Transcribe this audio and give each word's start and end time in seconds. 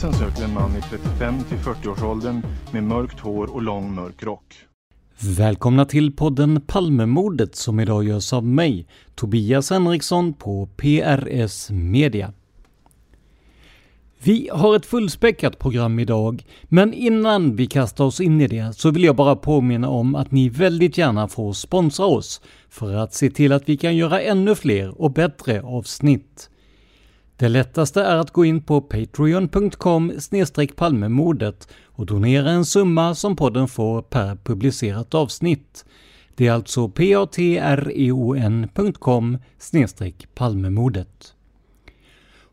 Polisen 0.00 0.28
söker 0.28 0.44
en 0.44 0.54
man 0.54 0.76
i 0.76 0.80
35 0.80 1.44
till 1.48 1.58
40-årsåldern 1.58 2.42
med 2.72 2.84
mörkt 2.84 3.20
hår 3.20 3.54
och 3.54 3.62
lång 3.62 3.94
mörk 3.94 4.22
rock. 4.22 4.54
Välkomna 5.18 5.84
till 5.84 6.12
podden 6.12 6.60
Palmemordet 6.66 7.56
som 7.56 7.80
idag 7.80 8.04
görs 8.04 8.32
av 8.32 8.44
mig, 8.44 8.86
Tobias 9.14 9.70
Henriksson 9.70 10.32
på 10.32 10.68
PRS 10.76 11.70
Media. 11.70 12.32
Vi 14.22 14.48
har 14.52 14.76
ett 14.76 14.86
fullspäckat 14.86 15.58
program 15.58 15.98
idag, 15.98 16.44
men 16.64 16.94
innan 16.94 17.56
vi 17.56 17.66
kastar 17.66 18.04
oss 18.04 18.20
in 18.20 18.40
i 18.40 18.46
det 18.46 18.76
så 18.76 18.90
vill 18.90 19.04
jag 19.04 19.16
bara 19.16 19.36
påminna 19.36 19.88
om 19.88 20.14
att 20.14 20.30
ni 20.30 20.48
väldigt 20.48 20.98
gärna 20.98 21.28
får 21.28 21.52
sponsra 21.52 22.06
oss 22.06 22.40
för 22.68 22.94
att 22.94 23.14
se 23.14 23.30
till 23.30 23.52
att 23.52 23.68
vi 23.68 23.76
kan 23.76 23.96
göra 23.96 24.20
ännu 24.20 24.54
fler 24.54 25.00
och 25.00 25.12
bättre 25.12 25.62
avsnitt. 25.62 26.49
Det 27.40 27.48
lättaste 27.48 28.02
är 28.02 28.16
att 28.16 28.30
gå 28.30 28.44
in 28.44 28.62
på 28.62 28.80
patreon.com 28.80 30.12
palmemordet 30.76 31.68
och 31.84 32.06
donera 32.06 32.50
en 32.50 32.64
summa 32.64 33.14
som 33.14 33.36
podden 33.36 33.68
får 33.68 34.02
per 34.02 34.36
publicerat 34.36 35.14
avsnitt. 35.14 35.84
Det 36.34 36.46
är 36.46 36.52
alltså 36.52 36.88
patreon.com 36.88 37.38
palmemordet. 40.34 41.34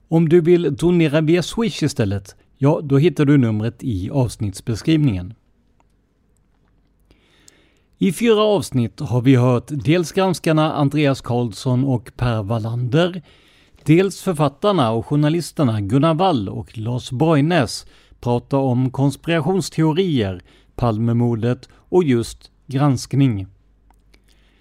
Om 0.08 0.30
du 0.30 0.42
vill 0.42 0.76
donera 0.76 1.22
via 1.22 1.44
Swish 1.44 1.84
istället, 1.84 2.36
ja 2.58 2.82
då 2.84 2.98
hittar 2.98 3.26
du 3.26 3.38
numret 3.38 3.84
i 3.84 4.10
avsnittsbeskrivningen. 4.10 5.34
I 7.98 8.14
fyra 8.14 8.42
avsnitt 8.42 9.00
har 9.00 9.22
vi 9.22 9.36
hört 9.36 9.68
dels 9.68 10.12
granskarna 10.12 10.74
Andreas 10.74 11.22
Karlsson 11.22 11.84
och 11.84 12.12
Per 12.18 12.44
Wallander, 12.44 13.22
dels 13.88 14.22
författarna 14.22 14.92
och 14.92 15.06
journalisterna 15.06 15.82
Gunnar 15.82 16.14
Wall 16.14 16.50
och 16.50 16.78
Lars 16.78 17.12
Borgnäs 17.12 17.86
pratar 18.20 18.58
om 18.58 18.92
konspirationsteorier, 18.92 20.42
Palmemordet 20.76 21.70
och 21.74 22.04
just 22.04 22.52
granskning. 22.66 23.48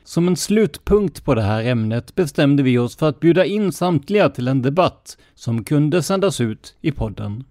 Som 0.05 0.29
en 0.29 0.37
slutpunkt 0.37 1.25
på 1.25 1.35
det 1.35 1.43
här 1.43 1.65
ämnet 1.65 2.15
bestämde 2.15 2.63
vi 2.63 2.79
oss 2.79 2.97
för 2.97 3.09
att 3.09 3.21
bjuda 3.21 3.45
in 3.45 3.73
samtliga 3.73 4.29
till 4.29 4.49
en 4.49 4.63
debatt 4.63 5.19
som 5.35 5.65
kunde 5.65 6.03
sändas 6.03 6.41
ut 6.41 6.77
i 6.81 6.93
podden. 6.93 7.45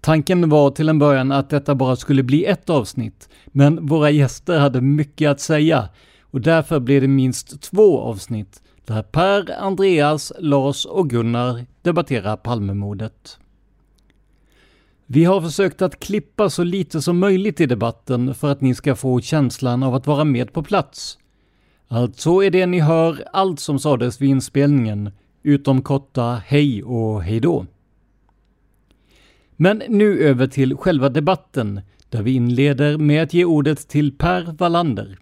Tanken 0.00 0.48
var 0.48 0.70
till 0.70 0.88
en 0.88 0.98
början 0.98 1.32
att 1.32 1.50
detta 1.50 1.74
bara 1.74 1.96
skulle 1.96 2.22
bli 2.22 2.44
ett 2.44 2.70
avsnitt, 2.70 3.28
men 3.46 3.86
våra 3.86 4.10
gäster 4.10 4.58
hade 4.58 4.80
mycket 4.80 5.30
att 5.30 5.40
säga 5.40 5.88
och 6.20 6.40
därför 6.40 6.80
blev 6.80 7.00
det 7.00 7.08
minst 7.08 7.62
två 7.62 8.00
avsnitt 8.00 8.62
där 8.90 9.02
Per, 9.02 9.60
Andreas, 9.60 10.32
Lars 10.38 10.84
och 10.84 11.10
Gunnar 11.10 11.66
debatterar 11.82 12.36
Palmemordet. 12.36 13.38
Vi 15.06 15.24
har 15.24 15.40
försökt 15.40 15.82
att 15.82 16.00
klippa 16.00 16.50
så 16.50 16.64
lite 16.64 17.02
som 17.02 17.18
möjligt 17.18 17.60
i 17.60 17.66
debatten 17.66 18.34
för 18.34 18.52
att 18.52 18.60
ni 18.60 18.74
ska 18.74 18.94
få 18.94 19.20
känslan 19.20 19.82
av 19.82 19.94
att 19.94 20.06
vara 20.06 20.24
med 20.24 20.52
på 20.52 20.62
plats. 20.62 21.18
Alltså 21.88 22.44
är 22.44 22.50
det 22.50 22.66
ni 22.66 22.80
hör 22.80 23.24
allt 23.32 23.60
som 23.60 23.78
sades 23.78 24.20
vid 24.20 24.30
inspelningen, 24.30 25.10
utom 25.42 25.82
korta 25.82 26.42
hej 26.46 26.82
och 26.82 27.22
hejdå. 27.22 27.66
Men 29.56 29.82
nu 29.88 30.18
över 30.18 30.46
till 30.46 30.76
själva 30.76 31.08
debatten, 31.08 31.80
där 32.08 32.22
vi 32.22 32.34
inleder 32.34 32.98
med 32.98 33.22
att 33.22 33.34
ge 33.34 33.44
ordet 33.44 33.88
till 33.88 34.18
Per 34.18 34.54
Wallander. 34.58 35.18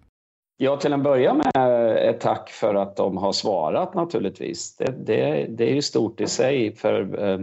Ja, 0.61 0.77
till 0.77 0.93
en 0.93 1.03
början 1.03 1.37
med 1.37 1.97
ett 2.11 2.21
tack 2.21 2.51
för 2.51 2.75
att 2.75 2.97
de 2.97 3.17
har 3.17 3.33
svarat 3.33 3.95
naturligtvis. 3.95 4.77
Det, 4.77 4.95
det, 5.07 5.47
det 5.49 5.71
är 5.71 5.75
ju 5.75 5.83
stort 5.83 6.21
i 6.21 6.27
sig 6.27 6.75
för 6.77 7.25
eh, 7.29 7.39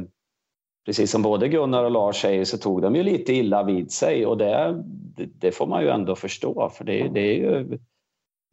precis 0.86 1.12
som 1.12 1.22
både 1.22 1.48
Gunnar 1.48 1.84
och 1.84 1.92
Lars 1.92 2.22
säger 2.22 2.46
så 2.46 2.58
tog 2.58 2.82
de 2.82 2.96
ju 2.96 3.04
lite 3.04 3.34
illa 3.34 3.64
vid 3.64 3.92
sig 3.92 4.26
och 4.26 4.38
det, 4.38 4.84
det 5.16 5.52
får 5.52 5.68
man 5.68 5.82
ju 5.82 5.90
ändå 5.90 6.16
förstå 6.16 6.70
för 6.70 6.86
det, 6.86 7.08
det 7.08 7.20
är 7.20 7.36
ju 7.36 7.80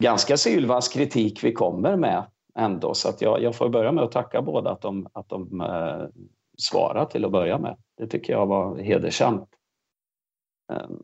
ganska 0.03 0.37
sylvass 0.37 0.87
kritik 0.87 1.43
vi 1.43 1.53
kommer 1.53 1.95
med 1.95 2.23
ändå 2.55 2.93
så 2.93 3.09
att 3.09 3.21
jag, 3.21 3.41
jag 3.41 3.55
får 3.55 3.69
börja 3.69 3.91
med 3.91 4.03
att 4.03 4.11
tacka 4.11 4.41
båda 4.41 4.71
att 4.71 4.81
de, 4.81 5.07
att 5.13 5.29
de 5.29 5.61
eh, 5.61 6.05
svarar 6.57 7.05
till 7.05 7.25
att 7.25 7.31
börja 7.31 7.57
med. 7.57 7.77
Det 7.97 8.07
tycker 8.07 8.33
jag 8.33 8.45
var 8.45 8.77
hedersamt. 8.77 9.49
Ehm, 10.73 11.01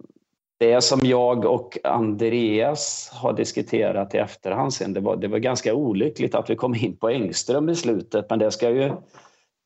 det 0.60 0.82
som 0.82 1.00
jag 1.04 1.46
och 1.46 1.78
Andreas 1.84 3.10
har 3.14 3.34
diskuterat 3.34 4.16
i 4.16 4.18
efterhand 4.18 4.74
sen, 4.74 4.94
det 4.94 5.00
var, 5.00 5.16
det 5.16 5.28
var 5.28 5.38
ganska 5.38 5.74
olyckligt 5.74 6.36
att 6.36 6.50
vi 6.50 6.56
kom 6.56 6.76
in 6.76 6.98
på 6.98 7.10
Engström 7.10 7.70
i 7.70 7.76
slutet 7.76 8.30
men 8.30 8.40
det 8.40 8.52
ska 8.52 8.70
ju 8.70 8.92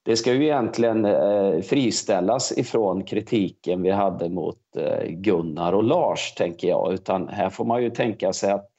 det 0.06 0.16
ska 0.16 0.34
ju 0.34 0.44
egentligen 0.44 1.06
eh, 1.06 1.62
friställas 1.62 2.58
ifrån 2.58 3.04
kritiken 3.04 3.82
vi 3.82 3.92
hade 3.92 4.30
mot 4.30 4.58
eh, 4.78 5.10
Gunnar 5.10 5.74
och 5.74 5.84
Lars, 5.84 6.34
tänker 6.34 6.68
jag. 6.68 6.94
Utan 6.94 7.28
här 7.28 7.50
får 7.50 7.66
man 7.66 7.84
ju 7.84 7.90
tänka 7.90 8.34
sig 8.34 8.52
att 8.52 8.70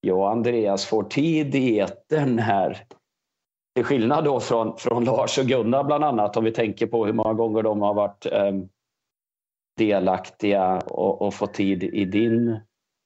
jag 0.00 0.18
och 0.18 0.30
Andreas 0.30 0.86
får 0.86 1.02
tid 1.02 1.54
i 1.54 1.78
etern 1.78 2.38
här. 2.38 2.78
Till 3.74 3.84
skillnad 3.84 4.24
då 4.24 4.40
från, 4.40 4.76
från 4.76 5.04
Lars 5.04 5.38
och 5.38 5.44
Gunnar 5.44 5.84
bland 5.84 6.04
annat, 6.04 6.36
om 6.36 6.44
vi 6.44 6.52
tänker 6.52 6.86
på 6.86 7.06
hur 7.06 7.12
många 7.12 7.34
gånger 7.34 7.62
de 7.62 7.82
har 7.82 7.94
varit 7.94 8.26
eh, 8.26 8.52
delaktiga 9.76 10.78
och, 10.78 11.22
och 11.22 11.34
få 11.34 11.46
tid 11.46 11.82
i 11.82 12.04
din 12.04 12.48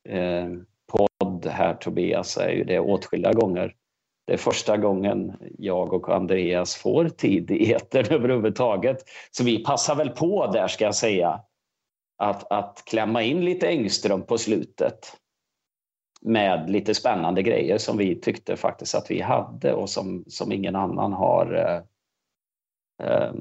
eh, 0.09 0.49
podd 0.93 1.47
här 1.47 1.75
Tobias, 1.75 2.33
så 2.33 2.41
är 2.41 2.51
ju 2.51 2.65
det 2.65 2.81
åtskilliga 2.81 3.33
gånger. 3.33 3.75
Det 4.27 4.33
är 4.33 4.39
första 4.39 4.77
gången 4.77 5.33
jag 5.59 5.93
och 5.93 6.09
Andreas 6.09 6.77
får 6.77 7.09
tid 7.09 7.51
i 7.51 7.73
etern 7.73 8.07
överhuvudtaget. 8.11 8.97
Så 9.31 9.45
vi 9.45 9.65
passar 9.65 9.95
väl 9.95 10.11
på 10.11 10.47
där 10.47 10.69
ska 10.69 10.85
jag 10.85 10.95
säga 10.95 11.41
att, 12.19 12.53
att 12.53 12.83
klämma 12.87 13.23
in 13.23 13.45
lite 13.45 13.69
Engström 13.69 14.23
på 14.23 14.39
slutet 14.39 15.13
med 16.21 16.71
lite 16.71 16.95
spännande 16.95 17.43
grejer 17.43 17.79
som 17.79 17.97
vi 17.97 18.21
tyckte 18.21 18.57
faktiskt 18.57 18.95
att 18.95 19.11
vi 19.11 19.21
hade 19.21 19.73
och 19.73 19.91
som, 19.91 20.25
som 20.27 20.53
ingen 20.53 20.77
annan 20.77 21.13
har 21.13 21.55
eh, 21.55 21.83
eh, 23.09 23.33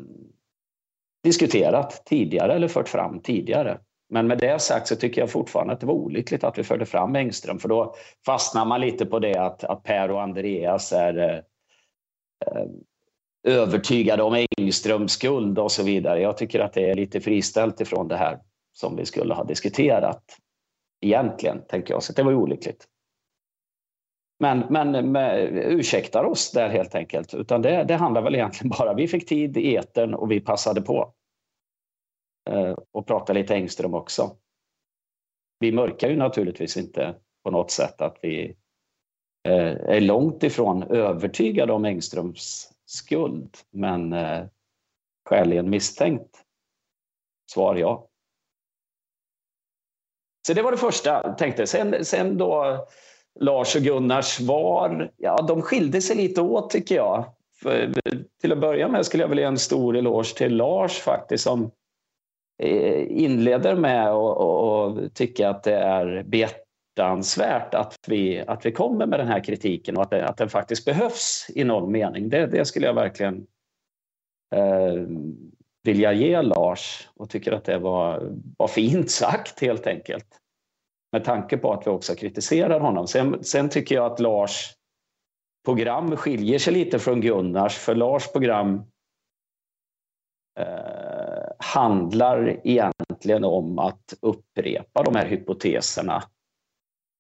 diskuterat 1.28 2.06
tidigare 2.06 2.54
eller 2.54 2.68
fört 2.68 2.90
fram 2.90 3.20
tidigare. 3.20 3.80
Men 4.10 4.28
med 4.28 4.38
det 4.38 4.62
sagt 4.62 4.88
så 4.88 4.96
tycker 4.96 5.22
jag 5.22 5.32
fortfarande 5.32 5.74
att 5.74 5.80
det 5.80 5.86
var 5.86 5.94
olyckligt 5.94 6.44
att 6.44 6.58
vi 6.58 6.64
förde 6.64 6.86
fram 6.86 7.16
Engström 7.16 7.60
för 7.60 7.70
då 7.70 7.96
fastnar 8.26 8.66
man 8.66 8.82
lite 8.82 9.06
på 9.06 9.20
det 9.20 9.36
att, 9.36 9.64
att 9.64 9.84
Per 9.84 10.12
och 10.12 10.22
Andreas 10.22 10.92
är 10.92 11.18
eh, 11.18 11.36
eh 12.48 12.68
övertygade 13.48 14.24
om 14.24 14.46
Engströms 14.58 15.12
skuld 15.12 15.60
och 15.60 15.72
så 15.72 15.84
vidare. 15.84 16.22
Jag 16.22 16.38
tycker 16.38 16.60
att 16.60 16.74
det 16.74 16.90
är 16.90 16.96
lite 16.96 17.22
friställt 17.22 17.82
ifrån 17.82 18.08
det 18.08 18.18
här 18.18 18.40
som 18.74 18.96
vi 18.96 19.06
skulle 19.06 19.34
ha 19.34 19.44
diskuterat 19.44 20.24
egentligen, 21.02 21.62
tänker 21.68 21.94
jag. 21.94 22.04
Så 22.04 22.14
det 22.14 22.24
var 22.24 22.32
ju 22.32 22.38
olyckligt. 22.38 22.88
Men, 24.40 24.64
men 24.70 25.12
med, 25.12 25.50
ursäktar 25.54 26.24
oss 26.24 26.52
där 26.52 26.70
helt 26.70 26.96
enkelt. 26.96 27.34
Utan 27.34 27.62
det, 27.62 27.84
det 27.84 27.96
handlar 27.96 28.22
väl 28.22 28.36
egentligen 28.36 28.70
bara, 28.70 28.94
vi 28.94 29.08
fick 29.08 29.30
tid 29.30 29.58
i 29.58 29.76
etern 29.76 30.14
och 30.14 30.32
vi 30.32 30.40
passade 30.40 30.82
på. 30.82 31.14
Eh, 32.48 32.76
och 32.92 33.08
prata 33.08 33.34
lite 33.34 33.54
Engström 33.54 33.94
också. 33.94 34.36
Vi 35.60 35.72
mörkar 35.72 36.10
ju 36.10 36.16
naturligtvis 36.16 36.78
inte 36.78 37.16
på 37.44 37.52
något 37.52 37.72
sätt 37.72 38.02
att 38.02 38.18
vi 38.22 38.56
eh, 39.48 39.72
är 39.72 40.02
långt 40.02 40.44
ifrån 40.44 40.84
övertygade 40.84 41.74
om 41.74 41.86
Engströms 41.86 42.72
skuld, 42.86 43.58
men 43.72 44.14
eh, 44.14 44.46
skäligen 45.30 45.70
misstänkt. 45.70 46.44
Svar 47.52 47.76
ja. 47.76 48.08
Så 50.48 50.54
det 50.54 50.62
var 50.62 50.72
det 50.72 50.78
första 50.78 51.34
tänkte. 51.34 51.68
Sen, 51.68 52.06
sen 52.06 52.38
då 52.38 52.86
Lars 53.40 53.76
och 53.76 53.82
Gunnars 53.82 54.26
svar, 54.26 55.12
ja 55.18 55.42
de 55.48 55.62
skilde 55.62 56.02
sig 56.02 56.16
lite 56.16 56.42
åt 56.42 56.70
tycker 56.70 56.96
jag. 56.96 57.34
För, 57.62 57.94
till 58.42 58.52
att 58.52 58.62
börja 58.62 58.88
med 58.88 59.06
skulle 59.06 59.24
jag 59.24 59.30
vilja 59.30 59.44
ge 59.44 59.48
en 59.48 59.58
stor 59.58 59.98
eloge 59.98 60.36
till 60.36 60.56
Lars 60.56 61.00
faktiskt 61.00 61.44
som 61.44 61.72
Eh, 62.60 63.24
inleder 63.24 63.76
med 63.76 64.08
att 64.10 65.14
tycka 65.14 65.50
att 65.50 65.64
det 65.64 65.76
är 65.76 66.24
behjärtansvärt 66.24 67.74
att 67.74 67.98
vi, 68.08 68.40
att 68.40 68.66
vi 68.66 68.72
kommer 68.72 69.06
med 69.06 69.20
den 69.20 69.28
här 69.28 69.44
kritiken 69.44 69.98
och 69.98 70.04
att, 70.04 70.10
det, 70.10 70.28
att 70.28 70.38
den 70.38 70.50
faktiskt 70.50 70.86
behövs 70.86 71.48
i 71.56 71.64
någon 71.64 71.92
mening. 71.92 72.30
Det, 72.30 72.48
det 72.48 72.66
skulle 72.66 72.86
jag 72.86 72.94
verkligen 72.94 73.48
eh, 74.56 75.08
vilja 75.84 76.14
ge 76.14 76.42
Lars 76.42 77.10
och 77.16 77.30
tycker 77.30 77.52
att 77.52 77.66
det 77.66 77.78
var, 77.78 78.32
var 78.58 78.68
fint 78.68 79.12
sagt 79.12 79.62
helt 79.62 79.88
enkelt. 79.88 80.28
Med 81.12 81.24
tanke 81.24 81.58
på 81.58 81.74
att 81.74 81.88
vi 81.88 81.92
också 81.92 82.16
kritiserar 82.16 82.80
honom. 82.80 83.08
Sen, 83.08 83.44
sen 83.44 83.70
tycker 83.70 83.96
jag 83.96 84.12
att 84.12 84.20
Lars 84.20 84.74
program 85.66 86.16
skiljer 86.16 86.60
sig 86.60 86.74
lite 86.74 87.00
från 87.00 87.22
Gunnars 87.22 87.76
för 87.76 87.96
Lars 87.96 88.32
program 88.32 88.84
eh, 90.60 91.27
handlar 91.60 92.60
egentligen 92.64 93.44
om 93.44 93.80
att 93.80 94.14
upprepa 94.22 95.04
de 95.04 95.16
här 95.16 95.26
hypoteserna 95.26 96.24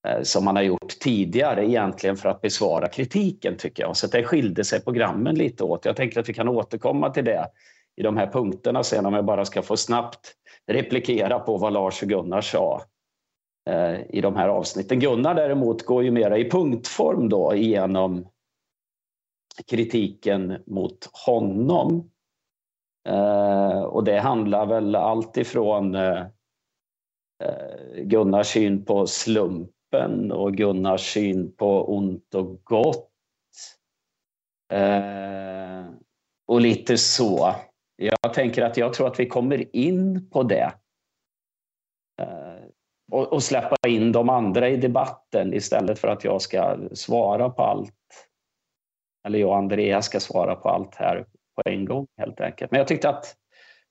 eh, 0.08 0.22
som 0.22 0.46
man 0.46 0.56
har 0.56 0.64
gjort 0.64 1.00
tidigare 1.00 1.66
egentligen 1.66 2.18
för 2.18 2.30
att 2.30 2.42
besvara 2.42 2.88
kritiken 2.88 3.58
tycker 3.58 3.84
jag. 3.84 3.98
Så 3.98 4.08
det 4.08 4.24
skilde 4.24 4.64
sig 4.64 4.84
programmen 4.84 5.36
lite 5.36 5.64
åt. 5.64 5.86
Jag 5.86 5.96
tänker 5.96 6.20
att 6.20 6.30
vi 6.30 6.34
kan 6.34 6.48
återkomma 6.48 7.10
till 7.10 7.26
det 7.26 7.48
i 7.96 8.04
de 8.04 8.18
här 8.18 8.28
punkterna 8.28 8.84
sen 8.84 9.06
om 9.06 9.14
jag 9.14 9.26
bara 9.26 9.46
ska 9.46 9.62
få 9.62 9.78
snabbt 9.78 10.34
replikera 10.68 11.40
på 11.40 11.58
vad 11.58 11.74
Lars 11.74 12.02
och 12.02 12.10
Gunnar 12.10 12.42
sa 12.42 12.82
eh, 13.70 14.02
i 14.10 14.22
de 14.22 14.36
här 14.36 14.50
avsnitten. 14.50 15.00
Gunnar 15.00 15.36
däremot 15.36 15.86
går 15.86 16.04
ju 16.04 16.12
mera 16.12 16.38
i 16.38 16.50
punktform 16.50 17.30
då 17.30 17.56
igenom 17.56 18.28
kritiken 19.66 20.64
mot 20.66 21.10
honom. 21.26 22.12
Eh, 23.08 23.82
och 23.82 24.04
det 24.04 24.20
handlar 24.20 24.66
väl 24.66 24.96
allt 24.96 25.38
ifrån 25.38 25.96
eh, 25.96 26.26
eh, 27.44 28.04
Gunnars 28.04 28.48
syn 28.48 28.86
på 28.86 29.08
slumpen 29.08 30.32
och 30.32 30.54
Gunnars 30.54 31.14
syn 31.14 31.56
på 31.56 31.96
ont 31.96 32.36
och 32.36 32.64
gott. 32.64 33.10
Eh, 34.74 35.86
och 36.48 36.62
lite 36.62 36.98
så. 36.98 37.56
Jag 37.96 38.34
tänker 38.34 38.64
att 38.64 38.78
jag 38.78 38.94
tror 38.94 39.08
att 39.08 39.20
vi 39.20 39.26
kommer 39.26 39.76
in 39.76 40.30
på 40.30 40.44
det. 40.44 40.74
Eh, 42.22 42.64
och, 43.12 43.34
och 43.34 43.44
släppa 43.44 43.76
in 43.88 44.12
de 44.12 44.30
andra 44.30 44.70
i 44.70 44.78
debatten 44.78 45.54
istället 45.54 46.00
för 46.00 46.08
att 46.08 46.24
jag 46.24 46.42
ska 46.42 46.78
svara 46.94 47.50
på 47.50 47.64
allt. 47.64 47.94
Eller 49.28 49.40
jag 49.40 49.50
och 49.50 49.58
Andreas 49.58 50.06
ska 50.06 50.20
svara 50.20 50.56
på 50.56 50.70
allt 50.70 50.96
här 50.96 51.26
på 51.58 51.70
en 51.70 51.86
gång 51.86 52.08
helt 52.18 52.42
enkelt. 52.42 52.72
Men 52.72 52.78
jag 52.78 52.88
tyckte 52.88 53.10
att 53.10 53.36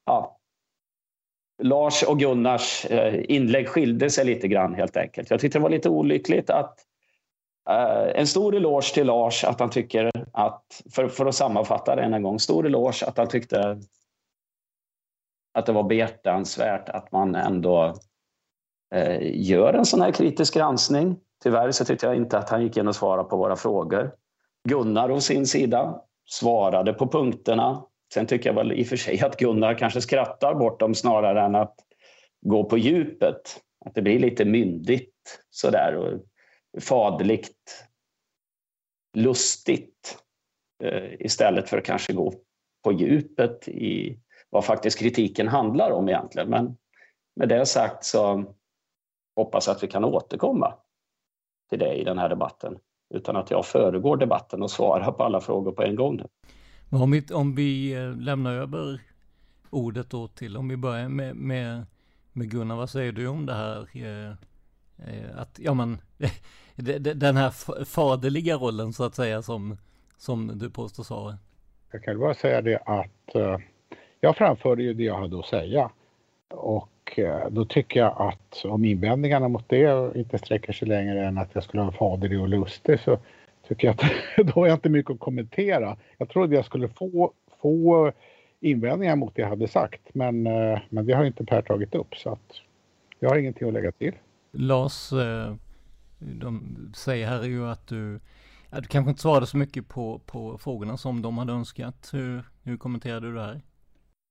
ja, 0.05 0.39
Lars 1.63 2.03
och 2.03 2.19
Gunnars 2.19 2.85
eh, 2.85 3.25
inlägg 3.29 3.69
skilde 3.69 4.11
sig 4.11 4.25
lite 4.25 4.49
grann 4.49 4.75
helt 4.75 4.97
enkelt. 4.97 5.31
Jag 5.31 5.41
tyckte 5.41 5.59
det 5.59 5.63
var 5.63 5.71
lite 5.71 5.89
olyckligt 5.89 6.51
att 6.51 6.87
Uh, 7.71 8.21
en 8.21 8.27
stor 8.27 8.57
eloge 8.57 8.95
till 8.95 9.07
Lars 9.07 9.45
att 9.45 9.61
han 9.61 9.71
tycker 9.71 10.11
att, 10.33 10.83
för, 10.93 11.09
för 11.09 11.27
att 11.27 11.35
sammanfatta 11.35 11.97
det 11.97 12.03
en 12.03 12.23
gång, 12.23 12.39
stor 12.39 12.67
eloge 12.67 13.07
att 13.07 13.19
han 13.19 13.29
tyckte 13.29 13.81
att 15.55 15.67
det 15.67 15.73
var 15.73 15.83
behjärtansvärt 15.83 16.89
att 16.89 17.13
man 17.13 17.35
ändå 17.35 17.95
uh, 18.95 19.19
gör 19.23 19.75
en 19.75 19.85
sån 19.85 20.01
här 20.01 20.13
kritisk 20.13 20.55
granskning. 20.55 21.17
Tyvärr 21.43 21.71
så 21.71 21.85
tyckte 21.85 22.07
jag 22.07 22.17
inte 22.17 22.39
att 22.39 22.51
han 22.51 22.63
gick 22.63 22.77
in 22.77 22.89
och 22.89 22.97
svarade 22.97 23.29
på 23.29 23.37
våra 23.37 23.57
frågor. 23.57 24.15
Gunnar 24.69 25.11
å 25.11 25.21
sin 25.21 25.47
sida 25.47 26.01
svarade 26.27 26.93
på 26.93 27.09
punkterna. 27.09 27.85
Sen 28.15 28.27
tycker 28.27 28.49
jag 28.49 28.55
väl 28.55 28.73
i 28.73 28.83
och 28.83 28.87
för 28.87 28.97
sig 28.97 29.21
att 29.21 29.37
Gunnar 29.37 29.79
kanske 29.79 30.01
skrattar 30.01 30.55
bort 30.55 30.81
dem 30.81 30.95
snarare 30.95 31.43
än 31.43 31.55
att 31.55 31.75
gå 32.41 32.65
på 32.65 32.79
djupet. 32.79 33.63
Att 33.85 33.95
det 33.95 34.03
blir 34.03 34.19
lite 34.19 34.45
myndigt 34.45 35.15
sådär 35.51 36.21
faderligt 36.81 37.89
lustigt 39.17 40.19
eh, 40.85 41.13
istället 41.21 41.69
för 41.69 41.79
att 41.79 41.85
kanske 41.85 42.13
gå 42.13 42.33
på 42.85 42.93
djupet 42.93 43.69
i 43.69 44.19
vad 44.51 44.65
faktiskt 44.65 44.99
kritiken 44.99 45.49
handlar 45.49 45.91
om 45.91 46.09
egentligen. 46.09 46.51
Men 46.51 46.77
med 47.37 47.49
det 47.49 47.67
sagt 47.67 48.05
så 48.05 48.45
hoppas 49.37 49.67
jag 49.67 49.77
att 49.77 49.83
vi 49.83 49.89
kan 49.89 50.05
återkomma 50.05 50.75
till 51.71 51.79
det 51.79 51.95
i 51.95 52.05
den 52.05 52.19
här 52.19 52.29
debatten 52.29 52.79
utan 53.15 53.37
att 53.37 53.51
jag 53.51 53.67
föregår 53.67 54.17
debatten 54.17 54.63
och 54.63 54.71
svarar 54.71 55.13
på 55.13 55.25
alla 55.25 55.41
frågor 55.41 55.73
på 55.73 55.83
en 55.83 55.97
gång. 55.97 56.23
Om 56.91 57.11
vi, 57.11 57.25
om 57.33 57.55
vi 57.55 57.95
eh, 57.95 58.17
lämnar 58.17 58.53
över 58.53 59.01
ordet 59.71 60.11
då 60.11 60.29
till, 60.29 60.57
om 60.57 60.69
vi 60.69 60.77
börjar 60.77 61.09
med, 61.09 61.37
med, 61.37 61.87
med 62.33 62.51
Gunnar, 62.51 62.77
vad 62.77 62.91
säger 62.91 63.13
du 63.13 63.27
om 63.29 63.47
det 63.47 63.55
här? 63.55 63.89
Eh, 63.97 65.41
att, 65.41 65.59
ja 65.59 65.75
men, 65.75 65.99
den 67.15 67.37
här 67.37 67.85
faderliga 67.85 68.57
rollen 68.57 68.93
så 68.93 69.05
att 69.05 69.15
säga 69.15 69.43
som, 69.43 69.77
som 70.17 70.59
du 70.59 70.71
påstår 70.71 71.03
Sara? 71.03 71.39
Jag 71.93 72.05
kan 72.05 72.19
bara 72.19 72.35
säga 72.35 72.63
det 72.63 72.79
att 72.87 73.63
jag 74.21 74.37
framförde 74.37 74.83
ju 74.83 74.95
det 74.95 75.03
jag 75.03 75.19
hade 75.19 75.39
att 75.39 75.47
säga. 75.47 75.91
Och 76.49 77.19
eh, 77.19 77.51
då 77.51 77.65
tycker 77.65 78.01
jag 78.01 78.15
att 78.19 78.65
om 78.65 78.85
invändningarna 78.85 79.49
mot 79.49 79.69
det 79.69 80.13
inte 80.17 80.39
sträcker 80.39 80.73
sig 80.73 80.89
längre 80.89 81.27
än 81.27 81.39
att 81.39 81.51
jag 81.53 81.65
skulle 81.65 81.83
vara 81.83 81.93
faderlig 81.93 82.41
och 82.41 82.49
lustig 82.49 83.01
så 83.01 83.19
tycker 83.69 83.89
jag 83.89 83.95
att 83.95 84.47
då 84.47 84.61
har 84.61 84.67
jag 84.67 84.77
inte 84.77 84.89
mycket 84.89 85.13
att 85.13 85.21
kommentera. 85.21 85.97
Jag 86.19 86.29
trodde 86.29 86.57
jag 86.57 86.65
skulle 86.65 86.89
få, 86.89 87.33
få 87.63 88.13
invändningar 88.61 89.17
mot 89.17 89.35
det 89.35 89.43
jag 89.43 89.49
hade 89.49 89.69
sagt 89.69 90.01
men, 90.13 90.47
eh, 90.47 90.79
men 90.89 91.07
det 91.07 91.13
har 91.13 91.25
inte 91.25 91.45
Per 91.45 91.63
tagit 91.63 91.95
upp 91.95 92.15
så 92.15 92.33
att 92.33 92.61
jag 93.19 93.29
har 93.29 93.37
ingenting 93.37 93.69
att 93.69 93.75
lägga 93.75 93.93
till. 93.93 94.15
Lars, 94.53 95.13
eh, 95.13 95.55
de 96.19 96.77
säger 96.97 97.27
här 97.27 97.43
ju 97.43 97.67
att 97.67 97.87
du, 97.87 98.21
att 98.71 98.83
du 98.83 98.89
kanske 98.89 99.11
inte 99.11 99.23
svarade 99.23 99.47
så 99.47 99.57
mycket 99.57 99.89
på, 99.89 100.21
på 100.27 100.59
frågorna 100.59 100.97
som 100.97 101.23
de 101.23 101.39
hade 101.39 101.53
önskat. 101.53 102.11
Hur, 102.13 102.45
hur 102.63 102.77
kommenterade 102.77 103.27
du 103.27 103.35
det 103.35 103.43
här? 103.43 103.61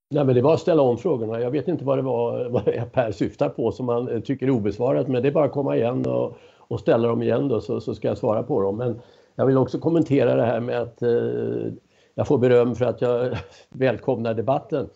Nej, 0.09 0.25
men 0.25 0.35
det 0.35 0.41
var 0.41 0.53
att 0.53 0.59
ställa 0.59 0.81
om 0.81 0.97
frågorna. 0.97 1.39
Jag 1.41 1.51
vet 1.51 1.67
inte 1.67 1.85
vad 1.85 1.97
det 1.97 2.01
var 2.01 2.49
vad 2.49 2.91
Per 2.91 3.11
syftar 3.11 3.49
på 3.49 3.71
som 3.71 3.85
man 3.85 4.07
eh, 4.07 4.19
tycker 4.19 4.45
är 4.45 4.51
obesvarat, 4.51 5.07
men 5.07 5.21
det 5.21 5.29
är 5.29 5.31
bara 5.31 5.45
att 5.45 5.51
komma 5.51 5.75
igen 5.75 6.05
och, 6.05 6.37
och 6.57 6.79
ställa 6.79 7.07
dem 7.07 7.21
igen 7.21 7.47
då 7.47 7.61
så, 7.61 7.81
så 7.81 7.95
ska 7.95 8.07
jag 8.07 8.17
svara 8.17 8.43
på 8.43 8.61
dem. 8.61 8.77
Men 8.77 9.01
jag 9.35 9.45
vill 9.45 9.57
också 9.57 9.79
kommentera 9.79 10.35
det 10.35 10.45
här 10.45 10.59
med 10.59 10.81
att 10.81 11.01
eh, 11.01 11.73
jag 12.15 12.27
får 12.27 12.37
beröm 12.37 12.75
för 12.75 12.85
att 12.85 13.01
jag 13.01 13.37
välkomnar 13.69 14.33
debatten. 14.33 14.89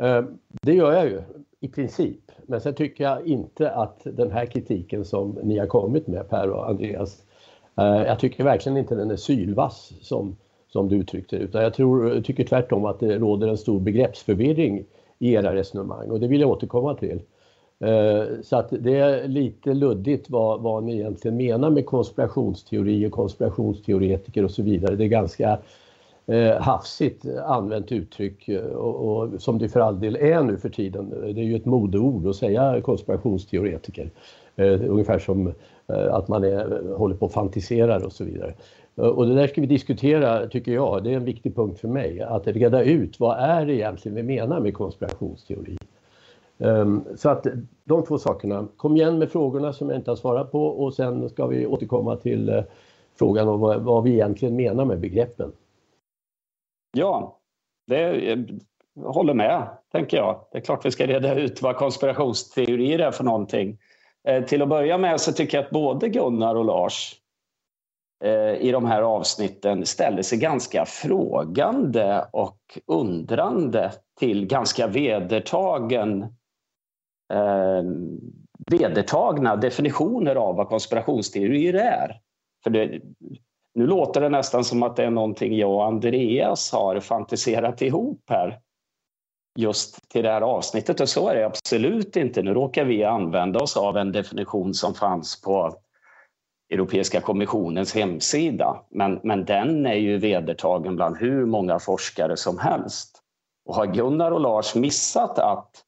Eh, 0.00 0.22
det 0.62 0.74
gör 0.74 0.92
jag 0.92 1.06
ju 1.06 1.22
i 1.60 1.68
princip. 1.68 2.32
Men 2.46 2.60
sen 2.60 2.74
tycker 2.74 3.04
jag 3.04 3.26
inte 3.26 3.70
att 3.70 4.00
den 4.04 4.30
här 4.30 4.46
kritiken 4.46 5.04
som 5.04 5.38
ni 5.42 5.58
har 5.58 5.66
kommit 5.66 6.06
med 6.06 6.28
Per 6.28 6.50
och 6.50 6.68
Andreas, 6.68 7.22
eh, 7.78 8.02
jag 8.02 8.18
tycker 8.18 8.44
verkligen 8.44 8.78
inte 8.78 8.94
den 8.94 9.10
är 9.10 9.16
sylvass 9.16 9.92
som, 10.00 10.36
som 10.68 10.88
du 10.88 10.96
uttryckte 10.96 11.36
utan 11.36 11.62
jag 11.62 11.74
tror, 11.74 12.20
tycker 12.20 12.44
tvärtom 12.44 12.84
att 12.84 13.00
det 13.00 13.18
råder 13.18 13.48
en 13.48 13.58
stor 13.58 13.80
begreppsförvirring 13.80 14.84
i 15.18 15.32
era 15.32 15.54
resonemang 15.54 16.10
och 16.10 16.20
det 16.20 16.28
vill 16.28 16.40
jag 16.40 16.50
återkomma 16.50 16.94
till. 16.94 17.20
Eh, 17.80 18.22
så 18.42 18.56
att 18.56 18.68
det 18.70 18.96
är 18.96 19.28
lite 19.28 19.74
luddigt 19.74 20.30
vad, 20.30 20.60
vad 20.60 20.84
ni 20.84 20.94
egentligen 20.94 21.36
menar 21.36 21.70
med 21.70 21.86
konspirationsteori 21.86 23.06
och 23.06 23.12
konspirationsteoretiker 23.12 24.44
och 24.44 24.50
så 24.50 24.62
vidare. 24.62 24.96
Det 24.96 25.04
är 25.04 25.08
ganska 25.08 25.58
eh, 26.26 26.60
hafsigt 26.60 27.24
använt 27.46 27.92
uttryck 27.92 28.48
eh, 28.48 28.64
och, 28.64 29.22
och, 29.22 29.42
som 29.42 29.58
det 29.58 29.68
för 29.68 29.80
all 29.80 30.00
del 30.00 30.16
är 30.16 30.42
nu 30.42 30.56
för 30.56 30.68
tiden. 30.68 31.10
Det 31.10 31.40
är 31.40 31.44
ju 31.44 31.56
ett 31.56 31.64
modeord 31.64 32.26
att 32.26 32.36
säga 32.36 32.80
konspirationsteoretiker. 32.80 34.10
Eh, 34.56 34.90
ungefär 34.90 35.18
som 35.18 35.46
eh, 35.86 36.14
att 36.14 36.28
man 36.28 36.44
är, 36.44 36.94
håller 36.96 37.14
på 37.14 37.26
och 37.26 37.32
fantiserar 37.32 38.04
och 38.04 38.12
så 38.12 38.24
vidare. 38.24 38.54
Eh, 38.98 39.06
och 39.06 39.26
det 39.26 39.34
där 39.34 39.46
ska 39.46 39.60
vi 39.60 39.66
diskutera, 39.66 40.46
tycker 40.46 40.72
jag, 40.72 41.04
det 41.04 41.10
är 41.10 41.16
en 41.16 41.24
viktig 41.24 41.56
punkt 41.56 41.80
för 41.80 41.88
mig, 41.88 42.20
att 42.20 42.46
reda 42.46 42.82
ut 42.82 43.20
vad 43.20 43.38
är 43.38 43.66
det 43.66 43.74
egentligen 43.74 44.16
vi 44.16 44.22
menar 44.22 44.60
med 44.60 44.74
konspirationsteori. 44.74 45.78
Ehm, 46.58 47.04
så 47.16 47.28
att 47.28 47.46
de 47.84 48.06
två 48.06 48.18
sakerna, 48.18 48.68
kom 48.76 48.96
igen 48.96 49.18
med 49.18 49.30
frågorna 49.30 49.72
som 49.72 49.90
jag 49.90 49.98
inte 49.98 50.10
har 50.10 50.16
svarat 50.16 50.52
på 50.52 50.66
och 50.66 50.94
sen 50.94 51.28
ska 51.28 51.46
vi 51.46 51.66
återkomma 51.66 52.16
till 52.16 52.48
eh, 52.48 52.62
frågan 53.18 53.48
om 53.48 53.60
vad, 53.60 54.04
vi 54.04 54.12
egentligen 54.12 54.56
menar 54.56 54.84
med 54.84 55.00
begreppen. 55.00 55.52
Ja, 56.96 57.38
det 57.86 58.00
jag 58.94 59.12
håller 59.12 59.34
med, 59.34 59.68
tänker 59.92 60.16
jag. 60.16 60.40
Det 60.52 60.58
är 60.58 60.62
klart 60.62 60.86
vi 60.86 60.90
ska 60.90 61.06
reda 61.06 61.34
ut 61.34 61.62
vad 61.62 61.76
konspirationsteorier 61.76 62.98
är 62.98 63.10
för 63.10 63.24
någonting. 63.24 63.78
Till 64.46 64.62
att 64.62 64.68
börja 64.68 64.98
med 64.98 65.20
så 65.20 65.32
tycker 65.32 65.58
jag 65.58 65.64
att 65.64 65.70
både 65.70 66.08
Gunnar 66.08 66.54
och 66.54 66.64
Lars 66.64 67.16
Eh, 68.24 68.54
i 68.54 68.70
de 68.72 68.86
här 68.86 69.02
avsnitten 69.02 69.86
ställer 69.86 70.22
sig 70.22 70.38
ganska 70.38 70.84
frågande 70.84 72.24
och 72.32 72.58
undrande 72.86 73.92
till 74.18 74.46
ganska 74.46 74.86
vedertagen 74.86 76.22
eh, 77.32 77.82
vedertagna 78.70 79.56
definitioner 79.56 80.36
av 80.36 80.56
vad 80.56 80.68
konspirationsteorier 80.68 81.74
är. 81.74 82.20
För 82.64 82.70
det, 82.70 83.00
nu 83.74 83.86
låter 83.86 84.20
det 84.20 84.28
nästan 84.28 84.64
som 84.64 84.82
att 84.82 84.96
det 84.96 85.04
är 85.04 85.10
någonting 85.10 85.56
jag 85.56 85.70
och 85.70 85.86
Andreas 85.86 86.72
har 86.72 87.00
fantiserat 87.00 87.82
ihop 87.82 88.22
här 88.28 88.60
just 89.58 90.08
till 90.10 90.22
det 90.22 90.30
här 90.30 90.40
avsnittet 90.40 91.00
och 91.00 91.08
så 91.08 91.28
är 91.28 91.34
det 91.34 91.46
absolut 91.46 92.16
inte. 92.16 92.42
Nu 92.42 92.54
råkar 92.54 92.84
vi 92.84 93.04
använda 93.04 93.60
oss 93.60 93.76
av 93.76 93.96
en 93.96 94.12
definition 94.12 94.74
som 94.74 94.94
fanns 94.94 95.40
på 95.40 95.78
Europeiska 96.70 97.20
kommissionens 97.20 97.94
hemsida. 97.94 98.82
Men, 98.90 99.20
men 99.22 99.44
den 99.44 99.86
är 99.86 99.94
ju 99.94 100.18
vedertagen 100.18 100.96
bland 100.96 101.16
hur 101.16 101.46
många 101.46 101.78
forskare 101.78 102.36
som 102.36 102.58
helst. 102.58 103.22
Och 103.64 103.74
har 103.74 103.86
Gunnar 103.86 104.30
och 104.30 104.40
Lars 104.40 104.74
missat 104.74 105.38
att 105.38 105.84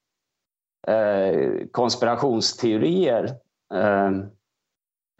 eh, 0.89 1.67
konspirationsteorier 1.71 3.25
eh, 3.75 4.11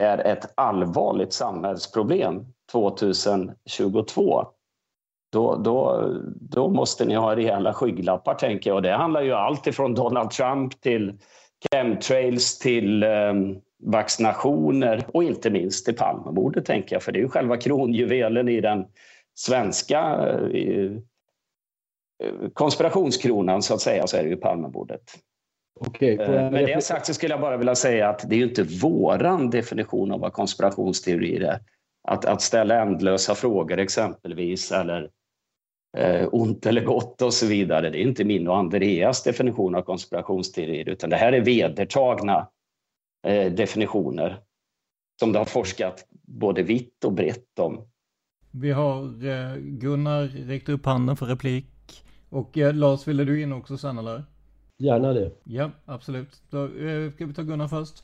är 0.03 0.17
ett 0.17 0.53
allvarligt 0.55 1.33
samhällsproblem 1.33 2.45
2022 2.71 4.45
då, 5.31 5.55
då, 5.55 6.07
då 6.35 6.69
måste 6.69 7.05
ni 7.05 7.15
ha 7.15 7.35
rejäla 7.35 7.73
skygglappar, 7.73 8.33
tänker 8.33 8.69
jag. 8.69 8.83
Det 8.83 8.91
handlar 8.91 9.21
ju 9.21 9.33
allt 9.33 9.67
ifrån 9.67 9.93
Donald 9.93 10.31
Trump 10.31 10.81
till 10.81 11.19
chemtrails 11.71 12.59
till 12.59 13.03
eh, 13.03 13.33
vaccinationer 13.81 15.05
och 15.13 15.23
inte 15.23 15.49
minst 15.49 15.85
till 15.85 15.95
Palmemordet, 15.95 16.65
tänker 16.65 16.95
jag. 16.95 17.03
För 17.03 17.11
det 17.11 17.19
är 17.19 17.21
ju 17.21 17.29
själva 17.29 17.57
kronjuvelen 17.57 18.49
i 18.49 18.61
den 18.61 18.85
svenska 19.35 19.99
eh, 20.53 20.91
konspirationskronan, 22.53 23.61
så 23.61 23.73
att 23.73 23.81
säga, 23.81 24.07
så 24.07 24.17
är 24.17 24.23
det 24.23 24.29
ju 24.29 24.37
Palmemordet. 24.37 25.01
Okay, 25.79 26.15
eh, 26.15 26.51
med 26.51 26.65
det 26.65 26.83
sagt 26.83 27.05
så 27.05 27.13
skulle 27.13 27.33
jag 27.33 27.41
bara 27.41 27.57
vilja 27.57 27.75
säga 27.75 28.09
att 28.09 28.29
det 28.29 28.35
är 28.35 28.37
ju 28.37 28.45
inte 28.45 28.63
våran 28.63 29.49
definition 29.49 30.11
av 30.11 30.19
vad 30.19 30.33
konspirationsteorier 30.33 31.41
är. 31.41 31.59
Att, 32.07 32.25
att 32.25 32.41
ställa 32.41 32.81
ändlösa 32.81 33.35
frågor 33.35 33.79
exempelvis, 33.79 34.71
eller 34.71 35.09
eh, 35.97 36.27
ont 36.31 36.65
eller 36.65 36.83
gott 36.83 37.21
och 37.21 37.33
så 37.33 37.45
vidare. 37.45 37.89
Det 37.89 37.97
är 37.97 38.01
inte 38.01 38.23
min 38.23 38.47
och 38.47 38.57
Andreas 38.57 39.23
definition 39.23 39.75
av 39.75 39.81
konspirationsteorier 39.81 40.89
utan 40.89 41.09
det 41.09 41.15
här 41.15 41.33
är 41.33 41.41
vedertagna 41.41 42.47
definitioner 43.51 44.39
som 45.19 45.31
det 45.31 45.39
har 45.39 45.45
forskat 45.45 46.05
både 46.11 46.63
vitt 46.63 47.03
och 47.05 47.13
brett 47.13 47.59
om. 47.59 47.81
Vi 48.51 48.71
har 48.71 49.03
eh, 49.03 49.57
Gunnar 49.57 50.27
räckt 50.27 50.69
upp 50.69 50.85
handen 50.85 51.15
för 51.15 51.25
replik. 51.25 52.03
Och 52.29 52.57
eh, 52.57 52.73
Lars, 52.73 53.07
ville 53.07 53.23
du 53.23 53.41
in 53.41 53.53
också 53.53 53.77
sen 53.77 53.97
eller? 53.97 54.23
Gärna 54.77 55.13
det. 55.13 55.31
Ja, 55.43 55.71
absolut. 55.85 56.41
Då 56.49 56.63
eh, 56.63 57.11
ska 57.11 57.25
vi 57.25 57.33
ta 57.33 57.41
Gunnar 57.41 57.67
först. 57.67 58.03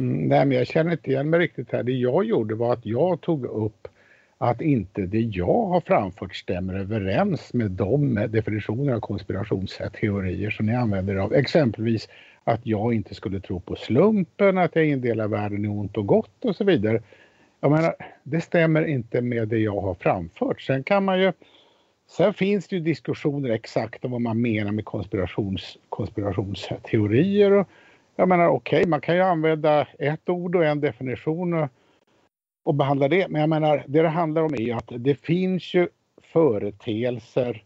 Mm, 0.00 0.28
nej, 0.28 0.46
men 0.46 0.58
jag 0.58 0.66
känner 0.66 0.92
inte 0.92 1.10
igen 1.10 1.30
mig 1.30 1.40
riktigt 1.40 1.72
här. 1.72 1.82
Det 1.82 1.92
jag 1.92 2.24
gjorde 2.24 2.54
var 2.54 2.72
att 2.72 2.86
jag 2.86 3.20
tog 3.20 3.44
upp 3.44 3.88
att 4.38 4.60
inte 4.60 5.00
det 5.00 5.20
jag 5.20 5.66
har 5.66 5.80
framfört 5.80 6.34
stämmer 6.34 6.74
överens 6.74 7.54
med 7.54 7.70
de 7.70 8.14
definitioner 8.14 8.92
av 8.94 9.00
konspirationsteorier 9.00 10.50
som 10.50 10.66
ni 10.66 10.74
använder 10.74 11.16
av. 11.16 11.34
Exempelvis 11.34 12.08
att 12.44 12.60
jag 12.66 12.94
inte 12.94 13.14
skulle 13.14 13.40
tro 13.40 13.60
på 13.60 13.76
slumpen, 13.76 14.58
att 14.58 14.76
jag 14.76 14.86
indelar 14.86 15.28
världen 15.28 15.64
i 15.64 15.68
ont 15.68 15.96
och 15.96 16.06
gott 16.06 16.44
och 16.44 16.56
så 16.56 16.64
vidare. 16.64 17.02
Jag 17.60 17.70
menar, 17.70 17.94
det 18.22 18.40
stämmer 18.40 18.84
inte 18.84 19.20
med 19.20 19.48
det 19.48 19.58
jag 19.58 19.80
har 19.80 19.94
framfört. 19.94 20.60
Sen 20.60 20.82
kan 20.82 21.04
man 21.04 21.20
ju 21.20 21.32
Sen 22.08 22.34
finns 22.34 22.68
det 22.68 22.76
ju 22.76 22.82
diskussioner 22.82 23.50
exakt 23.50 24.04
om 24.04 24.10
vad 24.10 24.20
man 24.20 24.40
menar 24.40 24.72
med 24.72 24.84
konspirations, 24.84 25.78
konspirationsteorier. 25.88 27.52
Och 27.52 27.68
jag 28.16 28.28
menar 28.28 28.48
okej, 28.48 28.78
okay, 28.78 28.90
man 28.90 29.00
kan 29.00 29.14
ju 29.14 29.22
använda 29.22 29.86
ett 29.98 30.28
ord 30.28 30.56
och 30.56 30.64
en 30.64 30.80
definition 30.80 31.54
och 31.54 31.68
och 32.62 32.74
behandla 32.74 33.08
det. 33.08 33.28
Men 33.28 33.40
jag 33.40 33.50
menar, 33.50 33.84
det 33.86 34.02
det 34.02 34.08
handlar 34.08 34.42
om 34.42 34.54
är 34.54 34.60
ju 34.60 34.72
att 34.72 34.92
det 34.96 35.14
finns 35.14 35.74
ju 35.74 35.88
företeelser 36.22 37.64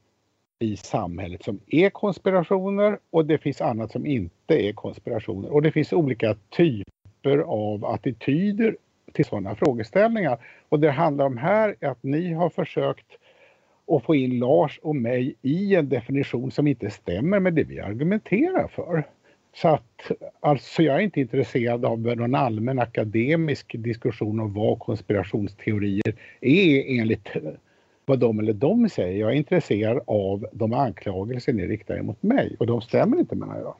i 0.58 0.76
samhället 0.76 1.42
som 1.42 1.60
är 1.66 1.90
konspirationer 1.90 2.98
och 3.10 3.26
det 3.26 3.38
finns 3.38 3.60
annat 3.60 3.92
som 3.92 4.06
inte 4.06 4.54
är 4.68 4.72
konspirationer. 4.72 5.52
Och 5.52 5.62
det 5.62 5.72
finns 5.72 5.92
olika 5.92 6.36
typer 6.50 7.38
av 7.38 7.84
attityder 7.84 8.76
till 9.12 9.24
sådana 9.24 9.54
frågeställningar. 9.54 10.38
Och 10.68 10.80
det 10.80 10.86
det 10.86 10.92
handlar 10.92 11.26
om 11.26 11.36
här 11.36 11.76
är 11.80 11.88
att 11.88 12.02
ni 12.02 12.32
har 12.32 12.50
försökt 12.50 13.06
att 13.88 14.04
få 14.04 14.14
in 14.14 14.38
Lars 14.38 14.80
och 14.82 14.96
mig 14.96 15.34
i 15.42 15.74
en 15.74 15.88
definition 15.88 16.50
som 16.50 16.66
inte 16.66 16.90
stämmer 16.90 17.40
med 17.40 17.54
det 17.54 17.64
vi 17.64 17.80
argumenterar 17.80 18.68
för. 18.68 19.04
Så 19.54 19.68
att, 19.68 20.10
alltså 20.40 20.82
jag 20.82 20.96
är 20.96 21.00
inte 21.00 21.20
intresserad 21.20 21.84
av 21.84 21.98
någon 21.98 22.34
allmän 22.34 22.78
akademisk 22.78 23.74
diskussion 23.78 24.40
om 24.40 24.54
vad 24.54 24.78
konspirationsteorier 24.78 26.14
är 26.40 27.00
enligt 27.00 27.28
vad 28.06 28.18
de 28.18 28.38
eller 28.38 28.52
de 28.52 28.88
säger. 28.88 29.20
Jag 29.20 29.30
är 29.30 29.34
intresserad 29.34 30.00
av 30.06 30.46
de 30.52 30.72
anklagelser 30.72 31.52
ni 31.52 31.66
riktar 31.66 32.02
mot 32.02 32.22
mig 32.22 32.56
och 32.58 32.66
de 32.66 32.80
stämmer 32.80 33.18
inte 33.18 33.36
menar 33.36 33.58
jag. 33.58 33.74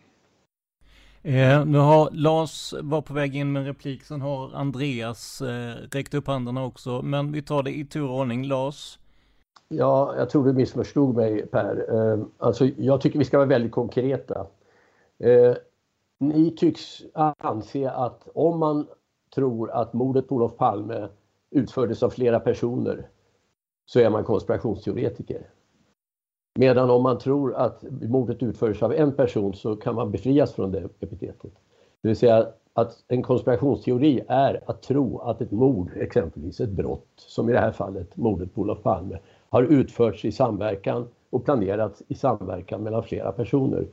Eh, 1.23 1.67
nu 1.67 1.79
har 1.79 2.11
Lars 2.13 2.75
var 2.83 3.03
på 3.03 3.15
väg 3.15 3.37
in 3.37 3.53
med 3.53 3.61
en 3.61 3.67
replik, 3.67 4.03
sen 4.03 4.21
har 4.21 4.55
Andreas 4.55 5.41
eh, 5.41 5.75
räckt 5.91 6.15
upp 6.15 6.27
händerna 6.27 6.65
också. 6.65 7.03
Men 7.03 7.33
vi 7.33 7.43
tar 7.43 7.63
det 7.63 7.71
i 7.71 7.85
tur 7.85 8.09
och 8.11 8.19
ordning. 8.19 8.45
Lars? 8.45 8.99
Ja, 9.69 10.15
jag 10.19 10.31
tror 10.31 10.45
du 10.45 10.53
missförstod 10.53 11.17
mig 11.17 11.47
Per. 11.47 11.95
Eh, 11.95 12.25
alltså, 12.39 12.67
jag 12.77 13.01
tycker 13.01 13.19
vi 13.19 13.25
ska 13.25 13.39
vara 13.39 13.49
väldigt 13.49 13.73
konkreta. 13.73 14.47
Eh, 15.19 15.55
ni 16.19 16.51
tycks 16.57 17.03
anse 17.39 17.91
att 17.91 18.29
om 18.35 18.59
man 18.59 18.87
tror 19.35 19.71
att 19.71 19.93
mordet 19.93 20.29
på 20.29 20.35
Olof 20.35 20.57
Palme 20.57 21.09
utfördes 21.51 22.03
av 22.03 22.11
flera 22.11 22.41
personer 22.41 23.09
så 23.87 24.01
är 24.01 24.11
man 24.11 24.25
konspirationsteoretiker. 24.25 25.51
Medan 26.59 26.91
om 26.91 27.03
man 27.03 27.19
tror 27.19 27.55
att 27.55 27.85
mordet 27.91 28.43
utfördes 28.43 28.83
av 28.83 28.93
en 28.93 29.13
person 29.13 29.55
så 29.55 29.77
kan 29.77 29.95
man 29.95 30.11
befrias 30.11 30.53
från 30.53 30.73
det 30.73 30.89
epitetet. 31.01 31.53
Det 32.03 32.09
vill 32.09 32.17
säga 32.17 32.47
att 32.73 33.05
en 33.09 33.23
konspirationsteori 33.23 34.25
är 34.29 34.61
att 34.67 34.83
tro 34.83 35.19
att 35.19 35.41
ett 35.41 35.51
mord, 35.51 35.91
exempelvis 35.97 36.61
ett 36.61 36.71
brott, 36.71 37.09
som 37.17 37.49
i 37.49 37.53
det 37.53 37.59
här 37.59 37.73
fallet 37.73 38.17
mordet 38.17 38.55
på 38.55 38.61
Olof 38.61 38.83
Palme, 38.83 39.19
har 39.49 39.63
utförts 39.63 40.25
i 40.25 40.33
samverkan 40.33 41.09
och 41.31 41.45
planerats 41.45 42.03
i 42.09 42.15
samverkan 42.15 42.83
mellan 42.83 43.03
flera 43.03 43.33
personer. 43.33 43.87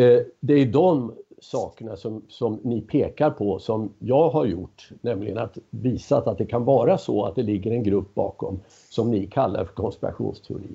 Eh, 0.00 0.20
det 0.40 0.54
är 0.54 0.66
de 0.66 1.12
sakerna 1.40 1.96
som, 1.96 2.22
som 2.28 2.60
ni 2.62 2.80
pekar 2.80 3.30
på 3.30 3.58
som 3.58 3.92
jag 3.98 4.30
har 4.30 4.44
gjort, 4.44 4.90
nämligen 5.00 5.38
att 5.38 5.58
visat 5.70 6.26
att 6.26 6.38
det 6.38 6.46
kan 6.46 6.64
vara 6.64 6.98
så 6.98 7.24
att 7.24 7.34
det 7.34 7.42
ligger 7.42 7.70
en 7.70 7.82
grupp 7.82 8.14
bakom 8.14 8.60
som 8.90 9.10
ni 9.10 9.26
kallar 9.26 9.64
för 9.64 9.74
konspirationsteori. 9.74 10.74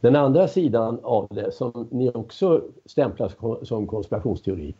Den 0.00 0.16
andra 0.16 0.48
sidan 0.48 1.00
av 1.02 1.26
det 1.30 1.52
som 1.52 1.88
ni 1.90 2.10
också 2.10 2.62
stämplar 2.84 3.64
som 3.64 3.86
konspirationsteori 3.86 4.74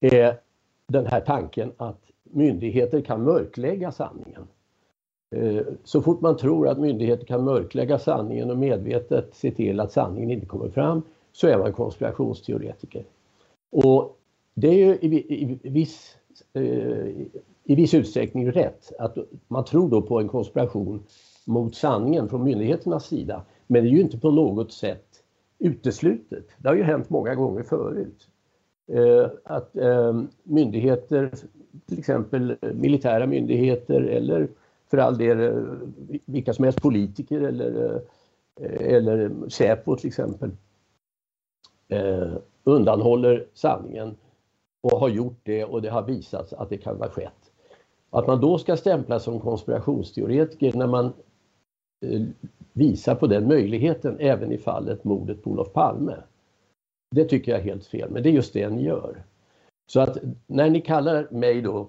är 0.00 0.40
den 0.86 1.06
här 1.06 1.20
tanken 1.20 1.72
att 1.76 2.00
myndigheter 2.22 3.00
kan 3.00 3.22
mörklägga 3.22 3.92
sanningen. 3.92 4.46
Eh, 5.36 5.66
så 5.84 6.02
fort 6.02 6.20
man 6.20 6.36
tror 6.36 6.68
att 6.68 6.78
myndigheter 6.78 7.26
kan 7.26 7.44
mörklägga 7.44 7.98
sanningen 7.98 8.50
och 8.50 8.58
medvetet 8.58 9.34
se 9.34 9.50
till 9.50 9.80
att 9.80 9.92
sanningen 9.92 10.30
inte 10.30 10.46
kommer 10.46 10.68
fram 10.68 11.02
så 11.32 11.48
är 11.48 11.58
man 11.58 11.72
konspirationsteoretiker. 11.72 13.04
Och 13.70 14.17
det 14.60 14.68
är 14.68 14.74
ju 14.74 14.94
i, 14.94 15.06
i, 15.16 15.58
i, 15.62 15.68
viss, 15.68 16.16
eh, 16.52 17.08
i 17.64 17.74
viss 17.74 17.94
utsträckning 17.94 18.52
rätt 18.52 18.92
att 18.98 19.18
man 19.48 19.64
tror 19.64 19.88
då 19.90 20.02
på 20.02 20.20
en 20.20 20.28
konspiration 20.28 21.02
mot 21.44 21.74
sanningen 21.74 22.28
från 22.28 22.44
myndigheternas 22.44 23.06
sida. 23.06 23.42
Men 23.66 23.84
det 23.84 23.90
är 23.90 23.92
ju 23.92 24.00
inte 24.00 24.18
på 24.18 24.30
något 24.30 24.72
sätt 24.72 25.04
uteslutet. 25.58 26.44
Det 26.58 26.68
har 26.68 26.76
ju 26.76 26.82
hänt 26.82 27.10
många 27.10 27.34
gånger 27.34 27.62
förut. 27.62 28.28
Eh, 28.92 29.26
att 29.44 29.76
eh, 29.76 30.22
myndigheter, 30.42 31.30
till 31.86 31.98
exempel 31.98 32.56
militära 32.74 33.26
myndigheter 33.26 34.00
eller 34.00 34.48
för 34.90 34.98
all 34.98 35.18
del 35.18 35.40
eh, 35.40 35.62
vilka 36.24 36.52
som 36.52 36.64
helst 36.64 36.82
politiker 36.82 37.40
eller, 37.40 38.00
eh, 38.60 38.94
eller 38.94 39.30
Säpo 39.48 39.96
till 39.96 40.08
exempel, 40.08 40.50
eh, 41.88 42.32
undanhåller 42.64 43.46
sanningen 43.54 44.16
och 44.92 45.00
har 45.00 45.08
gjort 45.08 45.40
det 45.42 45.64
och 45.64 45.82
det 45.82 45.90
har 45.90 46.02
visats 46.02 46.52
att 46.52 46.70
det 46.70 46.78
kan 46.78 46.96
ha 46.96 47.08
skett. 47.08 47.52
Att 48.10 48.26
man 48.26 48.40
då 48.40 48.58
ska 48.58 48.76
stämplas 48.76 49.24
som 49.24 49.40
konspirationsteoretiker 49.40 50.72
när 50.72 50.86
man 50.86 51.12
eh, 52.06 52.22
visar 52.72 53.14
på 53.14 53.26
den 53.26 53.48
möjligheten 53.48 54.16
även 54.20 54.52
i 54.52 54.58
fallet 54.58 55.04
mordet 55.04 55.42
på 55.42 55.50
Olof 55.50 55.72
Palme. 55.72 56.16
Det 57.10 57.24
tycker 57.24 57.52
jag 57.52 57.60
är 57.60 57.64
helt 57.64 57.86
fel, 57.86 58.10
men 58.10 58.22
det 58.22 58.28
är 58.28 58.32
just 58.32 58.52
det 58.52 58.68
ni 58.68 58.82
gör. 58.82 59.22
Så 59.90 60.00
att 60.00 60.18
när 60.46 60.70
ni 60.70 60.80
kallar 60.80 61.26
mig 61.30 61.62
då, 61.62 61.88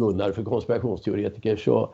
Gunnar, 0.00 0.32
för 0.32 0.42
konspirationsteoretiker 0.42 1.56
så, 1.56 1.90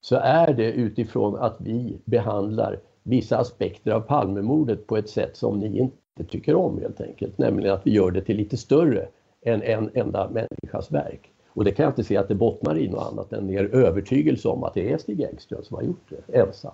så 0.00 0.16
är 0.16 0.54
det 0.54 0.72
utifrån 0.72 1.36
att 1.36 1.56
vi 1.60 1.98
behandlar 2.04 2.80
vissa 3.02 3.38
aspekter 3.38 3.90
av 3.90 4.00
Palmemordet 4.00 4.86
på 4.86 4.96
ett 4.96 5.08
sätt 5.08 5.36
som 5.36 5.58
ni 5.58 5.78
inte 5.78 6.24
tycker 6.28 6.54
om 6.54 6.78
helt 6.78 7.00
enkelt. 7.00 7.38
Nämligen 7.38 7.74
att 7.74 7.86
vi 7.86 7.90
gör 7.90 8.10
det 8.10 8.20
till 8.20 8.36
lite 8.36 8.56
större 8.56 9.08
än 9.46 9.62
en 9.62 9.90
enda 9.94 10.30
människas 10.30 10.92
verk. 10.92 11.32
Och 11.48 11.64
det 11.64 11.72
kan 11.72 11.84
jag 11.84 11.90
inte 11.90 12.04
se 12.04 12.16
att 12.16 12.28
det 12.28 12.34
bottnar 12.34 12.78
i 12.78 12.88
något 12.88 13.12
annat 13.12 13.32
än 13.32 13.50
er 13.50 13.64
övertygelse 13.64 14.48
om 14.48 14.64
att 14.64 14.74
det 14.74 14.92
är 14.92 14.98
Stig 14.98 15.20
Engström 15.20 15.62
som 15.62 15.76
har 15.76 15.82
gjort 15.82 16.08
det 16.08 16.38
ensam. 16.38 16.72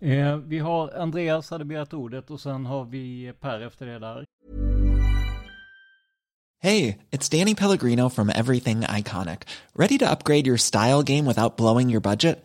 Eh, 0.00 0.36
vi 0.36 0.58
har 0.58 0.90
Andreas 0.96 1.50
hade 1.50 1.64
begärt 1.64 1.92
ordet 1.92 2.30
och 2.30 2.40
sen 2.40 2.66
har 2.66 2.84
vi 2.84 3.32
Per 3.40 3.60
efter 3.60 3.86
det 3.86 3.98
där. 3.98 4.24
Hej, 6.62 6.98
it's 7.10 7.38
Danny 7.38 7.54
Pellegrino 7.54 8.10
from 8.10 8.28
Everything 8.28 8.80
Iconic. 8.80 9.38
Ready 9.74 9.98
to 9.98 10.10
upgrade 10.10 10.46
your 10.46 10.56
style 10.56 11.02
game 11.02 11.26
without 11.26 11.56
blowing 11.56 11.90
your 11.90 12.00
budget? 12.00 12.44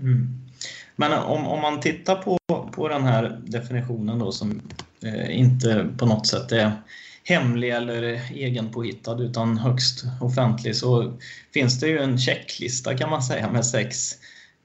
Mm. 0.00 0.40
Men 0.96 1.12
om, 1.12 1.46
om 1.46 1.60
man 1.60 1.80
tittar 1.80 2.14
på, 2.14 2.38
på 2.72 2.88
den 2.88 3.02
här 3.02 3.40
definitionen 3.46 4.18
då 4.18 4.32
som 4.32 4.62
eh, 5.02 5.38
inte 5.38 5.88
på 5.98 6.06
något 6.06 6.26
sätt 6.26 6.52
är 6.52 6.72
hemlig 7.24 7.70
eller 7.70 8.02
egenpåhittad 8.34 9.22
utan 9.22 9.58
högst 9.58 10.04
offentlig 10.20 10.76
så 10.76 11.18
finns 11.54 11.80
det 11.80 11.88
ju 11.88 11.98
en 11.98 12.18
checklista 12.18 12.96
kan 12.96 13.10
man 13.10 13.22
säga 13.22 13.50
med 13.50 13.66
sex 13.66 14.14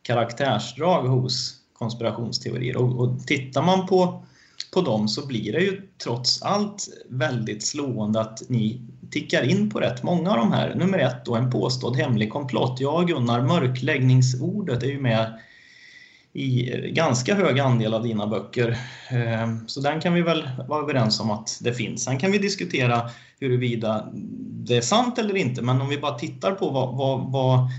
karaktärsdrag 0.01 1.07
hos 1.07 1.55
konspirationsteorier. 1.73 2.77
Och, 2.77 2.99
och 2.99 3.27
tittar 3.27 3.61
man 3.61 3.87
på, 3.87 4.25
på 4.75 4.81
dem 4.81 5.07
så 5.07 5.27
blir 5.27 5.51
det 5.51 5.59
ju 5.59 5.81
trots 6.03 6.41
allt 6.41 6.87
väldigt 7.09 7.65
slående 7.65 8.21
att 8.21 8.41
ni 8.47 8.81
tickar 9.11 9.43
in 9.43 9.69
på 9.69 9.79
rätt 9.79 10.03
många 10.03 10.31
av 10.31 10.37
de 10.37 10.51
här. 10.51 10.75
Nummer 10.75 10.99
ett 10.99 11.25
då, 11.25 11.35
en 11.35 11.51
påstådd 11.51 11.95
hemlig 11.95 12.31
komplott. 12.31 12.77
Ja, 12.79 13.01
Gunnar, 13.01 13.41
mörkläggningsordet 13.41 14.83
är 14.83 14.87
ju 14.87 15.01
med 15.01 15.39
i 16.33 16.71
ganska 16.91 17.35
hög 17.35 17.59
andel 17.59 17.93
av 17.93 18.03
dina 18.03 18.27
böcker. 18.27 18.77
Ehm, 19.09 19.67
så 19.67 19.81
den 19.81 20.01
kan 20.01 20.13
vi 20.13 20.21
väl 20.21 20.49
vara 20.67 20.83
överens 20.83 21.19
om 21.19 21.31
att 21.31 21.59
det 21.61 21.73
finns. 21.73 22.03
Sen 22.03 22.19
kan 22.19 22.31
vi 22.31 22.37
diskutera 22.37 23.09
huruvida 23.39 24.09
det 24.67 24.77
är 24.77 24.81
sant 24.81 25.17
eller 25.17 25.37
inte, 25.37 25.61
men 25.61 25.81
om 25.81 25.89
vi 25.89 25.97
bara 25.97 26.19
tittar 26.19 26.51
på 26.51 26.69
vad, 26.69 26.97
vad, 26.97 27.31
vad 27.31 27.69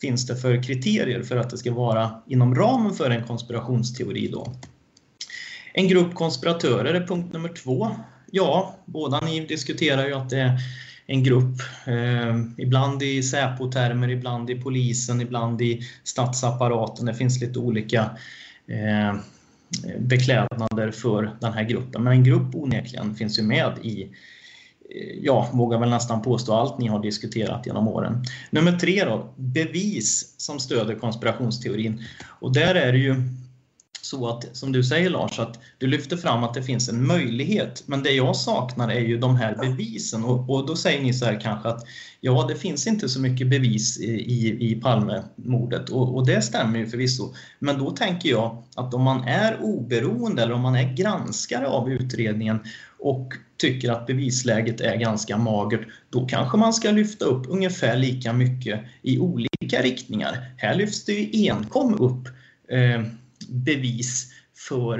finns 0.00 0.26
det 0.26 0.36
för 0.36 0.62
kriterier 0.62 1.22
för 1.22 1.36
att 1.36 1.50
det 1.50 1.58
ska 1.58 1.72
vara 1.72 2.10
inom 2.26 2.54
ramen 2.54 2.94
för 2.94 3.10
en 3.10 3.26
konspirationsteori 3.26 4.28
då? 4.28 4.52
En 5.78 5.88
grupp 5.88 6.14
konspiratörer 6.14 6.94
är 6.94 7.06
punkt 7.06 7.32
nummer 7.32 7.48
två. 7.48 7.90
Ja, 8.30 8.76
båda 8.84 9.20
ni 9.20 9.46
diskuterar 9.46 10.06
ju 10.06 10.14
att 10.14 10.30
det 10.30 10.40
är 10.40 10.60
en 11.06 11.22
grupp, 11.22 11.60
eh, 11.86 12.36
ibland 12.56 13.02
i 13.02 13.22
Säpo-termer, 13.22 14.08
ibland 14.08 14.50
i 14.50 14.60
polisen, 14.60 15.20
ibland 15.20 15.62
i 15.62 15.82
statsapparaten. 16.04 17.06
Det 17.06 17.14
finns 17.14 17.40
lite 17.40 17.58
olika 17.58 18.10
eh, 18.66 19.14
beklädnader 19.98 20.90
för 20.90 21.36
den 21.40 21.52
här 21.52 21.64
gruppen. 21.64 22.02
Men 22.02 22.12
en 22.12 22.24
grupp 22.24 22.54
onekligen 22.54 23.14
finns 23.14 23.38
ju 23.38 23.42
med 23.42 23.72
i 23.82 24.02
eh, 24.02 25.18
ja, 25.22 25.50
vågar 25.52 25.78
väl 25.78 25.90
nästan 25.90 26.22
påstå 26.22 26.54
allt 26.54 26.78
ni 26.78 26.88
har 26.88 27.02
diskuterat 27.02 27.66
genom 27.66 27.88
åren. 27.88 28.24
Nummer 28.50 28.72
tre 28.72 29.04
då, 29.04 29.34
bevis 29.36 30.34
som 30.36 30.58
stöder 30.58 30.94
konspirationsteorin. 30.94 32.02
Och 32.40 32.52
där 32.52 32.74
är 32.74 32.92
det 32.92 32.98
ju 32.98 33.14
så 34.10 34.28
att, 34.28 34.56
som 34.56 34.72
du 34.72 34.84
säger 34.84 35.10
Lars, 35.10 35.38
att 35.38 35.60
du 35.78 35.86
lyfter 35.86 36.16
fram 36.16 36.44
att 36.44 36.54
det 36.54 36.62
finns 36.62 36.88
en 36.88 37.06
möjlighet. 37.06 37.82
Men 37.86 38.02
det 38.02 38.10
jag 38.10 38.36
saknar 38.36 38.88
är 38.88 39.00
ju 39.00 39.18
de 39.18 39.36
här 39.36 39.54
bevisen. 39.54 40.24
Och, 40.24 40.50
och 40.50 40.66
då 40.66 40.76
säger 40.76 41.02
ni 41.02 41.14
så 41.14 41.24
här 41.24 41.40
kanske 41.40 41.68
att 41.68 41.84
ja, 42.20 42.46
det 42.48 42.54
finns 42.54 42.86
inte 42.86 43.08
så 43.08 43.20
mycket 43.20 43.50
bevis 43.50 44.00
i, 44.00 44.10
i, 44.10 44.70
i 44.70 44.74
Palmemordet. 44.74 45.88
Och, 45.88 46.16
och 46.16 46.26
det 46.26 46.42
stämmer 46.42 46.78
ju 46.78 46.86
förvisso. 46.86 47.34
Men 47.58 47.78
då 47.78 47.90
tänker 47.90 48.28
jag 48.28 48.62
att 48.76 48.94
om 48.94 49.02
man 49.02 49.24
är 49.24 49.58
oberoende 49.62 50.42
eller 50.42 50.54
om 50.54 50.62
man 50.62 50.76
är 50.76 50.94
granskare 50.94 51.66
av 51.66 51.90
utredningen 51.90 52.60
och 52.98 53.32
tycker 53.56 53.92
att 53.92 54.06
bevisläget 54.06 54.80
är 54.80 54.96
ganska 54.96 55.36
magert, 55.36 55.88
då 56.10 56.26
kanske 56.26 56.58
man 56.58 56.72
ska 56.72 56.90
lyfta 56.90 57.24
upp 57.24 57.46
ungefär 57.48 57.96
lika 57.96 58.32
mycket 58.32 58.80
i 59.02 59.18
olika 59.18 59.82
riktningar. 59.82 60.54
Här 60.56 60.74
lyfts 60.74 61.04
det 61.04 61.12
ju 61.12 61.50
enkom 61.50 61.94
upp 61.94 62.28
eh, 62.68 63.02
bevis 63.48 64.32
för 64.68 64.98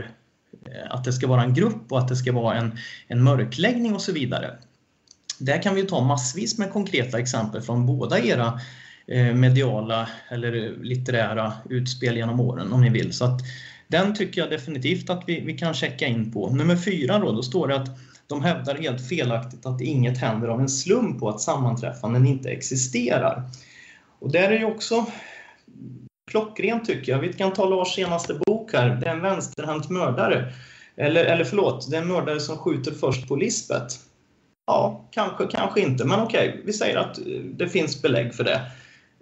eh, 0.67 0.91
att 0.91 1.05
det 1.05 1.13
ska 1.13 1.27
vara 1.27 1.43
en 1.43 1.55
grupp 1.55 1.93
och 1.93 1.99
att 1.99 2.09
det 2.09 2.17
ska 2.17 2.33
vara 2.33 2.55
en, 2.55 2.79
en 3.09 3.23
mörkläggning 3.23 3.95
och 3.95 4.03
så 4.03 4.13
vidare. 4.13 4.57
Där 5.39 5.63
kan 5.63 5.75
vi 5.75 5.83
ta 5.83 6.01
massvis 6.01 6.59
med 6.59 6.73
konkreta 6.73 7.19
exempel 7.19 7.63
från 7.63 7.87
båda 7.87 8.19
era 8.19 8.61
eh, 9.07 9.35
mediala 9.35 10.09
eller 10.29 10.77
litterära 10.83 11.53
utspel 11.71 12.17
genom 12.17 12.41
åren 12.41 12.73
om 12.73 12.81
ni 12.81 12.91
vill. 12.91 13.13
Så 13.13 13.25
att 13.25 13.41
den 13.89 14.15
tycker 14.15 14.41
jag 14.41 14.51
definitivt 14.51 15.11
att 15.11 15.25
vi, 15.27 15.41
vi 15.41 15.59
kan 15.59 15.75
checka 15.75 16.07
in 16.07 16.33
på. 16.33 16.51
Nummer 16.51 16.77
fyra 16.77 17.19
då, 17.19 17.33
då 17.33 17.43
står 17.43 17.69
det 17.69 17.77
att 17.77 17.99
de 18.27 18.45
hävdar 18.45 18.75
helt 18.75 19.09
felaktigt 19.09 19.67
att 19.67 19.81
inget 19.81 20.19
händer 20.19 20.49
av 20.49 20.61
en 20.61 20.69
slump 20.69 21.23
och 21.23 21.31
att 21.31 21.41
sammanträffanden 21.41 22.27
inte 22.27 22.51
existerar. 22.51 23.43
Och 24.19 24.33
där 24.33 24.51
är 24.51 24.59
ju 24.59 24.65
också 24.65 25.07
klockrent 26.31 26.85
tycker 26.85 27.12
jag. 27.12 27.19
Vi 27.19 27.33
kan 27.33 27.53
ta 27.53 27.69
Lars 27.69 27.95
senaste 27.95 28.35
bok 28.35 28.73
här, 28.73 28.89
Det 28.89 29.07
är 29.07 29.11
en 29.11 29.23
vänsterhänt 29.23 29.91
mördare. 29.91 30.53
Eller, 30.97 31.25
eller 31.25 31.45
förlåt, 31.45 31.91
det 31.91 31.97
är 31.97 32.03
en 32.03 32.09
mördare 32.09 32.41
som 32.41 32.57
skjuter 32.57 32.93
först 32.93 33.29
på 33.29 33.37
Lisbet. 33.37 34.01
Ja, 34.67 35.09
kanske, 35.11 35.47
kanske 35.47 35.81
inte, 35.81 36.05
men 36.05 36.21
okej, 36.21 36.62
vi 36.65 36.73
säger 36.73 36.97
att 36.97 37.19
eh, 37.19 37.25
det 37.43 37.69
finns 37.69 38.03
belägg 38.03 38.35
för 38.35 38.45
det. 38.45 38.61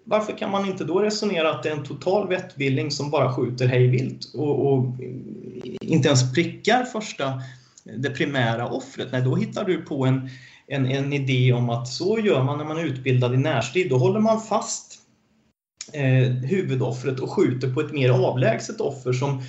Varför 0.04 0.38
kan 0.38 0.50
man 0.50 0.66
inte 0.66 0.84
då 0.84 0.98
resonera 0.98 1.50
att 1.50 1.62
det 1.62 1.68
är 1.68 1.76
en 1.76 1.84
total 1.84 2.28
vettvilling 2.28 2.90
som 2.90 3.10
bara 3.10 3.32
skjuter 3.32 3.66
hejvilt 3.66 4.34
och, 4.34 4.72
och 4.72 4.84
inte 5.80 6.08
ens 6.08 6.34
prickar 6.34 6.84
första, 6.84 7.42
det 7.84 8.10
primära 8.10 8.68
offret? 8.68 9.08
Nej, 9.12 9.22
då 9.22 9.36
hittar 9.36 9.64
du 9.64 9.82
på 9.82 10.06
en, 10.06 10.28
en, 10.66 10.86
en 10.86 11.12
idé 11.12 11.52
om 11.52 11.70
att 11.70 11.88
så 11.88 12.18
gör 12.18 12.42
man 12.42 12.58
när 12.58 12.64
man 12.64 12.78
är 12.78 12.84
utbildad 12.84 13.34
i 13.34 13.36
närstrid. 13.36 13.90
Då 13.90 13.98
håller 13.98 14.20
man 14.20 14.40
fast 14.40 14.93
eh, 15.92 16.28
huvudoffret 16.28 17.20
och 17.20 17.30
skjuter 17.30 17.74
på 17.74 17.80
ett 17.80 17.92
mer 17.92 18.10
avlägset 18.10 18.80
offer 18.80 19.12
som 19.12 19.42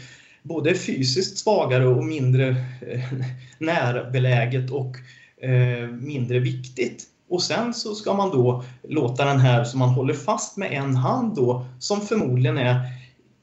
både 0.43 0.69
är 0.69 0.75
fysiskt 0.75 1.37
svagare 1.37 1.87
och 1.87 2.03
mindre 2.03 2.49
eh, 2.81 3.13
närbeläget 3.57 4.71
och 4.71 4.95
eh, 5.41 5.87
mindre 5.89 6.39
viktigt. 6.39 7.03
Och 7.29 7.43
sen 7.43 7.73
så 7.73 7.95
ska 7.95 8.13
man 8.13 8.29
då 8.29 8.63
låta 8.89 9.25
den 9.25 9.39
här 9.39 9.63
som 9.63 9.79
man 9.79 9.89
håller 9.89 10.13
fast 10.13 10.57
med 10.57 10.71
en 10.71 10.95
hand 10.95 11.35
då, 11.35 11.65
som 11.79 12.01
förmodligen 12.01 12.57
är 12.57 12.79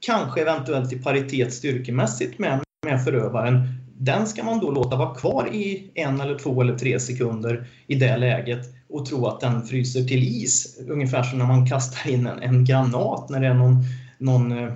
kanske 0.00 0.40
eventuellt 0.40 0.92
i 0.92 0.98
paritet 0.98 1.55
styrkemässigt 1.55 2.38
med, 2.38 2.61
med 2.87 3.05
förövaren, 3.05 3.82
den 4.05 4.27
ska 4.27 4.45
man 4.45 4.61
då 4.61 4.71
låta 4.71 4.97
vara 4.97 5.15
kvar 5.15 5.55
i 5.55 5.91
en 5.95 6.21
eller 6.21 6.38
två 6.38 6.61
eller 6.62 6.79
tre 6.79 7.01
sekunder 7.01 7.67
i 7.87 7.95
det 7.95 8.17
läget 8.17 8.67
och 8.88 9.07
tro 9.07 9.27
att 9.27 9.41
den 9.41 9.67
fryser 9.67 10.05
till 10.05 10.23
is. 10.23 10.79
Ungefär 10.88 11.23
som 11.23 11.38
när 11.38 11.47
man 11.47 11.67
kastar 11.67 12.11
in 12.11 12.27
en, 12.27 12.43
en 12.43 12.65
granat 12.65 13.29
när 13.31 13.41
det 13.41 13.47
är 13.47 13.55
någon, 13.55 13.85
någon 14.19 14.53
eh, 14.53 14.73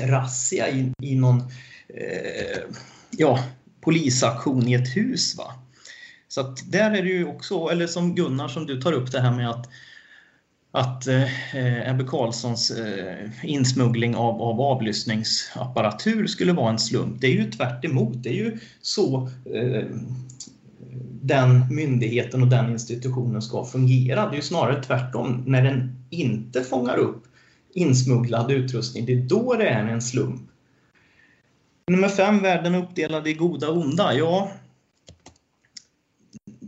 razzia 0.00 0.68
i, 0.70 0.92
i 1.02 1.14
någon 1.14 1.40
eh, 1.88 2.60
ja, 3.10 3.38
polisaktion 3.80 4.68
i 4.68 4.74
ett 4.74 4.96
hus. 4.96 5.38
Va? 5.38 5.54
Så 6.28 6.40
att 6.40 6.72
där 6.72 6.90
är 6.90 7.02
det 7.02 7.08
ju 7.08 7.26
också, 7.26 7.68
eller 7.68 7.86
som 7.86 8.14
Gunnar 8.14 8.48
som 8.48 8.66
du 8.66 8.80
tar 8.80 8.92
upp 8.92 9.12
det 9.12 9.20
här 9.20 9.36
med 9.36 9.50
att 9.50 9.68
att 10.72 11.06
eh, 11.06 11.90
Ebbe 11.90 12.04
Carlssons 12.04 12.70
eh, 12.70 13.28
insmuggling 13.42 14.16
av, 14.16 14.42
av 14.42 14.60
avlyssningsapparatur 14.60 16.26
skulle 16.26 16.52
vara 16.52 16.70
en 16.70 16.78
slump. 16.78 17.20
Det 17.20 17.26
är 17.26 17.32
ju 17.32 17.50
tvärt 17.50 17.84
emot. 17.84 18.22
Det 18.22 18.28
är 18.28 18.34
ju 18.34 18.58
så 18.82 19.28
eh, 19.54 19.84
den 21.22 21.74
myndigheten 21.74 22.42
och 22.42 22.48
den 22.48 22.72
institutionen 22.72 23.42
ska 23.42 23.64
fungera. 23.64 24.26
Det 24.26 24.34
är 24.34 24.36
ju 24.36 24.42
snarare 24.42 24.82
tvärtom. 24.82 25.42
När 25.46 25.62
den 25.62 26.04
inte 26.10 26.62
fångar 26.62 26.96
upp 26.96 27.24
insmugglad 27.74 28.50
utrustning, 28.50 29.06
det 29.06 29.12
är 29.12 29.22
då 29.22 29.54
det 29.54 29.68
är 29.68 29.86
en 29.86 30.02
slump. 30.02 30.42
Nummer 31.86 32.08
fem, 32.08 32.42
världen 32.42 32.74
uppdelad 32.74 33.28
i 33.28 33.34
goda 33.34 33.68
och 33.68 33.76
onda. 33.76 34.14
Ja, 34.14 34.50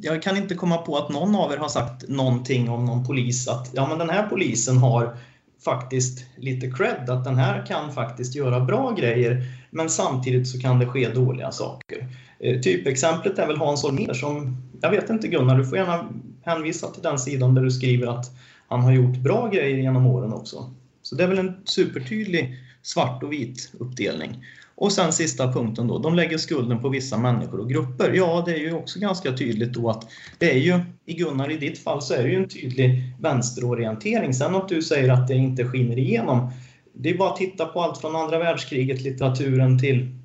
jag 0.05 0.23
kan 0.23 0.37
inte 0.37 0.55
komma 0.55 0.77
på 0.77 0.97
att 0.97 1.09
någon 1.09 1.37
av 1.37 1.53
er 1.53 1.57
har 1.57 1.69
sagt 1.69 2.09
någonting 2.09 2.71
om 2.71 2.85
någon 2.85 3.07
polis 3.07 3.49
att 3.49 3.71
ja, 3.73 3.89
men 3.89 3.99
den 3.99 4.11
här 4.11 4.27
polisen 4.27 4.77
har 4.77 5.17
faktiskt 5.65 6.25
lite 6.37 6.71
cred, 6.71 7.11
att 7.11 7.25
den 7.25 7.37
här 7.37 7.67
kan 7.67 7.93
faktiskt 7.93 8.35
göra 8.35 8.61
bra 8.61 8.91
grejer, 8.91 9.43
men 9.71 9.91
samtidigt 9.91 10.49
så 10.49 10.61
kan 10.61 10.79
det 10.79 10.87
ske 10.87 11.09
dåliga 11.09 11.53
saker. 11.53 12.09
Eh, 12.39 12.61
typexemplet 12.61 13.39
är 13.39 13.47
väl 13.47 13.57
Hans 13.57 13.83
Holmér 13.83 14.15
som, 14.15 14.57
jag 14.81 14.91
vet 14.91 15.11
inte 15.11 15.29
Gunnar, 15.29 15.59
du 15.59 15.67
får 15.67 15.79
gärna 15.79 16.09
hänvisa 16.43 16.87
till 16.87 17.03
den 17.03 17.19
sidan 17.19 17.55
där 17.55 17.63
du 17.63 17.71
skriver 17.71 18.07
att 18.07 18.37
han 18.69 18.81
har 18.81 18.93
gjort 18.93 19.17
bra 19.17 19.49
grejer 19.49 19.79
genom 19.79 20.07
åren 20.07 20.33
också. 20.33 20.71
Så 21.03 21.15
det 21.15 21.25
är 21.25 21.29
väl 21.29 21.39
en 21.39 21.57
supertydlig 21.65 22.59
svart 22.83 23.23
och 23.23 23.33
vit 23.33 23.73
uppdelning. 23.79 24.45
Och 24.77 24.93
sen 24.93 25.13
sista 25.13 25.53
punkten 25.53 25.87
då, 25.87 25.99
de 25.99 26.15
lägger 26.15 26.39
skulden 26.39 26.81
på 26.81 26.89
vissa 26.89 27.19
människor 27.19 27.61
och 27.61 27.71
grupper. 27.71 28.13
Ja, 28.13 28.43
det 28.47 28.53
är 28.53 28.59
ju 28.59 28.73
också 28.73 28.99
ganska 28.99 29.33
tydligt 29.33 29.73
då 29.73 29.91
att 29.91 30.07
det 30.39 30.53
är 30.53 30.59
ju, 30.59 30.81
i 31.07 31.15
Gunnar 31.15 31.51
i 31.51 31.57
ditt 31.57 31.79
fall, 31.79 32.03
så 32.03 32.15
är 32.15 32.23
det 32.23 32.29
ju 32.29 32.37
en 32.37 32.49
tydlig 32.49 33.15
vänsterorientering. 33.21 34.35
Sen 34.35 34.55
att 34.55 34.69
du 34.69 34.83
säger 34.83 35.09
att 35.09 35.29
det 35.29 35.35
inte 35.35 35.65
skiner 35.65 35.99
igenom, 35.99 36.51
det 36.93 37.11
är 37.11 37.19
bara 37.19 37.31
att 37.31 37.37
titta 37.37 37.67
på 37.67 37.81
allt 37.81 37.99
från 37.99 38.17
andra 38.17 38.39
världskriget, 38.39 39.03
litteraturen 39.03 39.79
till, 39.79 40.19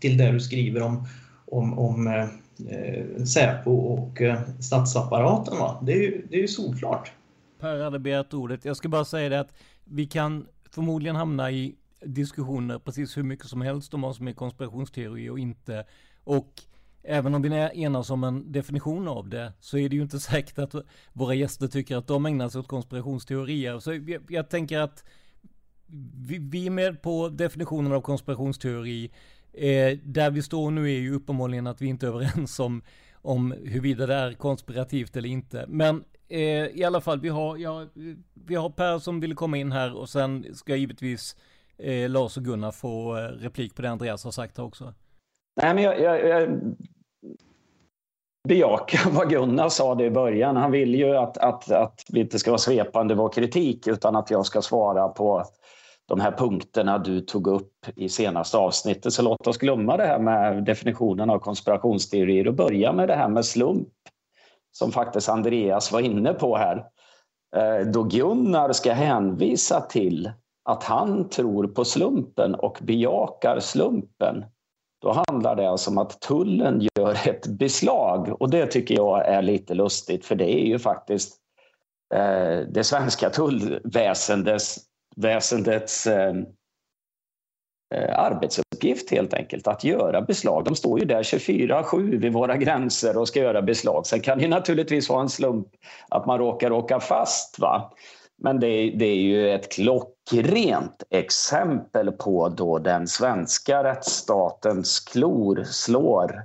till 0.00 0.16
det 0.18 0.32
du 0.32 0.40
skriver 0.40 0.82
om, 0.82 1.08
om, 1.46 1.78
om 1.78 2.06
eh, 2.06 3.24
Säpo 3.24 3.70
och 3.70 4.22
eh, 4.22 4.40
statsapparaten. 4.60 5.58
Va? 5.58 5.82
Det 5.82 5.92
är 5.92 5.96
ju 5.96 6.26
det 6.30 6.36
är 6.36 6.40
ju 6.40 6.48
solklart. 6.48 7.12
Per 7.60 7.80
hade 7.80 7.98
begärt 7.98 8.34
ordet. 8.34 8.64
Jag 8.64 8.76
ska 8.76 8.88
bara 8.88 9.04
säga 9.04 9.28
det 9.28 9.40
att 9.40 9.52
vi 9.84 10.06
kan 10.06 10.46
förmodligen 10.70 11.16
hamna 11.16 11.50
i 11.50 11.74
diskussioner 12.00 12.78
precis 12.78 13.16
hur 13.16 13.22
mycket 13.22 13.46
som 13.46 13.60
helst 13.60 13.94
om 13.94 14.00
vad 14.00 14.16
som 14.16 14.28
är 14.28 14.32
konspirationsteori 14.32 15.28
och 15.28 15.38
inte. 15.38 15.84
Och 16.24 16.62
även 17.02 17.34
om 17.34 17.42
vi 17.42 17.48
enas 17.74 18.10
om 18.10 18.24
en 18.24 18.52
definition 18.52 19.08
av 19.08 19.28
det 19.28 19.52
så 19.60 19.78
är 19.78 19.88
det 19.88 19.96
ju 19.96 20.02
inte 20.02 20.20
säkert 20.20 20.58
att 20.58 20.74
våra 21.12 21.34
gäster 21.34 21.66
tycker 21.66 21.96
att 21.96 22.06
de 22.06 22.26
ägnar 22.26 22.48
sig 22.48 22.58
åt 22.58 22.68
konspirationsteorier. 22.68 23.78
Så 23.78 23.94
jag, 23.94 24.24
jag 24.28 24.50
tänker 24.50 24.78
att 24.78 25.04
vi, 26.14 26.38
vi, 26.38 26.66
är 26.66 26.70
med 26.70 27.02
på 27.02 27.28
definitionen 27.28 27.92
av 27.92 28.00
konspirationsteori. 28.00 29.10
Eh, 29.52 29.98
där 30.02 30.30
vi 30.30 30.42
står 30.42 30.70
nu 30.70 30.84
är 30.84 30.98
ju 30.98 31.14
uppenbarligen 31.14 31.66
att 31.66 31.82
vi 31.82 31.86
inte 31.86 32.06
är 32.06 32.08
överens 32.14 32.60
om, 32.60 32.82
om 33.12 33.52
huruvida 33.52 34.06
det 34.06 34.14
är 34.14 34.32
konspirativt 34.32 35.16
eller 35.16 35.28
inte. 35.28 35.64
Men 35.68 36.04
eh, 36.28 36.66
i 36.66 36.84
alla 36.84 37.00
fall, 37.00 37.20
vi 37.20 37.28
har, 37.28 37.56
ja, 37.56 37.86
vi 38.34 38.54
har 38.54 38.70
Per 38.70 38.98
som 38.98 39.20
vill 39.20 39.34
komma 39.34 39.56
in 39.56 39.72
här 39.72 39.94
och 39.94 40.08
sen 40.08 40.46
ska 40.54 40.76
givetvis 40.76 41.36
eh, 41.78 42.10
Lars 42.10 42.36
och 42.36 42.44
Gunnar 42.44 42.70
få 42.70 43.16
eh, 43.16 43.20
replik 43.20 43.74
på 43.74 43.82
det 43.82 43.90
Andreas 43.90 44.24
har 44.24 44.30
sagt 44.30 44.58
också. 44.58 44.94
Nej, 45.62 45.74
men 45.74 45.84
jag, 45.84 46.00
jag, 46.00 46.28
jag 46.28 46.60
bejakar 48.48 49.10
vad 49.10 49.30
Gunnar 49.30 49.68
sa 49.68 49.94
det 49.94 50.04
i 50.04 50.10
början. 50.10 50.56
Han 50.56 50.70
vill 50.70 50.94
ju 50.94 51.16
att, 51.16 51.38
att, 51.38 51.70
att 51.70 52.04
vi 52.08 52.20
inte 52.20 52.38
ska 52.38 52.50
vara 52.50 52.58
svepande 52.58 53.14
vår 53.14 53.28
kritik 53.28 53.86
utan 53.86 54.16
att 54.16 54.30
jag 54.30 54.46
ska 54.46 54.62
svara 54.62 55.08
på 55.08 55.44
de 56.08 56.20
här 56.20 56.32
punkterna 56.32 56.98
du 56.98 57.20
tog 57.20 57.46
upp 57.46 57.72
i 57.96 58.08
senaste 58.08 58.56
avsnittet. 58.56 59.12
Så 59.12 59.22
låt 59.22 59.46
oss 59.46 59.58
glömma 59.58 59.96
det 59.96 60.06
här 60.06 60.18
med 60.18 60.64
definitionen 60.64 61.30
av 61.30 61.38
konspirationsteorier 61.38 62.48
och 62.48 62.54
börja 62.54 62.92
med 62.92 63.08
det 63.08 63.14
här 63.14 63.28
med 63.28 63.44
slump 63.44 63.88
som 64.72 64.92
faktiskt 64.92 65.28
Andreas 65.28 65.92
var 65.92 66.00
inne 66.00 66.32
på 66.32 66.56
här. 66.56 66.84
Eh, 67.56 67.86
då 67.86 68.02
Gunnar 68.02 68.72
ska 68.72 68.92
hänvisa 68.92 69.80
till 69.80 70.32
att 70.68 70.84
han 70.84 71.28
tror 71.28 71.66
på 71.66 71.84
slumpen 71.84 72.54
och 72.54 72.78
bejakar 72.82 73.60
slumpen, 73.60 74.44
då 75.02 75.24
handlar 75.28 75.56
det 75.56 75.70
alltså 75.70 75.90
om 75.90 75.98
att 75.98 76.20
tullen 76.20 76.88
gör 76.94 77.28
ett 77.28 77.46
beslag. 77.46 78.42
Och 78.42 78.50
det 78.50 78.66
tycker 78.66 78.94
jag 78.94 79.26
är 79.26 79.42
lite 79.42 79.74
lustigt, 79.74 80.26
för 80.26 80.34
det 80.34 80.54
är 80.54 80.66
ju 80.66 80.78
faktiskt 80.78 81.36
eh, 82.14 82.58
det 82.68 82.84
svenska 82.84 83.30
tullväsendets 83.30 84.78
väsendets, 85.16 86.06
eh, 86.06 86.34
eh 87.94 88.18
arbetsuppgift 88.18 89.10
helt 89.10 89.34
enkelt, 89.34 89.66
att 89.66 89.84
göra 89.84 90.22
beslag. 90.22 90.64
De 90.64 90.74
står 90.74 91.00
ju 91.00 91.06
där 91.06 91.22
24-7 91.22 92.20
vid 92.20 92.32
våra 92.32 92.56
gränser 92.56 93.18
och 93.18 93.28
ska 93.28 93.40
göra 93.40 93.62
beslag. 93.62 94.06
Sen 94.06 94.20
kan 94.20 94.38
det 94.38 94.48
naturligtvis 94.48 95.08
vara 95.08 95.20
en 95.20 95.28
slump 95.28 95.68
att 96.08 96.26
man 96.26 96.38
råkar 96.38 96.72
åka 96.72 97.00
fast. 97.00 97.58
Va? 97.58 97.92
Men 98.42 98.60
det, 98.60 98.90
det 98.90 99.04
är 99.04 99.16
ju 99.16 99.50
ett 99.50 99.72
klockrent 99.72 101.02
exempel 101.10 102.12
på 102.12 102.48
då 102.48 102.78
den 102.78 103.06
svenska 103.06 103.84
rättsstatens 103.84 105.00
klor 105.00 105.64
slår 105.64 106.42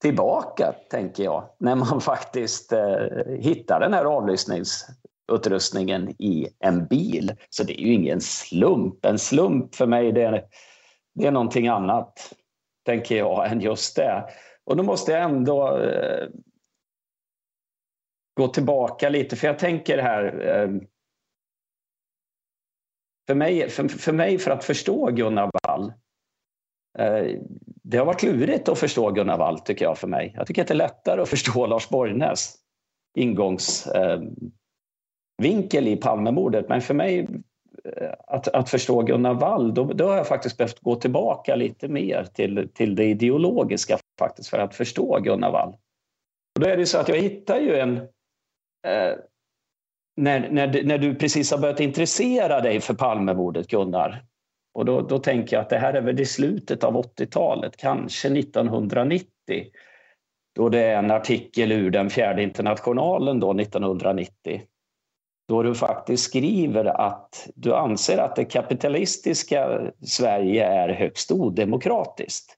tillbaka, 0.00 0.74
tänker 0.90 1.24
jag, 1.24 1.44
när 1.58 1.74
man 1.74 2.00
faktiskt 2.04 2.72
eh, 2.72 3.06
hittar 3.38 3.80
den 3.80 3.92
här 3.92 4.04
avlyssningsutrustningen 4.04 6.08
i 6.08 6.48
en 6.58 6.86
bil. 6.86 7.32
Så 7.50 7.64
det 7.64 7.80
är 7.80 7.84
ju 7.84 7.92
ingen 7.92 8.20
slump. 8.20 9.04
En 9.04 9.18
slump 9.18 9.74
för 9.74 9.86
mig, 9.86 10.12
det 10.12 10.22
är, 10.22 10.44
det 11.14 11.26
är 11.26 11.32
någonting 11.32 11.68
annat, 11.68 12.32
tänker 12.86 13.16
jag, 13.16 13.52
än 13.52 13.60
just 13.60 13.96
det. 13.96 14.24
Och 14.64 14.76
då 14.76 14.82
måste 14.82 15.12
jag 15.12 15.22
ändå 15.22 15.78
eh, 15.78 16.28
gå 18.38 18.48
tillbaka 18.48 19.08
lite, 19.08 19.36
för 19.36 19.46
jag 19.46 19.58
tänker 19.58 19.98
här 19.98 20.48
eh, 20.48 20.70
för 23.26 23.34
mig, 23.34 23.68
för, 23.68 23.88
för 23.88 24.12
mig, 24.12 24.38
för 24.38 24.50
att 24.50 24.64
förstå 24.64 25.10
Gunnar 25.10 25.50
Wall, 25.62 25.92
eh, 26.98 27.26
det 27.82 27.98
har 27.98 28.04
varit 28.04 28.22
lurigt 28.22 28.68
att 28.68 28.78
förstå 28.78 29.10
Gunnar 29.10 29.38
Wall, 29.38 29.58
tycker 29.58 29.84
jag, 29.84 29.98
för 29.98 30.08
mig. 30.08 30.32
Jag 30.36 30.46
tycker 30.46 30.62
att 30.62 30.68
det 30.68 30.74
är 30.74 30.76
lättare 30.76 31.20
att 31.20 31.28
förstå 31.28 31.66
Lars 31.66 31.88
Borgnäs 31.88 32.54
ingångsvinkel 33.16 35.86
eh, 35.86 35.92
i 35.92 35.96
Palmemordet. 35.96 36.68
Men 36.68 36.80
för 36.80 36.94
mig, 36.94 37.28
att, 38.26 38.48
att 38.48 38.70
förstå 38.70 39.02
Gunnar 39.02 39.34
Wall, 39.34 39.74
då, 39.74 39.84
då 39.84 40.06
har 40.06 40.16
jag 40.16 40.26
faktiskt 40.26 40.56
behövt 40.56 40.80
gå 40.80 40.96
tillbaka 40.96 41.56
lite 41.56 41.88
mer 41.88 42.24
till, 42.24 42.68
till 42.74 42.94
det 42.94 43.04
ideologiska 43.04 43.98
faktiskt 44.18 44.48
för 44.48 44.58
att 44.58 44.74
förstå 44.74 45.20
Gunnar 45.20 45.52
Wall. 45.52 45.68
Och 46.54 46.60
då 46.60 46.66
är 46.66 46.76
det 46.76 46.86
så 46.86 46.98
att 46.98 47.08
jag 47.08 47.16
hittar 47.16 47.60
ju 47.60 47.78
en 47.78 48.08
Eh, 48.86 49.16
när, 50.16 50.50
när, 50.50 50.82
när 50.82 50.98
du 50.98 51.14
precis 51.14 51.50
har 51.50 51.58
börjat 51.58 51.80
intressera 51.80 52.60
dig 52.60 52.80
för 52.80 52.94
Palmemordet, 52.94 53.68
Gunnar, 53.68 54.24
och 54.74 54.84
då, 54.84 55.00
då 55.00 55.18
tänker 55.18 55.56
jag 55.56 55.62
att 55.62 55.70
det 55.70 55.78
här 55.78 55.94
är 55.94 56.00
väl 56.00 56.20
i 56.20 56.26
slutet 56.26 56.84
av 56.84 56.96
80-talet, 56.96 57.76
kanske 57.76 58.28
1990, 58.28 59.28
då 60.54 60.68
det 60.68 60.78
är 60.78 60.98
en 60.98 61.10
artikel 61.10 61.72
ur 61.72 61.90
den 61.90 62.10
fjärde 62.10 62.42
internationalen 62.42 63.40
då 63.40 63.60
1990, 63.60 64.62
då 65.48 65.62
du 65.62 65.74
faktiskt 65.74 66.24
skriver 66.24 66.84
att 66.84 67.48
du 67.54 67.74
anser 67.74 68.18
att 68.18 68.36
det 68.36 68.44
kapitalistiska 68.44 69.92
Sverige 70.02 70.66
är 70.66 70.88
högst 70.88 71.32
odemokratiskt. 71.32 72.56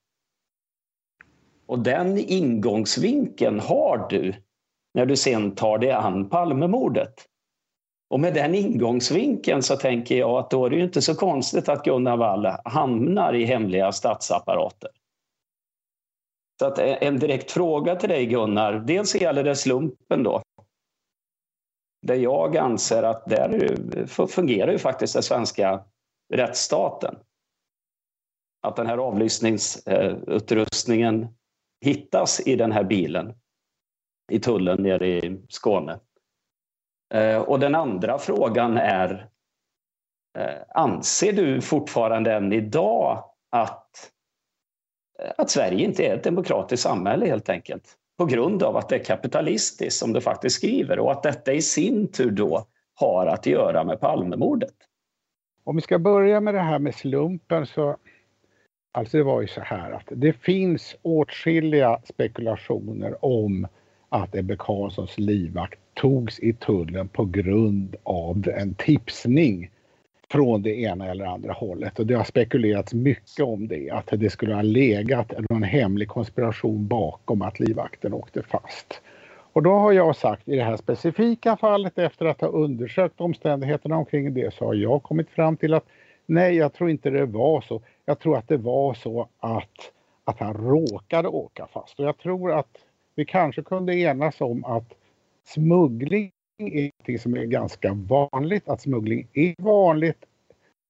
Och 1.66 1.78
den 1.78 2.18
ingångsvinkeln 2.18 3.60
har 3.60 4.06
du 4.10 4.34
när 4.94 5.06
du 5.06 5.16
sen 5.16 5.54
tar 5.54 5.78
dig 5.78 5.90
an 5.90 6.28
Palmemordet. 6.28 7.14
Och 8.10 8.20
med 8.20 8.34
den 8.34 8.54
ingångsvinkeln 8.54 9.62
så 9.62 9.76
tänker 9.76 10.18
jag 10.18 10.30
att 10.30 10.50
då 10.50 10.66
är 10.66 10.70
det 10.70 10.76
ju 10.76 10.84
inte 10.84 11.02
så 11.02 11.14
konstigt 11.14 11.68
att 11.68 11.84
Gunnar 11.84 12.16
Wall 12.16 12.46
hamnar 12.64 13.34
i 13.34 13.44
hemliga 13.44 13.92
statsapparater. 13.92 14.90
Så 16.60 16.66
att 16.66 16.78
eh, 16.78 16.96
en 17.00 17.18
direkt 17.18 17.50
fråga 17.50 17.96
till 17.96 18.08
dig 18.08 18.26
Gunnar, 18.26 18.72
dels 18.72 19.14
gäller 19.14 19.44
det 19.44 19.56
slumpen 19.56 20.22
då. 20.22 20.42
Där 22.06 22.14
jag 22.14 22.56
anser 22.56 23.02
att 23.02 23.26
där 23.26 23.76
fungerar 24.26 24.72
ju 24.72 24.78
faktiskt 24.78 25.14
den 25.14 25.22
svenska 25.22 25.84
rättsstaten. 26.34 27.16
Att 28.62 28.76
den 28.76 28.86
här 28.86 28.98
avlyssningsutrustningen 28.98 31.22
eh, 31.22 31.28
hittas 31.84 32.40
i 32.40 32.56
den 32.56 32.72
här 32.72 32.84
bilen 32.84 33.34
i 34.30 34.40
tullen 34.40 34.82
nere 34.82 35.08
i 35.08 35.40
Skåne. 35.48 35.98
Eh, 37.14 37.38
och 37.38 37.60
den 37.60 37.74
andra 37.74 38.18
frågan 38.18 38.76
är, 38.76 39.28
eh, 40.38 40.62
anser 40.68 41.32
du 41.32 41.60
fortfarande 41.60 42.34
än 42.34 42.52
idag 42.52 43.24
att, 43.50 44.10
eh, 45.22 45.32
att 45.38 45.50
Sverige 45.50 45.84
inte 45.84 46.06
är 46.06 46.16
ett 46.16 46.24
demokratiskt 46.24 46.82
samhälle 46.82 47.26
helt 47.26 47.48
enkelt? 47.48 47.96
På 48.18 48.24
grund 48.24 48.62
av 48.62 48.76
att 48.76 48.88
det 48.88 48.96
är 48.96 49.04
kapitalistiskt 49.04 49.98
som 49.98 50.12
du 50.12 50.20
faktiskt 50.20 50.56
skriver 50.56 50.98
och 50.98 51.12
att 51.12 51.22
detta 51.22 51.52
i 51.52 51.62
sin 51.62 52.12
tur 52.12 52.30
då 52.30 52.66
har 52.94 53.26
att 53.26 53.46
göra 53.46 53.84
med 53.84 54.00
Palmemordet. 54.00 54.74
Om 55.64 55.76
vi 55.76 55.82
ska 55.82 55.98
börja 55.98 56.40
med 56.40 56.54
det 56.54 56.60
här 56.60 56.78
med 56.78 56.94
slumpen 56.94 57.66
så 57.66 57.96
Alltså 58.92 59.16
det 59.16 59.22
var 59.22 59.40
ju 59.40 59.46
så 59.46 59.60
här 59.60 59.92
att 59.92 60.08
det 60.10 60.32
finns 60.32 60.96
åtskilliga 61.02 62.00
spekulationer 62.04 63.24
om 63.24 63.66
att 64.10 64.34
Ebbe 64.34 64.56
Carlssons 64.58 65.18
livvakt 65.18 65.78
togs 65.94 66.38
i 66.38 66.52
tullen 66.52 67.08
på 67.08 67.24
grund 67.24 67.96
av 68.02 68.48
en 68.56 68.74
tipsning 68.74 69.70
från 70.30 70.62
det 70.62 70.80
ena 70.80 71.06
eller 71.06 71.24
andra 71.24 71.52
hållet. 71.52 71.98
Och 71.98 72.06
det 72.06 72.14
har 72.14 72.24
spekulerats 72.24 72.94
mycket 72.94 73.44
om 73.44 73.68
det, 73.68 73.90
att 73.90 74.08
det 74.10 74.30
skulle 74.30 74.54
ha 74.54 74.62
legat 74.62 75.32
någon 75.50 75.62
hemlig 75.62 76.08
konspiration 76.08 76.86
bakom 76.86 77.42
att 77.42 77.60
livvakten 77.60 78.14
åkte 78.14 78.42
fast. 78.42 79.02
Och 79.52 79.62
då 79.62 79.70
har 79.70 79.92
jag 79.92 80.16
sagt 80.16 80.48
i 80.48 80.56
det 80.56 80.62
här 80.62 80.76
specifika 80.76 81.56
fallet 81.56 81.98
efter 81.98 82.26
att 82.26 82.40
ha 82.40 82.48
undersökt 82.48 83.20
omständigheterna 83.20 83.96
omkring 83.96 84.34
det 84.34 84.54
så 84.54 84.64
har 84.64 84.74
jag 84.74 85.02
kommit 85.02 85.30
fram 85.30 85.56
till 85.56 85.74
att 85.74 85.86
nej, 86.26 86.56
jag 86.56 86.72
tror 86.72 86.90
inte 86.90 87.10
det 87.10 87.26
var 87.26 87.60
så. 87.60 87.82
Jag 88.04 88.18
tror 88.18 88.36
att 88.36 88.48
det 88.48 88.56
var 88.56 88.94
så 88.94 89.28
att, 89.40 89.92
att 90.24 90.40
han 90.40 90.54
råkade 90.54 91.28
åka 91.28 91.66
fast. 91.72 92.00
Och 92.00 92.06
jag 92.06 92.18
tror 92.18 92.52
att 92.52 92.78
vi 93.20 93.24
kanske 93.24 93.62
kunde 93.62 93.94
enas 93.94 94.40
om 94.40 94.64
att 94.64 94.94
smuggling 95.44 96.32
är 96.58 96.90
något 97.08 97.20
som 97.20 97.34
är 97.34 97.44
ganska 97.44 97.94
vanligt. 97.94 98.68
Att 98.68 98.80
smuggling 98.80 99.28
är 99.32 99.54
vanligt 99.58 100.24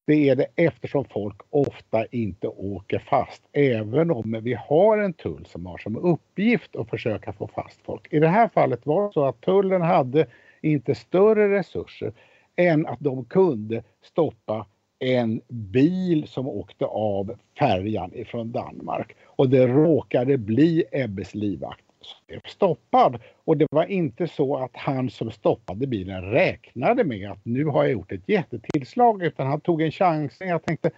det 0.07 0.29
är 0.29 0.37
det 0.37 0.47
eftersom 0.57 1.05
folk 1.05 1.37
ofta 1.51 2.07
inte 2.07 2.49
åker 2.49 2.99
fast. 2.99 3.43
Även 3.53 4.11
om 4.11 4.41
vi 4.43 4.55
har 4.55 4.99
en 4.99 5.13
tull 5.13 5.47
som 5.47 5.67
har 5.67 5.79
som 5.79 5.97
uppgift 5.97 6.77
att 6.77 6.91
försöka 6.91 7.33
få 7.33 7.47
fast 7.47 7.81
folk. 7.85 8.13
I 8.13 8.19
det 8.19 8.29
här 8.29 8.49
fallet 8.49 8.87
var 8.87 9.07
det 9.07 9.13
så 9.13 9.25
att 9.25 9.41
tullen 9.41 9.83
hade 9.83 10.27
inte 10.63 10.95
större 10.95 11.59
resurser 11.59 12.13
än 12.57 12.87
att 12.87 13.01
de 13.01 13.25
kunde 13.25 13.83
stoppa 14.03 14.67
en 14.99 15.41
bil 15.49 16.27
som 16.29 16.49
åkte 16.49 16.85
av 16.85 17.37
färjan 17.59 18.15
ifrån 18.15 18.53
Danmark. 18.53 19.17
Och 19.25 19.49
det 19.49 19.67
råkade 19.67 20.39
bli 20.39 20.85
Ebbes 20.93 21.35
livvakt 21.35 21.85
blev 22.27 22.41
stoppad. 22.45 23.21
Och 23.45 23.57
det 23.57 23.67
var 23.71 23.85
inte 23.85 24.29
så 24.29 24.57
att 24.57 24.77
han 24.77 25.11
som 25.11 25.31
stoppade 25.31 25.87
bilen 25.87 26.23
räknade 26.23 27.05
med 27.05 27.31
att 27.31 27.45
nu 27.45 27.65
har 27.65 27.85
jag 27.85 27.93
gjort 27.93 28.13
ett 28.13 28.29
jättetillslag 28.29 29.23
utan 29.23 29.47
han 29.47 29.61
tog 29.61 29.83
en 29.83 29.91
chans. 29.91 30.37
Jag 30.41 30.65
tänkte, 30.65 30.91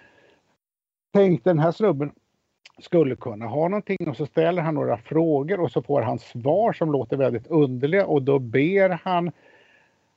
tänkte 1.12 1.50
den 1.50 1.58
här 1.58 1.72
snubben 1.72 2.12
skulle 2.78 3.16
kunna 3.16 3.46
ha 3.46 3.68
någonting 3.68 4.08
och 4.08 4.16
så 4.16 4.26
ställer 4.26 4.62
han 4.62 4.74
några 4.74 4.98
frågor 4.98 5.60
och 5.60 5.70
så 5.70 5.82
får 5.82 6.02
han 6.02 6.18
svar 6.18 6.72
som 6.72 6.92
låter 6.92 7.16
väldigt 7.16 7.46
underliga 7.46 8.06
och 8.06 8.22
då 8.22 8.38
ber 8.38 8.88
han 9.04 9.32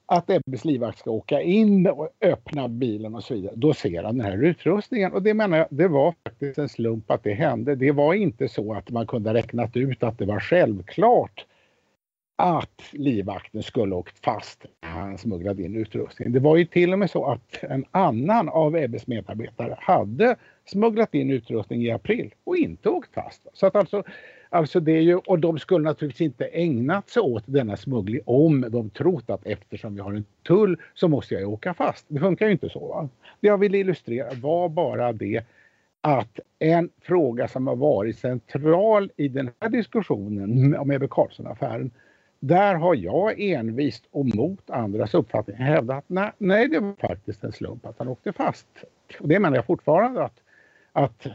att 0.05 0.29
Ebbes 0.29 0.65
livvakt 0.65 0.99
ska 0.99 1.11
åka 1.11 1.41
in 1.41 1.87
och 1.87 2.09
öppna 2.21 2.67
bilen 2.67 3.15
och 3.15 3.23
så 3.23 3.33
vidare. 3.33 3.53
Då 3.55 3.73
ser 3.73 4.03
han 4.03 4.17
den 4.17 4.25
här 4.25 4.43
utrustningen 4.43 5.13
och 5.13 5.23
det 5.23 5.33
menar 5.33 5.57
jag, 5.57 5.67
det 5.69 5.87
var 5.87 6.13
faktiskt 6.23 6.57
en 6.57 6.69
slump 6.69 7.11
att 7.11 7.23
det 7.23 7.33
hände. 7.33 7.75
Det 7.75 7.91
var 7.91 8.13
inte 8.13 8.47
så 8.49 8.73
att 8.73 8.89
man 8.89 9.07
kunde 9.07 9.33
räknat 9.33 9.77
ut 9.77 10.03
att 10.03 10.17
det 10.17 10.25
var 10.25 10.39
självklart 10.39 11.45
att 12.37 12.81
livvakten 12.91 13.63
skulle 13.63 13.95
åkt 13.95 14.25
fast 14.25 14.65
när 14.81 14.89
han 14.89 15.17
smugglade 15.17 15.63
in 15.63 15.75
utrustningen. 15.75 16.33
Det 16.33 16.39
var 16.39 16.57
ju 16.57 16.65
till 16.65 16.93
och 16.93 16.99
med 16.99 17.09
så 17.09 17.25
att 17.25 17.63
en 17.63 17.85
annan 17.91 18.49
av 18.49 18.77
Ebbes 18.77 19.07
medarbetare 19.07 19.75
hade 19.79 20.35
smugglat 20.65 21.13
in 21.13 21.31
utrustning 21.31 21.83
i 21.85 21.91
april 21.91 22.33
och 22.43 22.57
inte 22.57 22.89
åkt 22.89 23.13
fast. 23.13 23.47
Så 23.53 23.65
att 23.65 23.75
alltså 23.75 24.03
Alltså 24.49 24.79
det 24.79 24.91
är 24.91 25.01
ju, 25.01 25.15
och 25.15 25.39
de 25.39 25.59
skulle 25.59 25.83
naturligtvis 25.83 26.25
inte 26.25 26.45
ägnat 26.45 27.09
sig 27.09 27.21
åt 27.21 27.43
denna 27.45 27.77
smuggling 27.77 28.21
om 28.25 28.65
de 28.69 28.89
trott 28.89 29.29
att 29.29 29.45
eftersom 29.45 29.95
vi 29.95 30.01
har 30.01 30.13
en 30.13 30.25
tull 30.47 30.77
så 30.93 31.07
måste 31.07 31.35
jag 31.35 31.49
åka 31.49 31.73
fast. 31.73 32.05
Det 32.07 32.19
funkar 32.19 32.45
ju 32.45 32.51
inte 32.51 32.69
så. 32.69 32.87
Va? 32.87 33.09
Det 33.39 33.47
jag 33.47 33.57
ville 33.57 33.77
illustrera 33.77 34.33
var 34.33 34.69
bara 34.69 35.13
det 35.13 35.43
att 36.01 36.39
en 36.59 36.89
fråga 37.01 37.47
som 37.47 37.67
har 37.67 37.75
varit 37.75 38.17
central 38.17 39.11
i 39.17 39.27
den 39.27 39.49
här 39.59 39.69
diskussionen 39.69 40.75
om 40.75 40.91
Ebbe 40.91 41.07
Carlsson-affären 41.07 41.91
där 42.39 42.75
har 42.75 42.95
jag 42.95 43.39
envist 43.39 44.03
och 44.11 44.25
mot 44.35 44.69
andras 44.69 45.13
uppfattning 45.13 45.57
hävdat 45.57 45.97
att 45.97 46.03
nej, 46.07 46.31
nej, 46.37 46.67
det 46.67 46.79
var 46.79 46.93
faktiskt 47.07 47.43
en 47.43 47.51
slump 47.51 47.85
att 47.85 47.99
han 47.99 48.07
åkte 48.07 48.33
fast. 48.33 48.67
Och 49.19 49.27
det 49.27 49.39
menar 49.39 49.55
jag 49.55 49.65
fortfarande 49.65 50.23
att, 50.23 50.41
att 50.91 51.27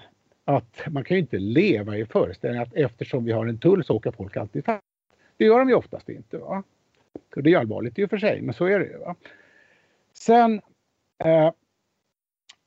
att 0.57 0.83
man 0.87 1.05
kan 1.05 1.17
ju 1.17 1.21
inte 1.21 1.39
leva 1.39 1.97
i 1.97 2.07
föreställningen 2.07 2.63
att 2.63 2.75
eftersom 2.75 3.25
vi 3.25 3.33
har 3.33 3.47
en 3.47 3.59
tull 3.59 3.85
så 3.85 3.97
åker 3.97 4.11
folk 4.11 4.37
alltid 4.37 4.65
fast. 4.65 4.85
Det 5.37 5.45
gör 5.45 5.59
de 5.59 5.69
ju 5.69 5.75
oftast 5.75 6.09
inte. 6.09 6.39
Va? 6.39 6.63
det 7.35 7.53
är 7.53 7.59
allvarligt 7.59 7.99
i 7.99 8.05
och 8.05 8.11
för 8.11 8.19
sig, 8.19 8.43
men 8.43 8.55
så 8.55 8.65
är 8.65 8.79
det 8.79 8.87
ju. 8.87 8.99
Va? 8.99 9.15
Sen, 10.13 10.61
eh, 11.25 11.51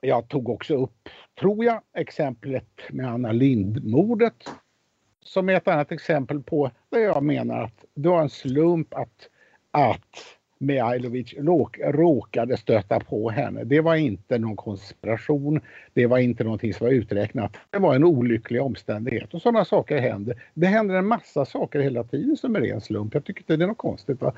jag 0.02 0.28
tog 0.28 0.50
också 0.50 0.76
upp, 0.76 1.10
tror 1.40 1.66
jag, 1.66 1.82
exemplet 1.94 2.80
med 2.90 3.08
Anna 3.08 3.32
Lindmordet 3.32 4.50
som 5.24 5.50
är 5.50 5.54
ett 5.54 5.68
annat 5.68 5.92
exempel 5.92 6.44
på 6.44 6.72
där 6.90 7.00
jag 7.00 7.24
menar 7.24 7.64
att 7.64 7.86
det 7.94 8.10
var 8.10 8.22
en 8.22 8.30
slump 8.30 8.94
att, 8.94 9.30
att 9.72 10.38
Mihailovic 10.64 11.34
råkade 11.84 12.58
stöta 12.58 13.00
på 13.00 13.30
henne. 13.30 13.64
Det 13.64 13.82
var 13.82 13.96
inte 13.96 14.38
någon 14.38 14.56
konspiration. 14.56 15.62
Det 15.94 16.08
var 16.08 16.18
inte 16.18 16.44
någonting 16.44 16.74
som 16.74 16.88
var 16.88 16.94
uträknat. 16.94 17.58
Det 17.70 17.80
var 17.80 17.96
en 17.96 18.04
olycklig 18.04 18.62
omständighet 18.62 19.34
och 19.34 19.42
sådana 19.42 19.66
saker 19.66 19.98
händer. 19.98 20.44
Det 20.54 20.68
händer 20.68 20.96
en 20.96 21.08
massa 21.08 21.46
saker 21.46 21.80
hela 21.80 22.04
tiden 22.04 22.38
som 22.38 22.56
är 22.56 22.62
ren 22.62 22.82
slump. 22.82 23.14
Jag 23.14 23.26
tycker 23.26 23.42
inte 23.42 23.58
det 23.58 23.64
är 23.64 23.68
något 23.68 23.78
konstigt. 23.78 24.22
Va? 24.22 24.34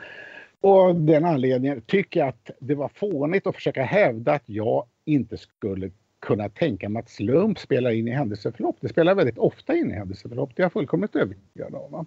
Och 0.62 0.96
den 0.96 1.26
anledningen 1.26 1.82
tycker 1.82 2.20
jag 2.20 2.30
att 2.30 2.52
det 2.60 2.76
var 2.76 2.90
fånigt 2.96 3.48
att 3.48 3.56
försöka 3.56 3.84
hävda 3.84 4.34
att 4.34 4.44
jag 4.46 4.86
inte 5.06 5.38
skulle 5.38 5.92
kunna 6.22 6.50
tänka 6.50 6.90
mig 6.90 7.00
att 7.00 7.10
slump 7.10 7.60
spelar 7.60 7.92
in 7.92 8.08
i 8.08 8.12
händelseförlopp. 8.12 8.78
Det 8.80 8.90
spelar 8.90 9.16
väldigt 9.16 9.38
ofta 9.38 9.76
in 9.76 9.92
i 9.92 9.94
händelseförlopp. 9.94 10.52
Det 10.56 10.62
är 10.62 10.66
jag 10.66 10.74
fullkomligt 10.74 11.16
övertygad 11.16 11.76
om. 11.76 12.06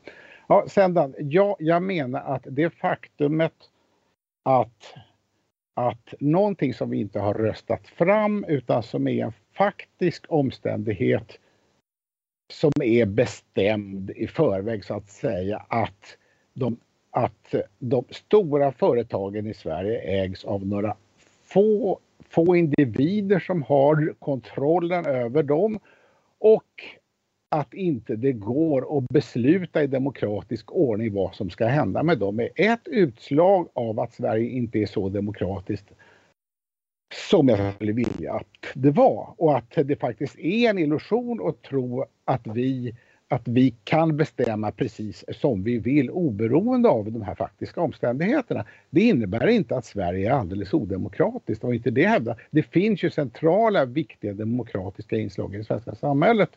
Ja, 0.48 0.64
sen 0.68 1.14
ja, 1.18 1.57
jag 1.59 1.83
menar 1.83 2.20
att 2.20 2.46
det 2.50 2.70
faktumet 2.70 3.52
att, 4.48 4.94
att 5.74 6.14
någonting 6.20 6.74
som 6.74 6.90
vi 6.90 7.00
inte 7.00 7.20
har 7.20 7.34
röstat 7.34 7.88
fram 7.88 8.44
utan 8.48 8.82
som 8.82 9.08
är 9.08 9.24
en 9.24 9.32
faktisk 9.52 10.24
omständighet 10.28 11.38
som 12.52 12.72
är 12.82 13.06
bestämd 13.06 14.11
i 14.11 14.26
förväg 14.26 14.84
så 14.84 14.94
att 14.94 15.11
säga 15.11 15.64
att 15.68 16.16
de, 16.54 16.76
att 17.11 17.54
de 17.78 18.04
stora 18.11 18.72
företagen 18.72 19.46
i 19.46 19.54
Sverige 19.54 20.00
ägs 20.00 20.44
av 20.44 20.66
några 20.66 20.96
få, 21.44 22.00
få 22.28 22.56
individer 22.56 23.40
som 23.40 23.62
har 23.62 24.14
kontrollen 24.18 25.06
över 25.06 25.42
dem. 25.42 25.78
Och 26.38 26.97
att 27.48 27.74
inte 27.74 28.16
det 28.16 28.32
går 28.32 28.98
att 28.98 29.08
besluta 29.08 29.82
i 29.82 29.87
demokratisk 29.87 30.72
ordning 30.72 31.14
vad 31.14 31.34
som 31.34 31.50
ska 31.50 31.66
hända 31.66 32.02
med 32.02 32.18
dem 32.18 32.40
är 32.40 32.50
ett 32.56 32.88
utslag 32.88 33.68
av 33.72 34.00
att 34.00 34.12
Sverige 34.12 34.50
inte 34.50 34.78
är 34.78 34.87
så 34.87 35.08
demokratiskt 35.08 35.92
som 37.30 37.48
jag 37.48 37.74
skulle 37.74 37.92
vilja 37.92 38.32
att 38.32 38.46
det 38.74 38.90
var. 38.90 39.34
Och 39.37 39.56
att 39.56 39.72
det 39.84 40.00
faktiskt 40.00 40.38
är 40.38 40.70
en 40.70 40.78
illusion 40.78 41.48
att 41.48 41.62
tro 41.62 42.04
att 42.24 42.46
vi, 42.46 42.94
att 43.28 43.48
vi 43.48 43.74
kan 43.84 44.16
bestämma 44.16 44.70
precis 44.72 45.24
som 45.40 45.62
vi 45.62 45.78
vill 45.78 46.11
oberoende 46.11 46.88
av 46.88 47.12
de 47.12 47.22
här 47.22 47.34
faktiska 47.34 47.80
omständigheterna. 47.80 48.64
Det 48.90 49.00
innebär 49.00 49.46
inte 49.46 49.76
att 49.76 49.84
Sverige 49.84 50.28
är 50.28 50.32
alldeles 50.32 50.74
odemokratiskt 50.74 51.64
och 51.64 51.74
inte 51.74 51.90
det 51.90 52.06
hävdar. 52.06 52.42
Det 52.50 52.62
finns 52.62 53.02
ju 53.02 53.11
centrala 53.11 53.84
viktiga 53.84 54.32
demokratiska 54.32 55.16
inslag 55.16 55.54
i 55.54 55.58
det 55.58 55.64
svenska 55.64 55.94
samhället 55.94 56.50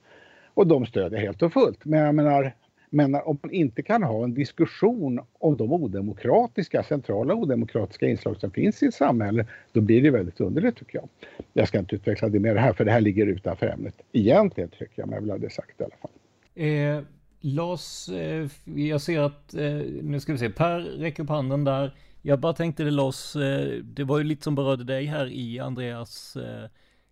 och 0.53 0.67
de 0.67 0.85
stödjer 0.85 1.19
helt 1.19 1.41
och 1.41 1.53
fullt. 1.53 1.85
Men 1.85 1.99
jag 1.99 2.15
menar, 2.15 2.53
men 2.89 3.15
om 3.15 3.39
man 3.43 3.51
inte 3.51 3.81
kan 3.81 4.03
ha 4.03 4.23
en 4.23 4.33
diskussion 4.33 5.19
om 5.39 5.57
de 5.57 5.71
odemokratiska, 5.73 6.83
centrala 6.83 7.35
odemokratiska 7.35 8.07
inslag 8.07 8.37
som 8.39 8.51
finns 8.51 8.83
i 8.83 8.85
ett 8.85 8.93
samhälle, 8.93 9.45
då 9.71 9.81
blir 9.81 10.01
det 10.01 10.11
väldigt 10.11 10.39
underligt 10.39 10.77
tycker 10.77 10.97
jag. 10.97 11.09
Jag 11.53 11.67
ska 11.67 11.79
inte 11.79 11.95
utveckla 11.95 12.29
det 12.29 12.39
mer 12.39 12.55
här 12.55 12.73
för 12.73 12.85
det 12.85 12.91
här 12.91 13.01
ligger 13.01 13.27
utanför 13.27 13.67
ämnet 13.67 13.95
egentligen 14.11 14.69
tycker 14.69 14.93
jag, 14.95 15.07
men 15.07 15.13
jag 15.15 15.21
vill 15.21 15.31
ha 15.31 15.37
det 15.37 15.49
sagt 15.49 15.81
i 15.81 15.83
alla 15.83 15.95
fall. 16.01 16.11
Eh, 16.55 17.03
Lars, 17.41 18.09
eh, 18.09 18.47
jag 18.75 19.01
ser 19.01 19.19
att, 19.19 19.53
eh, 19.53 19.75
nu 20.01 20.19
ska 20.19 20.31
vi 20.31 20.37
se, 20.37 20.49
Per 20.49 20.79
räcker 20.79 21.23
upp 21.23 21.29
handen 21.29 21.63
där. 21.63 21.95
Jag 22.21 22.39
bara 22.39 22.53
tänkte 22.53 22.83
det 22.83 22.91
Lars, 22.91 23.35
eh, 23.35 23.83
det 23.83 24.03
var 24.03 24.17
ju 24.17 24.23
lite 24.23 24.43
som 24.43 24.55
berörde 24.55 24.83
dig 24.83 25.05
här 25.05 25.31
i 25.31 25.59
Andreas 25.59 26.35
eh, 26.35 26.63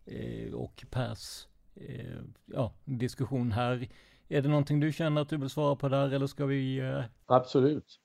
eh 0.06 0.54
och 0.54 0.86
Pers 0.92 1.46
Eh, 1.88 2.22
ja, 2.46 2.72
diskussion 2.86 3.52
här. 3.52 3.88
Är 4.28 4.42
det 4.42 4.50
någonting 4.50 4.80
du 4.80 4.92
känner 4.92 5.22
att 5.22 5.30
du 5.30 5.38
vill 5.38 5.50
svara 5.50 5.76
på 5.76 5.90
där 5.90 6.14
eller 6.14 6.28
ska 6.28 6.46
vi? 6.46 6.80
Eh, 6.80 7.02
Absolut. 7.26 8.00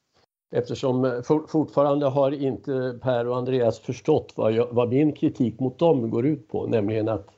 Eftersom 0.50 1.04
eh, 1.04 1.22
for, 1.22 1.46
fortfarande 1.46 2.06
har 2.06 2.30
inte 2.30 2.98
Per 3.02 3.26
och 3.26 3.36
Andreas 3.36 3.80
förstått 3.80 4.32
vad, 4.36 4.52
jag, 4.52 4.68
vad 4.72 4.88
min 4.88 5.12
kritik 5.12 5.60
mot 5.60 5.78
dem 5.78 6.10
går 6.10 6.26
ut 6.26 6.48
på, 6.48 6.66
nämligen 6.66 7.08
att 7.08 7.28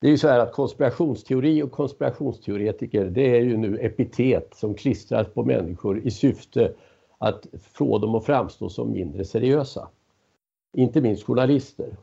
det 0.00 0.06
är 0.06 0.10
ju 0.10 0.18
så 0.18 0.28
här 0.28 0.38
att 0.38 0.52
konspirationsteori 0.52 1.62
och 1.62 1.72
konspirationsteoretiker 1.72 3.04
det 3.04 3.36
är 3.36 3.40
ju 3.40 3.56
nu 3.56 3.78
epitet 3.78 4.54
som 4.54 4.74
klistras 4.74 5.28
på 5.34 5.44
människor 5.44 5.98
i 5.98 6.10
syfte 6.10 6.74
att 7.18 7.46
få 7.72 7.98
dem 7.98 8.14
att 8.14 8.26
framstå 8.26 8.68
som 8.68 8.92
mindre 8.92 9.24
seriösa. 9.24 9.88
Inte 10.76 11.00
minst 11.00 11.24
journalister. 11.24 11.96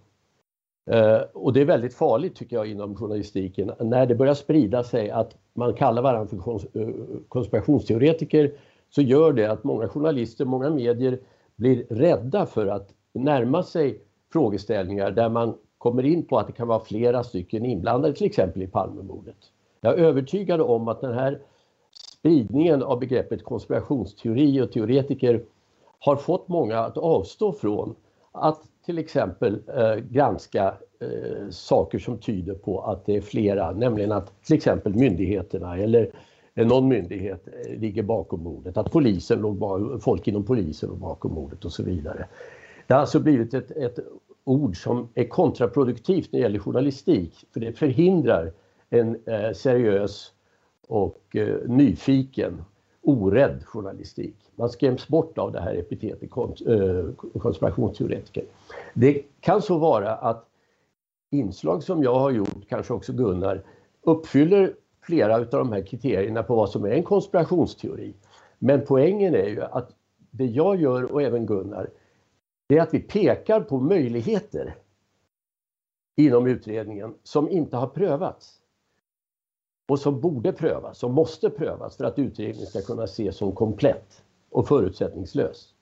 Eh, 0.85 1.21
och 1.33 1.53
det 1.53 1.61
är 1.61 1.65
väldigt 1.65 1.93
farligt 1.93 2.35
tycker 2.35 2.55
jag 2.55 2.67
inom 2.67 2.95
journalistiken 2.95 3.71
när 3.79 4.05
det 4.05 4.15
börjar 4.15 4.33
sprida 4.33 4.83
sig 4.83 5.09
att 5.09 5.37
man 5.53 5.73
kallar 5.73 6.01
varandra 6.01 6.27
för 6.43 6.51
eh, 6.81 6.89
konspirationsteoretiker 7.27 8.51
så 8.89 9.01
gör 9.01 9.33
det 9.33 9.45
att 9.45 9.63
många 9.63 9.87
journalister, 9.87 10.45
många 10.45 10.69
medier 10.69 11.19
blir 11.55 11.85
rädda 11.89 12.45
för 12.45 12.67
att 12.67 12.89
närma 13.13 13.63
sig 13.63 14.01
frågeställningar 14.33 15.11
där 15.11 15.29
man 15.29 15.57
kommer 15.77 16.05
in 16.05 16.25
på 16.25 16.37
att 16.37 16.47
det 16.47 16.53
kan 16.53 16.67
vara 16.67 16.79
flera 16.79 17.23
stycken 17.23 17.65
inblandade, 17.65 18.13
till 18.13 18.25
exempel 18.25 18.61
i 18.61 18.67
Palmemordet. 18.67 19.35
Jag 19.81 19.99
är 19.99 20.03
övertygad 20.03 20.61
om 20.61 20.87
att 20.87 21.01
den 21.01 21.13
här 21.13 21.39
spridningen 22.19 22.83
av 22.83 22.99
begreppet 22.99 23.43
konspirationsteori 23.43 24.61
och 24.61 24.71
teoretiker 24.71 25.43
har 25.99 26.15
fått 26.15 26.47
många 26.47 26.79
att 26.79 26.97
avstå 26.97 27.51
från 27.51 27.95
att 28.31 28.61
till 28.85 28.97
exempel 28.97 29.61
eh, 29.77 29.95
granska 29.95 30.73
eh, 30.99 31.49
saker 31.49 31.99
som 31.99 32.17
tyder 32.17 32.53
på 32.53 32.81
att 32.81 33.05
det 33.05 33.15
är 33.15 33.21
flera, 33.21 33.71
nämligen 33.71 34.11
att 34.11 34.43
till 34.43 34.55
exempel 34.55 34.95
myndigheterna 34.95 35.77
eller 35.77 36.11
eh, 36.55 36.67
någon 36.67 36.87
myndighet 36.87 37.47
eh, 37.47 37.79
ligger 37.79 38.03
bakom 38.03 38.43
mordet, 38.43 38.77
att 38.77 38.91
polisen 38.91 39.39
låg, 39.39 40.01
folk 40.03 40.27
inom 40.27 40.45
polisen 40.45 40.89
låg 40.89 40.97
bakom 40.97 41.33
mordet 41.33 41.65
och 41.65 41.71
så 41.71 41.83
vidare. 41.83 42.27
Det 42.87 42.93
har 42.93 43.01
alltså 43.01 43.19
blivit 43.19 43.53
ett, 43.53 43.71
ett 43.71 43.99
ord 44.43 44.83
som 44.83 45.09
är 45.13 45.27
kontraproduktivt 45.27 46.31
när 46.31 46.39
det 46.39 46.43
gäller 46.43 46.59
journalistik, 46.59 47.45
för 47.53 47.59
det 47.59 47.73
förhindrar 47.73 48.51
en 48.89 49.17
eh, 49.25 49.51
seriös 49.51 50.31
och 50.87 51.35
eh, 51.35 51.57
nyfiken, 51.67 52.63
orädd 53.05 53.65
journalistik. 53.65 54.35
Man 54.55 54.69
skräms 54.69 55.07
bort 55.07 55.37
av 55.37 55.51
det 55.51 55.61
här 55.61 55.75
epitetet 55.75 56.29
eh, 56.31 57.39
konspirationsteoretiker. 57.39 58.45
Det 58.93 59.23
kan 59.39 59.61
så 59.61 59.77
vara 59.77 60.15
att 60.15 60.45
inslag 61.31 61.83
som 61.83 62.03
jag 62.03 62.15
har 62.15 62.31
gjort, 62.31 62.69
kanske 62.69 62.93
också 62.93 63.13
Gunnar, 63.13 63.63
uppfyller 64.01 64.73
flera 65.01 65.35
av 65.35 65.45
de 65.45 65.71
här 65.71 65.81
kriterierna 65.81 66.43
på 66.43 66.55
vad 66.55 66.69
som 66.69 66.85
är 66.85 66.89
en 66.89 67.03
konspirationsteori. 67.03 68.13
Men 68.59 68.85
poängen 68.85 69.35
är 69.35 69.47
ju 69.47 69.61
att 69.61 69.91
det 70.31 70.45
jag 70.45 70.81
gör 70.81 71.03
och 71.03 71.21
även 71.21 71.45
Gunnar, 71.45 71.89
det 72.67 72.77
är 72.77 72.81
att 72.81 72.93
vi 72.93 72.99
pekar 72.99 73.61
på 73.61 73.79
möjligheter 73.79 74.75
inom 76.15 76.47
utredningen 76.47 77.13
som 77.23 77.49
inte 77.49 77.77
har 77.77 77.87
prövats. 77.87 78.61
Och 79.87 79.99
som 79.99 80.21
borde 80.21 80.53
prövas, 80.53 80.97
som 80.97 81.13
måste 81.13 81.49
prövas 81.49 81.97
för 81.97 82.03
att 82.03 82.19
utredningen 82.19 82.67
ska 82.67 82.81
kunna 82.81 83.03
ses 83.03 83.37
som 83.37 83.55
komplett 83.55 84.23
och 84.49 84.67
förutsättningslös. 84.67 85.73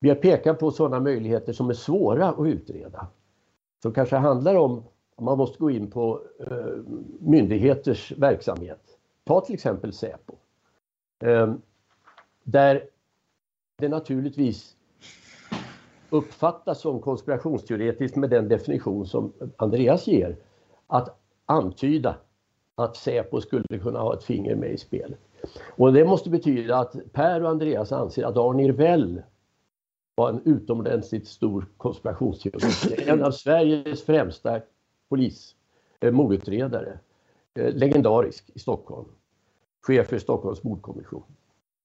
Vi 0.00 0.08
har 0.08 0.16
pekat 0.16 0.58
på 0.58 0.70
sådana 0.70 1.00
möjligheter 1.00 1.52
som 1.52 1.70
är 1.70 1.74
svåra 1.74 2.28
att 2.28 2.46
utreda. 2.46 3.06
Som 3.82 3.92
kanske 3.92 4.16
handlar 4.16 4.54
om 4.54 4.82
att 5.16 5.24
man 5.24 5.38
måste 5.38 5.58
gå 5.58 5.70
in 5.70 5.90
på 5.90 6.22
eh, 6.40 6.82
myndigheters 7.20 8.12
verksamhet. 8.12 8.80
Ta 9.24 9.40
till 9.40 9.54
exempel 9.54 9.92
Säpo. 9.92 10.34
Eh, 11.24 11.54
där 12.42 12.88
det 13.78 13.88
naturligtvis 13.88 14.76
uppfattas 16.10 16.80
som 16.80 17.00
konspirationsteoretiskt 17.00 18.16
med 18.16 18.30
den 18.30 18.48
definition 18.48 19.06
som 19.06 19.32
Andreas 19.56 20.06
ger. 20.06 20.36
Att 20.86 21.18
antyda 21.46 22.16
att 22.76 22.96
Säpo 22.96 23.40
skulle 23.40 23.78
kunna 23.82 23.98
ha 23.98 24.14
ett 24.14 24.24
finger 24.24 24.54
med 24.54 24.72
i 24.72 24.78
spelet. 24.78 25.20
Och 25.66 25.92
det 25.92 26.04
måste 26.04 26.30
betyda 26.30 26.76
att 26.76 26.96
Per 27.12 27.42
och 27.42 27.48
Andreas 27.50 27.92
anser 27.92 28.24
att 28.24 28.36
Arne 28.36 28.68
Revell 28.68 29.22
var 30.14 30.28
en 30.28 30.40
utomordentligt 30.44 31.26
stor 31.26 31.66
konspirationsteoretiker. 31.76 33.08
En 33.12 33.24
av 33.24 33.30
Sveriges 33.30 34.02
främsta 34.02 34.60
polis, 35.08 35.54
eh, 36.00 36.12
mordutredare. 36.12 36.98
Eh, 37.54 37.74
legendarisk 37.74 38.50
i 38.54 38.58
Stockholm. 38.58 39.08
Chef 39.86 40.08
för 40.08 40.18
Stockholms 40.18 40.64
mordkommission. 40.64 41.22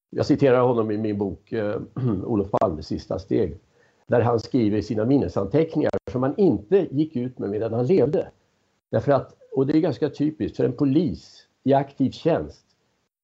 Jag 0.10 0.26
citerar 0.26 0.62
honom 0.62 0.92
i 0.92 0.98
min 0.98 1.18
bok 1.18 1.52
eh, 1.52 1.82
Olof 2.26 2.52
Palmes 2.52 2.88
sista 2.88 3.20
steg. 3.20 3.60
Där 4.08 4.22
han 4.22 4.40
skriver 4.40 4.82
sina 4.82 5.06
minnesanteckningar 5.06 5.92
som 6.12 6.24
han 6.24 6.38
inte 6.38 6.88
gick 6.92 7.16
ut 7.16 7.40
med 7.40 7.50
medan 7.50 7.74
han 7.74 7.86
levde. 7.86 8.32
Därför 8.90 9.12
att, 9.12 9.36
och 9.52 9.68
det 9.68 9.78
är 9.78 9.82
ganska 9.82 10.10
typiskt 10.10 10.58
för 10.58 10.64
en 10.64 10.74
polis 10.74 11.48
i 11.64 11.74
aktiv 11.74 12.12
tjänst 12.12 12.66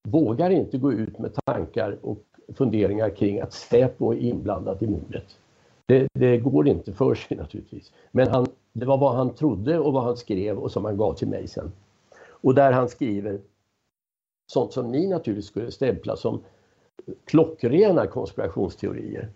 vågar 0.07 0.49
inte 0.49 0.77
gå 0.77 0.93
ut 0.93 1.19
med 1.19 1.33
tankar 1.45 1.97
och 2.01 2.23
funderingar 2.55 3.09
kring 3.09 3.39
att 3.39 3.53
Säpo 3.53 4.13
är 4.13 4.17
inblandat 4.17 4.81
i 4.81 4.87
mordet. 4.87 5.39
Det, 5.85 6.07
det, 6.13 6.37
går 6.37 6.67
inte 6.67 6.93
för 6.93 7.15
sig 7.15 7.37
naturligtvis. 7.37 7.91
Men 8.11 8.27
han, 8.27 8.47
det 8.73 8.85
var 8.85 8.97
vad 8.97 9.15
han 9.15 9.35
trodde 9.35 9.79
och 9.79 9.93
vad 9.93 10.03
han 10.03 10.17
skrev 10.17 10.57
och 10.57 10.71
som 10.71 10.85
han 10.85 10.97
gav 10.97 11.13
till 11.13 11.27
mig 11.27 11.47
sen. 11.47 11.71
Och 12.19 12.55
där 12.55 12.71
han 12.71 12.89
skriver 12.89 13.39
sånt 14.51 14.73
som 14.73 14.91
ni 14.91 15.07
naturligtvis 15.07 15.49
skulle 15.49 15.71
stämpla 15.71 16.15
som 16.15 16.43
klockrena 17.25 18.07
konspirationsteorier. 18.07 19.29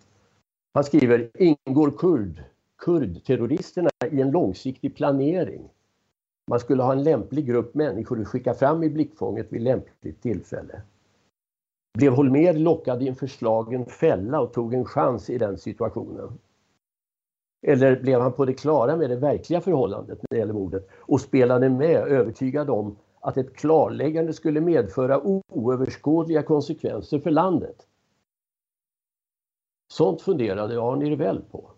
Han 0.74 0.84
skriver 0.84 1.30
ingår 1.34 1.92
kurd, 1.92 2.44
kurdterroristerna 2.78 3.90
i 4.12 4.22
en 4.22 4.32
långsiktig 4.32 4.96
planering. 4.96 5.70
Man 6.48 6.60
skulle 6.60 6.84
ha 6.84 6.92
en 6.92 7.04
lämplig 7.04 7.46
grupp 7.46 7.76
människor 7.76 8.22
att 8.22 8.28
skicka 8.28 8.54
fram 8.54 8.84
i 8.84 8.90
blickfånget 8.90 9.54
vid 9.54 9.62
lämpligt 9.62 10.22
tillfälle. 10.22 10.82
Blev 11.98 12.14
Holmer 12.14 12.54
lockad 12.54 13.04
i 13.04 13.08
en 13.08 13.16
förslagen 13.16 13.86
fälla 13.86 14.42
och 14.42 14.54
tog 14.54 14.74
en 14.74 14.86
chans 14.86 15.30
i 15.30 15.38
den 15.38 15.58
situationen? 15.58 16.40
Eller 17.68 18.02
blev 18.02 18.22
han 18.22 18.34
på 18.34 18.46
det 18.46 18.54
klara 18.54 18.98
med 18.98 19.10
det 19.10 19.16
verkliga 19.16 19.62
förhållandet 19.62 20.18
när 20.22 20.28
det 20.30 20.38
gäller 20.38 20.54
mordet 20.54 20.90
och 20.94 21.22
spelade 21.22 21.70
med 21.70 21.96
övertygad 21.96 22.70
om 22.70 22.98
att 23.20 23.38
ett 23.38 23.56
klarläggande 23.56 24.34
skulle 24.34 24.62
medföra 24.62 25.22
oöverskådliga 25.50 26.44
konsekvenser 26.44 27.20
för 27.20 27.32
landet? 27.32 27.88
Sånt 29.94 30.22
funderade 30.22 30.82
Arne 30.82 31.06
Rivell 31.06 31.42
på. 31.52 31.72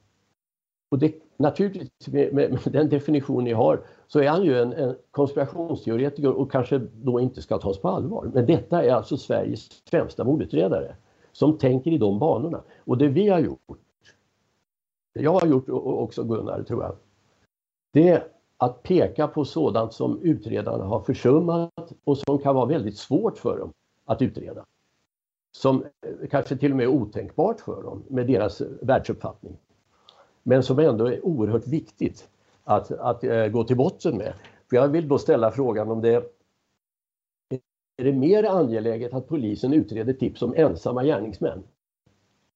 Och 0.91 0.99
det, 0.99 1.13
naturligtvis 1.37 2.07
med, 2.07 2.33
med, 2.33 2.51
med, 2.51 2.73
den 2.73 2.89
definition 2.89 3.43
ni 3.43 3.53
har 3.53 3.85
så 4.13 4.19
är 4.19 4.29
han 4.29 4.43
ju 4.43 4.59
en, 4.59 4.73
en 4.73 4.95
konspirationsteoretiker 5.11 6.31
och 6.31 6.51
kanske 6.51 6.81
då 6.93 7.19
inte 7.19 7.41
ska 7.41 7.57
tas 7.57 7.81
på 7.81 7.89
allvar. 7.89 8.31
Men 8.33 8.45
detta 8.45 8.83
är 8.83 8.93
alltså 8.93 9.17
Sveriges 9.17 9.69
främsta 9.89 10.23
mordutredare 10.23 10.95
som 11.31 11.57
tänker 11.57 11.91
i 11.91 11.97
de 11.97 12.19
banorna. 12.19 12.61
Och 12.77 12.97
det 12.97 13.07
vi 13.07 13.29
har 13.29 13.39
gjort, 13.39 13.77
det 15.13 15.21
jag 15.21 15.33
har 15.33 15.47
gjort 15.47 15.69
och 15.69 16.03
också 16.03 16.23
Gunnar 16.23 16.63
tror 16.63 16.83
jag, 16.83 16.95
det 17.91 18.09
är 18.09 18.27
att 18.57 18.83
peka 18.83 19.27
på 19.27 19.45
sådant 19.45 19.93
som 19.93 20.21
utredarna 20.21 20.83
har 20.83 20.99
försummat 20.99 21.93
och 22.03 22.17
som 22.17 22.39
kan 22.39 22.55
vara 22.55 22.65
väldigt 22.65 22.97
svårt 22.97 23.37
för 23.37 23.59
dem 23.59 23.73
att 24.05 24.21
utreda. 24.21 24.65
Som 25.51 25.81
eh, 25.81 26.27
kanske 26.29 26.57
till 26.57 26.71
och 26.71 26.77
med 26.77 26.83
är 26.83 26.91
otänkbart 26.91 27.59
för 27.59 27.83
dem 27.83 28.03
med 28.07 28.27
deras 28.27 28.61
världsuppfattning 28.81 29.57
men 30.43 30.63
som 30.63 30.79
ändå 30.79 31.05
är 31.05 31.25
oerhört 31.25 31.67
viktigt 31.67 32.29
att, 32.63 32.91
att 32.91 33.23
eh, 33.23 33.47
gå 33.47 33.63
till 33.63 33.77
botten 33.77 34.17
med. 34.17 34.33
För 34.69 34.75
jag 34.75 34.87
vill 34.87 35.07
då 35.07 35.17
ställa 35.17 35.51
frågan 35.51 35.91
om 35.91 36.01
det 36.01 36.23
är 37.97 38.03
det 38.03 38.11
mer 38.11 38.43
angeläget 38.43 39.13
att 39.13 39.27
polisen 39.27 39.73
utreder 39.73 40.13
tips 40.13 40.41
om 40.41 40.53
ensamma 40.57 41.03
gärningsmän 41.03 41.63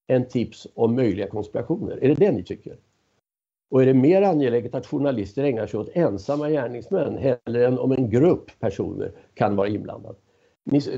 än 0.07 0.27
tips 0.27 0.67
om 0.75 0.95
möjliga 0.95 1.27
konspirationer? 1.27 2.03
Är 2.03 2.07
det 2.07 2.15
det 2.15 2.31
ni 2.31 2.43
tycker? 2.43 2.77
Och 3.69 3.81
är 3.81 3.85
det 3.85 3.93
mer 3.93 4.21
angeläget 4.21 4.75
att 4.75 4.87
journalister 4.87 5.43
ägnar 5.43 5.67
sig 5.67 5.79
åt 5.79 5.89
ensamma 5.93 6.49
gärningsmän 6.49 7.17
hellre 7.17 7.67
än 7.67 7.79
om 7.79 7.91
en 7.91 8.09
grupp 8.09 8.51
personer 8.59 9.11
kan 9.33 9.55
vara 9.55 9.67
inblandad? 9.67 10.15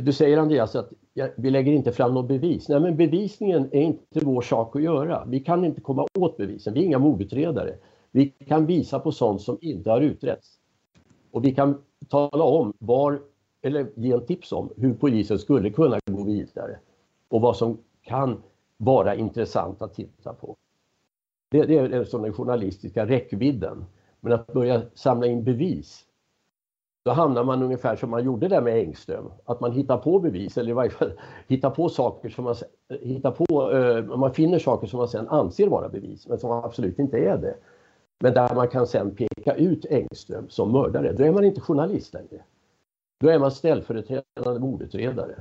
Du 0.02 0.14
säger 0.14 0.38
Andreas 0.38 0.76
att 0.76 0.90
vi 1.36 1.50
lägger 1.50 1.72
inte 1.72 1.92
fram 1.92 2.14
något 2.14 2.28
bevis. 2.28 2.70
Nej 2.70 2.80
men 2.80 2.98
bevisningen 2.98 3.70
är 3.72 3.82
inte 3.82 4.20
vår 4.26 4.42
sak 4.42 4.76
att 4.76 4.82
göra. 4.82 5.26
Vi 5.28 5.40
kan 5.40 5.66
inte 5.66 5.82
komma 5.82 6.08
åt 6.18 6.38
bevisen. 6.38 6.74
Vi 6.74 6.80
är 6.80 6.84
inga 6.84 7.00
mordutredare. 7.00 7.76
Vi 8.12 8.30
kan 8.30 8.66
visa 8.66 9.00
på 9.00 9.12
sånt 9.12 9.42
som 9.42 9.58
inte 9.62 9.92
har 9.92 10.02
utretts. 10.02 10.60
Och 11.32 11.46
vi 11.46 11.56
kan 11.56 11.82
tala 12.08 12.44
om 12.44 12.74
var, 12.80 13.22
eller 13.62 13.92
ge 13.96 14.12
en 14.12 14.26
tips 14.26 14.52
om 14.52 14.70
hur 14.78 14.94
polisen 14.94 15.40
skulle 15.40 15.70
kunna 15.70 16.00
gå 16.12 16.24
vidare. 16.24 16.80
Och 17.28 17.42
vad 17.42 17.58
som 17.58 17.78
kan 18.02 18.44
vara 18.78 19.16
intressant 19.16 19.82
att 19.82 19.94
titta 19.94 20.34
på. 20.34 20.56
Det, 21.52 21.66
det 21.66 21.78
är 21.78 22.22
den 22.22 22.34
journalistiska 22.34 23.06
räckvidden. 23.06 23.86
Men 24.20 24.34
att 24.34 24.54
börja 24.54 24.82
samla 24.94 25.28
in 25.28 25.44
bevis 25.44 26.06
då 27.04 27.12
hamnar 27.12 27.44
man 27.44 27.64
ungefär 27.64 27.96
som 27.96 28.10
man 28.10 28.24
gjorde 28.24 28.48
där 28.48 28.62
med 28.62 28.78
Engström. 28.78 29.32
Att 29.46 29.60
man 29.60 29.72
hittar 29.72 29.98
på 29.98 30.20
bevis 30.20 30.58
eller 30.58 30.70
i 30.70 30.74
varje 30.74 30.90
fall 30.90 31.12
hittar 31.48 31.70
på 31.70 31.90
saker 31.90 32.30
som 32.30 32.44
man 32.44 32.56
hittar 33.02 33.32
på, 33.32 33.72
eh, 33.72 34.18
man 34.18 34.34
finner 34.34 34.60
saker 34.60 34.88
som 34.88 34.98
man 34.98 35.08
sen 35.08 35.28
anser 35.28 35.68
vara 35.68 35.90
bevis 35.90 36.28
men 36.28 36.40
som 36.40 36.52
absolut 36.52 37.00
inte 37.00 37.18
är 37.18 37.38
det. 37.38 37.56
Men 38.20 38.34
där 38.34 38.56
man 38.56 38.68
kan 38.68 38.88
sen 38.88 39.16
peka 39.16 39.56
ut 39.56 39.86
Engström 39.86 40.50
som 40.50 40.72
mördare. 40.72 41.14
Då 41.14 41.24
är 41.24 41.32
man 41.32 41.44
inte 41.44 41.62
journalist 41.62 42.14
längre. 42.14 42.44
Då 43.20 43.30
är 43.30 43.40
man 43.40 43.52
ställföreträdande 43.52 44.60
mordutredare. 44.60 45.36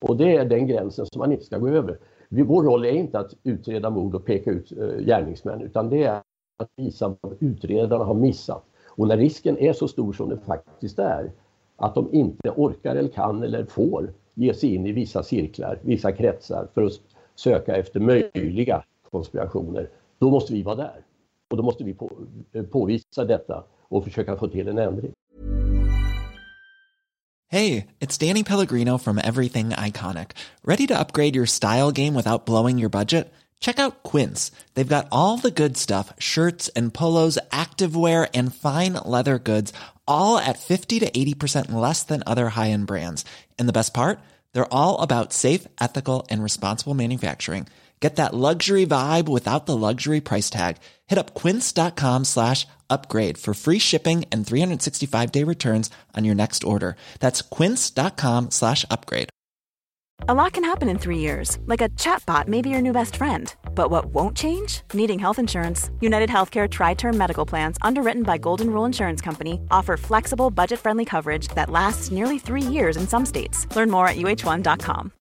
Och 0.00 0.16
det 0.16 0.36
är 0.36 0.44
den 0.44 0.66
gränsen 0.66 1.06
som 1.06 1.18
man 1.18 1.32
inte 1.32 1.44
ska 1.44 1.58
gå 1.58 1.68
över. 1.68 1.98
Vår 2.28 2.62
roll 2.62 2.84
är 2.84 2.92
inte 2.92 3.18
att 3.18 3.34
utreda 3.42 3.90
mord 3.90 4.14
och 4.14 4.24
peka 4.24 4.50
ut 4.50 4.72
eh, 4.72 5.04
gärningsmän 5.04 5.60
utan 5.60 5.90
det 5.90 6.04
är 6.04 6.22
att 6.58 6.68
visa 6.76 7.16
vad 7.20 7.36
utredarna 7.40 8.04
har 8.04 8.14
missat 8.14 8.64
och 8.86 9.08
när 9.08 9.16
risken 9.16 9.58
är 9.58 9.72
så 9.72 9.88
stor 9.88 10.12
som 10.12 10.28
den 10.28 10.40
faktiskt 10.40 10.98
är, 10.98 11.32
att 11.76 11.94
de 11.94 12.08
inte 12.12 12.50
orkar 12.50 12.96
eller 12.96 13.08
kan 13.08 13.42
eller 13.42 13.64
får 13.64 14.12
ge 14.34 14.54
sig 14.54 14.74
in 14.74 14.86
i 14.86 14.92
vissa 14.92 15.22
cirklar, 15.22 15.78
vissa 15.82 16.12
kretsar 16.12 16.68
för 16.74 16.82
att 16.82 16.92
söka 17.34 17.76
efter 17.76 18.00
möjliga 18.00 18.84
konspirationer, 19.10 19.88
då 20.18 20.30
måste 20.30 20.52
vi 20.52 20.62
vara 20.62 20.76
där. 20.76 21.04
Och 21.50 21.56
då 21.56 21.62
måste 21.62 21.84
vi 21.84 21.94
på, 21.94 22.10
eh, 22.52 22.62
påvisa 22.62 23.24
detta 23.24 23.64
och 23.88 24.04
försöka 24.04 24.36
få 24.36 24.48
till 24.48 24.68
en 24.68 24.78
ändring. 24.78 25.12
Hej, 27.52 27.86
it's 28.00 28.28
Danny 28.28 28.44
Pellegrino 28.44 28.98
from 28.98 29.18
Everything 29.18 29.70
Iconic. 29.70 30.36
Ready 30.62 30.86
to 30.86 30.94
upgrade 30.94 31.34
your 31.34 31.46
style 31.46 31.90
game 31.90 32.14
without 32.14 32.46
blowing 32.46 32.78
your 32.78 32.90
budget? 32.90 33.32
Check 33.58 33.78
out 33.80 34.02
Quince. 34.02 34.52
They've 34.74 34.96
got 34.96 35.08
all 35.10 35.36
the 35.36 35.50
good 35.50 35.76
stuff 35.76 36.12
shirts 36.18 36.70
and 36.76 36.94
polos, 36.94 37.38
activewear, 37.50 38.28
and 38.32 38.54
fine 38.54 38.94
leather 39.04 39.38
goods, 39.38 39.72
all 40.06 40.38
at 40.38 40.58
50 40.58 41.00
to 41.00 41.10
80% 41.10 41.72
less 41.72 42.04
than 42.04 42.22
other 42.24 42.50
high 42.50 42.70
end 42.70 42.86
brands. 42.86 43.24
And 43.58 43.68
the 43.68 43.74
best 43.74 43.92
part? 43.92 44.20
They're 44.52 44.72
all 44.72 45.00
about 45.02 45.32
safe, 45.32 45.66
ethical, 45.80 46.26
and 46.30 46.42
responsible 46.42 46.94
manufacturing. 46.94 47.66
Get 48.00 48.16
that 48.16 48.34
luxury 48.34 48.86
vibe 48.86 49.28
without 49.28 49.66
the 49.66 49.76
luxury 49.76 50.22
price 50.22 50.48
tag. 50.48 50.78
Hit 51.06 51.18
up 51.18 51.34
quince.com 51.34 52.24
slash 52.24 52.66
upgrade 52.88 53.36
for 53.36 53.52
free 53.52 53.78
shipping 53.78 54.24
and 54.32 54.46
365 54.46 55.30
day 55.30 55.44
returns 55.44 55.90
on 56.16 56.24
your 56.24 56.34
next 56.34 56.64
order. 56.64 56.96
That's 57.20 57.42
quince.com 57.42 58.50
slash 58.50 58.86
upgrade. 58.90 59.28
A 60.28 60.34
lot 60.34 60.52
can 60.52 60.64
happen 60.64 60.90
in 60.90 60.98
three 60.98 61.18
years, 61.18 61.58
like 61.64 61.80
a 61.80 61.88
chatbot 61.90 62.46
may 62.46 62.60
be 62.60 62.68
your 62.68 62.82
new 62.82 62.92
best 62.92 63.16
friend. 63.16 63.54
But 63.74 63.90
what 63.90 64.06
won't 64.14 64.36
change? 64.36 64.82
Needing 64.92 65.18
health 65.18 65.38
insurance. 65.38 65.90
United 66.00 66.28
Healthcare 66.28 66.70
Tri 66.70 66.94
Term 66.94 67.16
Medical 67.16 67.46
Plans, 67.46 67.78
underwritten 67.80 68.22
by 68.22 68.36
Golden 68.36 68.70
Rule 68.70 68.84
Insurance 68.84 69.22
Company, 69.22 69.60
offer 69.70 69.96
flexible, 69.96 70.50
budget 70.50 70.78
friendly 70.78 71.06
coverage 71.06 71.48
that 71.48 71.70
lasts 71.70 72.10
nearly 72.10 72.38
three 72.38 72.62
years 72.62 72.98
in 72.98 73.08
some 73.08 73.24
states. 73.24 73.66
Learn 73.74 73.90
more 73.90 74.08
at 74.08 74.16
uh1.com. 74.16 75.12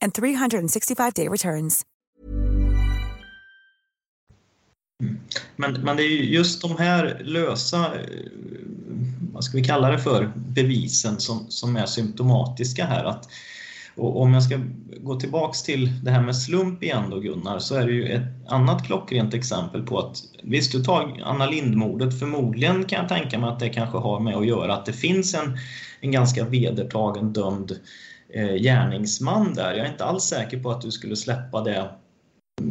and 0.00 0.12
365-day 0.12 1.28
returns. 1.28 1.82
Men, 5.56 5.72
men 5.72 5.96
det 5.96 6.02
är 6.02 6.08
just 6.08 6.62
de 6.62 6.76
här 6.76 7.20
lösa, 7.24 8.00
eh, 8.00 8.30
vad 9.32 9.44
ska 9.44 9.56
vi 9.56 9.64
kalla 9.64 9.90
det 9.90 9.98
för, 9.98 10.32
bevisen 10.36 11.20
som, 11.20 11.46
som 11.48 11.76
är 11.76 11.86
symptomatiska 11.86 12.84
här. 12.84 13.04
Att 13.04 13.28
Och 13.96 14.20
om 14.20 14.34
jag 14.34 14.42
ska 14.42 14.60
gå 15.00 15.20
tillbaks 15.20 15.62
till 15.62 16.04
det 16.04 16.10
här 16.10 16.22
med 16.22 16.36
slump 16.36 16.82
igen 16.82 17.10
då 17.10 17.20
Gunnar, 17.20 17.58
så 17.58 17.74
är 17.74 17.86
det 17.86 17.92
ju 17.92 18.08
ett 18.08 18.22
annat 18.48 18.86
klockrent 18.86 19.34
exempel 19.34 19.82
på 19.82 19.98
att 19.98 20.22
visst, 20.42 20.72
du 20.72 20.84
tar 20.84 21.20
Anna 21.24 21.46
Lindmordet, 21.46 22.18
förmodligen 22.18 22.84
kan 22.84 22.98
jag 22.98 23.08
tänka 23.08 23.38
mig 23.38 23.50
att 23.50 23.60
det 23.60 23.68
kanske 23.68 23.98
har 23.98 24.20
med 24.20 24.36
att 24.36 24.46
göra 24.46 24.74
att 24.74 24.86
det 24.86 24.92
finns 24.92 25.34
en, 25.34 25.58
en 26.00 26.10
ganska 26.10 26.44
vedertagen 26.44 27.32
dömd 27.32 27.70
eh, 27.70 27.76
Eh, 28.28 28.54
gärningsman 28.54 29.54
där. 29.54 29.74
Jag 29.74 29.86
är 29.86 29.90
inte 29.90 30.04
alls 30.04 30.24
säker 30.24 30.58
på 30.58 30.70
att 30.70 30.80
du 30.80 30.90
skulle 30.90 31.16
släppa 31.16 31.64
det 31.64 31.90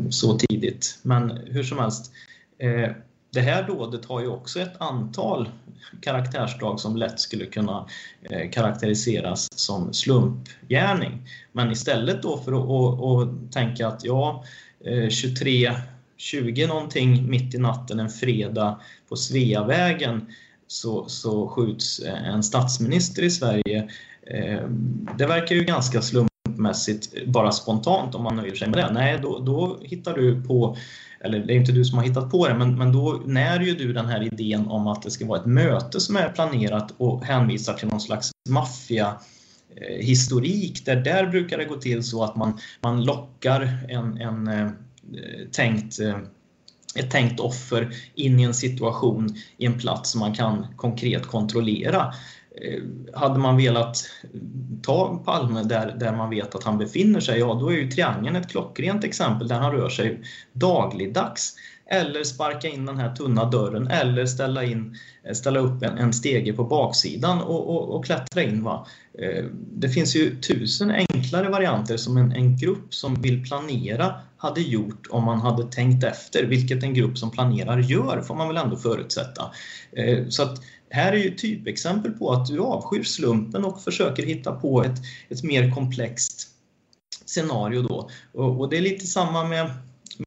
så 0.10 0.38
tidigt, 0.38 1.00
men 1.02 1.30
hur 1.32 1.64
som 1.64 1.80
helst. 1.80 2.12
Eh, 2.58 2.92
det 3.34 3.42
här 3.42 3.68
dådet 3.68 4.06
har 4.06 4.22
ju 4.22 4.28
också 4.28 4.60
ett 4.60 4.82
antal 4.82 5.50
karaktärsdrag 6.02 6.80
som 6.80 6.96
lätt 6.96 7.20
skulle 7.20 7.46
kunna 7.46 7.88
eh, 8.22 8.50
karaktäriseras 8.50 9.60
som 9.60 9.94
slumpgärning. 9.94 11.28
Men 11.52 11.72
istället 11.72 12.22
då 12.22 12.38
för 12.38 12.52
att, 12.54 13.52
tänka 13.52 13.88
att 13.88 14.06
ja, 14.06 14.44
eh, 14.86 15.10
23 15.10 15.74
20 16.18 16.68
någonting 16.68 17.30
mitt 17.30 17.56
i 17.56 17.58
natten 17.58 18.00
en 18.00 18.10
fredag 18.10 18.80
på 19.10 19.16
Sveavägen 19.16 20.34
så, 20.68 21.10
så 21.10 21.48
skjuts 21.48 22.02
en 22.06 22.44
statsminister 22.44 23.24
i 23.24 23.30
Sverige. 23.30 23.90
Ehm, 24.34 25.08
det 25.18 25.26
verkar 25.26 25.56
ju 25.56 25.64
ganska 25.64 26.02
slumpmässigt, 26.02 27.28
bara 27.28 27.52
spontant 27.52 28.16
om 28.16 28.24
man 28.24 28.36
nöjer 28.36 28.56
sig 28.56 28.70
med 28.70 28.78
det. 28.78 28.94
Nej, 28.94 29.20
då, 29.22 29.40
då 29.40 29.80
hittar 29.82 30.14
du 30.14 30.44
på 30.44 30.78
eller 31.26 31.40
det 31.40 31.54
är 31.54 31.58
inte 31.58 31.72
du 31.72 31.86
som 31.86 31.98
har 31.98 32.06
hittat 32.06 32.32
på 32.32 32.48
det, 32.48 32.54
men, 32.54 32.78
men 32.78 32.92
då 32.92 33.22
när 33.26 33.60
ju 33.60 33.76
du 33.76 33.94
den 33.94 34.06
här 34.06 34.24
idén 34.24 34.68
om 34.68 34.88
att 34.88 35.02
det 35.02 35.12
ska 35.12 35.26
vara 35.26 35.40
ett 35.40 35.46
möte 35.46 36.00
som 36.00 36.16
är 36.16 36.30
planerat 36.30 36.94
och 36.98 37.26
hänvisar 37.26 37.74
till 37.74 37.88
någon 37.88 38.02
slags 38.02 38.32
maffia 38.50 39.16
eh, 39.76 40.06
historik 40.06 40.86
där 40.86 40.96
där 40.96 41.28
brukar 41.28 41.58
det 41.58 41.66
gå 41.66 41.76
till 41.76 42.04
så 42.04 42.24
att 42.24 42.36
man, 42.36 42.60
man 42.82 43.04
lockar 43.04 43.86
en, 43.90 44.22
en 44.22 44.48
eh, 44.48 44.70
tänkt 45.52 46.00
eh, 46.00 46.18
ett 46.96 47.12
tänkt 47.12 47.40
offer 47.40 47.90
in 48.16 48.40
i 48.40 48.44
en 48.44 48.54
situation 48.54 49.36
i 49.58 49.66
en 49.66 49.80
plats 49.80 50.12
som 50.12 50.20
man 50.20 50.34
kan 50.34 50.66
konkret 50.76 51.26
kontrollera. 51.26 52.14
Eh, 52.62 52.82
hade 53.14 53.40
man 53.40 53.58
velat 53.58 53.98
ta 54.82 55.22
Palme 55.26 55.64
där, 55.64 55.96
där 56.00 56.12
man 56.12 56.30
vet 56.30 56.56
att 56.56 56.64
han 56.64 56.78
befinner 56.78 57.20
sig, 57.20 57.40
ja 57.40 57.54
då 57.54 57.70
är 57.70 57.76
ju 57.76 57.92
triangeln 57.92 58.36
ett 58.36 58.50
klockrent 58.50 59.04
exempel 59.04 59.48
där 59.48 59.60
han 59.60 59.72
rör 59.72 59.90
sig 59.90 60.22
dagligdags. 60.54 61.56
Eller 61.88 62.24
sparka 62.24 62.68
in 62.68 62.86
den 62.86 62.98
här 62.98 63.16
tunna 63.16 63.46
dörren 63.46 63.88
eller 63.88 64.26
ställa, 64.26 64.64
in, 64.64 64.98
eh, 65.24 65.34
ställa 65.34 65.60
upp 65.60 65.84
en, 65.84 65.98
en 65.98 66.14
stege 66.14 66.54
på 66.54 66.64
baksidan 66.64 67.42
och, 67.42 67.70
och, 67.70 67.96
och 67.96 68.06
klättra 68.06 68.44
in. 68.44 68.64
Va? 68.64 68.88
Eh, 69.20 69.46
det 69.72 69.90
finns 69.90 70.16
ju 70.16 70.42
tusen 70.42 70.92
enklare 70.92 71.50
varianter 71.50 71.98
som 71.98 72.18
en, 72.18 72.32
en 72.32 72.58
grupp 72.58 72.94
som 72.94 73.22
vill 73.22 73.44
planera 73.44 74.14
hade 74.38 74.62
gjort 74.62 75.08
om 75.10 75.24
man 75.24 75.42
hade 75.42 75.72
tänkt 75.72 76.04
efter, 76.04 76.44
vilket 76.44 76.84
en 76.84 76.94
grupp 76.94 77.18
som 77.18 77.32
planerar 77.32 77.80
gör, 77.80 78.22
får 78.22 78.36
man 78.36 78.48
väl 78.48 78.58
ändå 78.58 78.76
förutsätta. 78.76 79.52
Så 80.30 80.44
att 80.44 80.62
här 80.90 81.14
är 81.14 81.18
ju 81.18 81.36
typexempel 81.36 82.12
på 82.12 82.32
att 82.32 82.46
du 82.48 82.60
avskyr 82.60 83.04
slumpen 83.04 83.66
och 83.66 83.82
försöker 83.82 84.24
hitta 84.24 84.52
på 84.52 84.84
ett, 84.84 84.98
ett 85.30 85.44
mer 85.44 85.72
komplext 85.72 86.50
scenario 87.26 87.82
då. 87.82 88.10
Och, 88.34 88.60
och 88.60 88.70
det 88.70 88.78
är 88.78 88.82
lite 88.82 89.08
samma 89.08 89.44
med, 89.44 89.72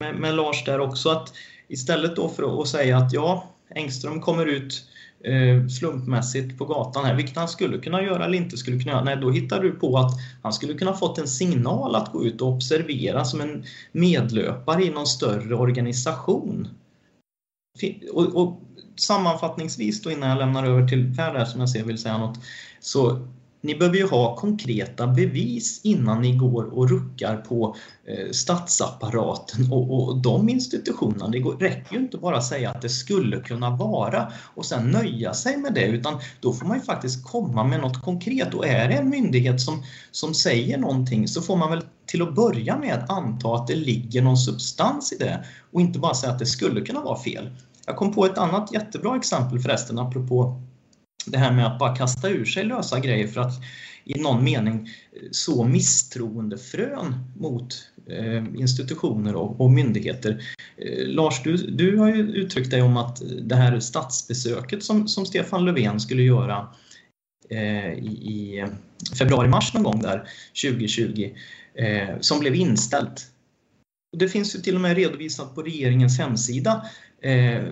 med, 0.00 0.14
med, 0.14 0.34
Lars 0.34 0.64
där 0.64 0.80
också, 0.80 1.08
att 1.08 1.32
istället 1.68 2.16
då 2.16 2.28
för 2.28 2.62
att 2.62 2.68
säga 2.68 2.96
att 2.96 3.12
ja, 3.12 3.48
Engström 3.74 4.20
kommer 4.20 4.46
ut 4.46 4.84
eh, 5.24 5.68
slumpmässigt 5.68 6.58
på 6.58 6.64
gatan 6.64 7.04
här, 7.04 7.14
vilket 7.14 7.36
han 7.36 7.48
skulle 7.48 7.78
kunna 7.78 8.02
göra 8.02 8.24
eller 8.24 8.38
inte 8.38 8.56
skulle 8.56 8.78
kunna 8.78 8.92
göra. 8.92 9.04
Nej, 9.04 9.16
då 9.16 9.30
hittar 9.30 9.62
du 9.62 9.70
på 9.70 9.98
att 9.98 10.12
han 10.42 10.52
skulle 10.52 10.74
kunna 10.74 10.92
fått 10.92 11.18
en 11.18 11.28
signal 11.28 11.94
att 11.94 12.12
gå 12.12 12.24
ut 12.24 12.40
och 12.40 12.48
observera 12.48 13.24
som 13.24 13.40
en 13.40 13.64
medlöpare 13.92 14.84
i 14.84 14.90
någon 14.90 15.06
större 15.06 15.54
organisation. 15.54 16.68
Och, 18.12 18.42
och 18.42 18.60
sammanfattningsvis 18.96 20.02
då 20.02 20.10
innan 20.10 20.28
jag 20.28 20.38
lämnar 20.38 20.64
över 20.64 20.88
till 20.88 21.14
Per 21.16 21.34
där 21.34 21.44
som 21.44 21.60
jag 21.60 21.70
ser 21.70 21.84
vill 21.84 21.98
säga 21.98 22.18
något. 22.18 22.38
Så 22.80 23.28
ni 23.60 23.74
behöver 23.74 23.96
ju 23.96 24.06
ha 24.06 24.36
konkreta 24.36 25.06
bevis 25.06 25.80
innan 25.84 26.22
ni 26.22 26.36
går 26.36 26.64
och 26.64 26.90
ruckar 26.90 27.36
på 27.36 27.76
eh, 28.04 28.30
statsapparaten 28.30 29.72
och, 29.72 30.08
och 30.08 30.22
de 30.22 30.48
institutionerna. 30.48 31.28
Det 31.28 31.38
går, 31.38 31.56
räcker 31.56 31.94
ju 31.94 32.00
inte 32.00 32.16
bara 32.16 32.36
att 32.36 32.46
säga 32.46 32.70
att 32.70 32.82
det 32.82 32.88
skulle 32.88 33.40
kunna 33.40 33.70
vara 33.70 34.32
och 34.54 34.66
sen 34.66 34.90
nöja 34.90 35.34
sig 35.34 35.56
med 35.56 35.74
det 35.74 35.86
utan 35.86 36.18
då 36.40 36.52
får 36.52 36.66
man 36.66 36.76
ju 36.76 36.82
faktiskt 36.82 37.24
komma 37.24 37.64
med 37.64 37.80
något 37.80 38.02
konkret 38.02 38.54
och 38.54 38.66
är 38.66 38.88
det 38.88 38.94
en 38.94 39.10
myndighet 39.10 39.60
som, 39.60 39.82
som 40.10 40.34
säger 40.34 40.78
någonting 40.78 41.28
så 41.28 41.42
får 41.42 41.56
man 41.56 41.70
väl 41.70 41.82
till 42.08 42.22
att 42.22 42.34
börja 42.34 42.78
med 42.78 43.06
anta 43.08 43.54
att 43.54 43.66
det 43.66 43.74
ligger 43.74 44.22
någon 44.22 44.36
substans 44.36 45.12
i 45.12 45.16
det 45.16 45.44
och 45.72 45.80
inte 45.80 45.98
bara 45.98 46.14
säga 46.14 46.32
att 46.32 46.38
det 46.38 46.46
skulle 46.46 46.80
kunna 46.80 47.00
vara 47.00 47.18
fel. 47.18 47.50
Jag 47.86 47.96
kom 47.96 48.14
på 48.14 48.26
ett 48.26 48.38
annat 48.38 48.72
jättebra 48.72 49.16
exempel 49.16 49.60
förresten 49.60 49.98
apropå 49.98 50.62
det 51.26 51.38
här 51.38 51.52
med 51.52 51.66
att 51.66 51.78
bara 51.78 51.96
kasta 51.96 52.28
ur 52.28 52.44
sig 52.44 52.64
lösa 52.64 53.00
grejer 53.00 53.28
för 53.28 53.40
att 53.40 53.54
i 54.04 54.20
någon 54.20 54.44
mening 54.44 54.88
eh, 55.12 55.28
så 55.30 55.64
misstroendefrön 55.64 57.14
mot 57.36 57.74
eh, 58.06 58.60
institutioner 58.60 59.34
och, 59.34 59.70
myndigheter. 59.70 60.42
Eh, 60.76 61.06
Lars, 61.06 61.42
du, 61.42 61.56
du 61.56 61.96
har 61.96 62.08
ju 62.08 62.32
uttryckt 62.32 62.70
dig 62.70 62.82
om 62.82 62.96
att 62.96 63.22
det 63.42 63.56
här 63.56 63.80
statsbesöket 63.80 64.82
som, 64.84 65.08
som 65.08 65.26
Stefan 65.26 65.64
Löfven 65.64 66.00
skulle 66.00 66.22
göra 66.22 66.68
eh, 67.50 67.92
i 67.98 68.66
februari-mars 69.18 69.74
någon 69.74 69.82
gång 69.82 70.02
där 70.02 70.28
2020 70.64 71.30
eh, 71.78 72.20
som 72.20 72.40
blev 72.40 72.54
inställt. 72.54 73.26
Det 74.16 74.28
finns 74.28 74.56
ju 74.56 74.60
till 74.60 74.74
och 74.74 74.80
med 74.80 74.96
redovisat 74.96 75.54
på 75.54 75.62
regeringens 75.62 76.18
hemsida 76.18 76.86
eh, 77.22 77.62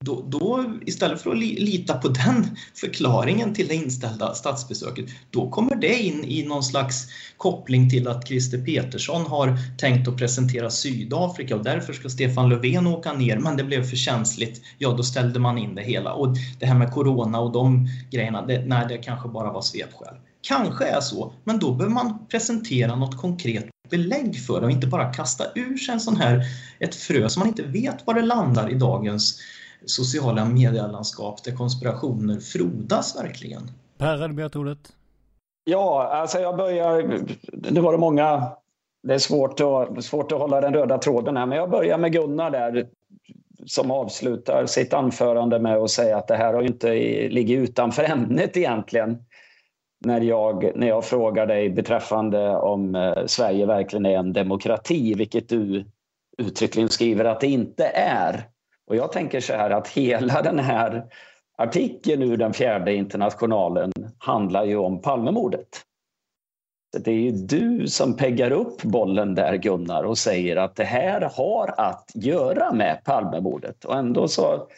då, 0.00 0.24
då, 0.26 0.64
istället 0.86 1.20
för 1.20 1.30
att 1.30 1.38
lita 1.38 1.98
på 1.98 2.08
den 2.08 2.56
förklaringen 2.74 3.54
till 3.54 3.68
det 3.68 3.74
inställda 3.74 4.34
statsbesöket, 4.34 5.06
då 5.30 5.50
kommer 5.50 5.76
det 5.76 6.02
in 6.02 6.24
i 6.24 6.46
någon 6.46 6.62
slags 6.62 7.06
koppling 7.36 7.90
till 7.90 8.08
att 8.08 8.28
Christer 8.28 8.58
Petersson 8.58 9.26
har 9.26 9.58
tänkt 9.78 10.08
att 10.08 10.16
presentera 10.16 10.70
Sydafrika 10.70 11.56
och 11.56 11.64
därför 11.64 11.92
ska 11.92 12.08
Stefan 12.08 12.48
Löfven 12.48 12.86
åka 12.86 13.12
ner, 13.12 13.38
men 13.38 13.56
det 13.56 13.64
blev 13.64 13.84
för 13.84 13.96
känsligt. 13.96 14.62
Ja, 14.78 14.92
då 14.92 15.02
ställde 15.02 15.40
man 15.40 15.58
in 15.58 15.74
det 15.74 15.82
hela. 15.82 16.12
Och 16.12 16.36
det 16.60 16.66
här 16.66 16.78
med 16.78 16.92
Corona 16.92 17.40
och 17.40 17.52
de 17.52 17.88
grejerna, 18.10 18.46
det, 18.46 18.64
nej, 18.66 18.86
det 18.88 18.98
kanske 18.98 19.28
bara 19.28 19.52
var 19.52 19.62
svepskäl. 19.62 20.14
Kanske 20.40 20.86
är 20.86 21.00
så, 21.00 21.32
men 21.44 21.58
då 21.58 21.72
behöver 21.72 21.94
man 21.94 22.26
presentera 22.26 22.96
något 22.96 23.16
konkret 23.16 23.66
belägg 23.90 24.46
för 24.46 24.60
det 24.60 24.66
och 24.66 24.72
inte 24.72 24.86
bara 24.86 25.12
kasta 25.12 25.44
ur 25.54 25.76
sig 25.76 25.92
en 25.94 26.00
sån 26.00 26.16
här, 26.16 26.42
ett 26.78 26.94
frö 26.94 27.28
som 27.28 27.40
man 27.40 27.48
inte 27.48 27.62
vet 27.62 28.06
var 28.06 28.14
det 28.14 28.22
landar 28.22 28.70
i 28.70 28.74
dagens 28.74 29.40
sociala 29.86 30.44
medielandskap 30.44 31.44
där 31.44 31.52
konspirationer 31.52 32.40
frodas 32.40 33.16
verkligen. 33.16 33.70
Per 33.98 34.18
hade 34.18 34.34
begärt 34.34 34.56
ordet. 34.56 34.92
Ja, 35.64 36.08
alltså 36.12 36.38
jag 36.38 36.56
börjar... 36.56 37.20
Nu 37.70 37.80
var 37.80 37.92
det 37.92 37.98
många... 37.98 38.52
Det 39.02 39.14
är 39.14 39.18
svårt 39.18 39.60
att, 39.60 40.04
svårt 40.04 40.32
att 40.32 40.38
hålla 40.38 40.60
den 40.60 40.74
röda 40.74 40.98
tråden 40.98 41.36
här, 41.36 41.46
men 41.46 41.58
jag 41.58 41.70
börjar 41.70 41.98
med 41.98 42.12
Gunnar 42.12 42.50
där 42.50 42.88
som 43.66 43.90
avslutar 43.90 44.66
sitt 44.66 44.94
anförande 44.94 45.58
med 45.58 45.76
att 45.76 45.90
säga 45.90 46.16
att 46.16 46.28
det 46.28 46.36
här 46.36 46.54
har 46.54 46.62
inte 46.62 46.88
ligger 47.28 47.58
utanför 47.58 48.04
ämnet 48.04 48.56
egentligen. 48.56 49.16
När 50.04 50.20
jag, 50.20 50.72
när 50.74 50.88
jag 50.88 51.04
frågar 51.04 51.46
dig 51.46 51.70
beträffande 51.70 52.56
om 52.56 52.94
eh, 52.94 53.26
Sverige 53.26 53.66
verkligen 53.66 54.06
är 54.06 54.18
en 54.18 54.32
demokrati, 54.32 55.14
vilket 55.14 55.48
du 55.48 55.84
uttryckligen 56.38 56.88
skriver 56.88 57.24
att 57.24 57.40
det 57.40 57.46
inte 57.46 57.86
är. 57.94 58.48
Och 58.86 58.96
jag 58.96 59.12
tänker 59.12 59.40
så 59.40 59.52
här 59.52 59.70
att 59.70 59.88
hela 59.88 60.42
den 60.42 60.58
här 60.58 61.04
artikeln 61.58 62.22
ur 62.22 62.36
den 62.36 62.52
fjärde 62.52 62.94
internationalen 62.94 63.92
handlar 64.18 64.64
ju 64.64 64.76
om 64.76 65.02
Palmemordet. 65.02 65.68
Det 67.04 67.10
är 67.10 67.14
ju 67.14 67.30
du 67.30 67.86
som 67.86 68.16
peggar 68.16 68.50
upp 68.50 68.82
bollen 68.82 69.34
där 69.34 69.56
Gunnar 69.56 70.02
och 70.02 70.18
säger 70.18 70.56
att 70.56 70.76
det 70.76 70.84
här 70.84 71.20
har 71.36 71.74
att 71.76 72.10
göra 72.14 72.72
med 72.72 73.04
Palmemordet 73.04 73.84
och 73.84 73.96
ändå 73.96 74.28
så 74.28 74.68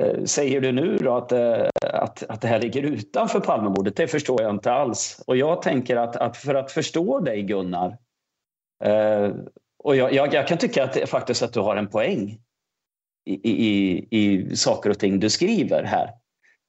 Eh, 0.00 0.24
säger 0.24 0.60
du 0.60 0.72
nu 0.72 0.96
då 0.96 1.16
att, 1.16 1.32
eh, 1.32 1.68
att, 1.82 2.22
att 2.28 2.40
det 2.40 2.48
här 2.48 2.58
ligger 2.58 2.82
utanför 2.82 3.40
Palmemordet. 3.40 3.96
Det 3.96 4.08
förstår 4.08 4.42
jag 4.42 4.50
inte 4.50 4.72
alls. 4.72 5.22
Och 5.26 5.36
jag 5.36 5.62
tänker 5.62 5.96
att, 5.96 6.16
att 6.16 6.36
för 6.36 6.54
att 6.54 6.72
förstå 6.72 7.20
dig 7.20 7.42
Gunnar 7.42 7.96
eh, 8.84 9.30
och 9.84 9.96
jag, 9.96 10.12
jag, 10.12 10.34
jag, 10.34 10.48
kan 10.48 10.58
tycka 10.58 10.84
att, 10.84 11.08
faktiskt 11.08 11.42
att 11.42 11.52
du 11.52 11.60
har 11.60 11.76
en 11.76 11.88
poäng 11.88 12.38
i, 13.26 13.50
i, 13.50 14.06
i 14.10 14.56
saker 14.56 14.90
och 14.90 14.98
ting 14.98 15.20
du 15.20 15.30
skriver 15.30 15.82
här. 15.84 16.10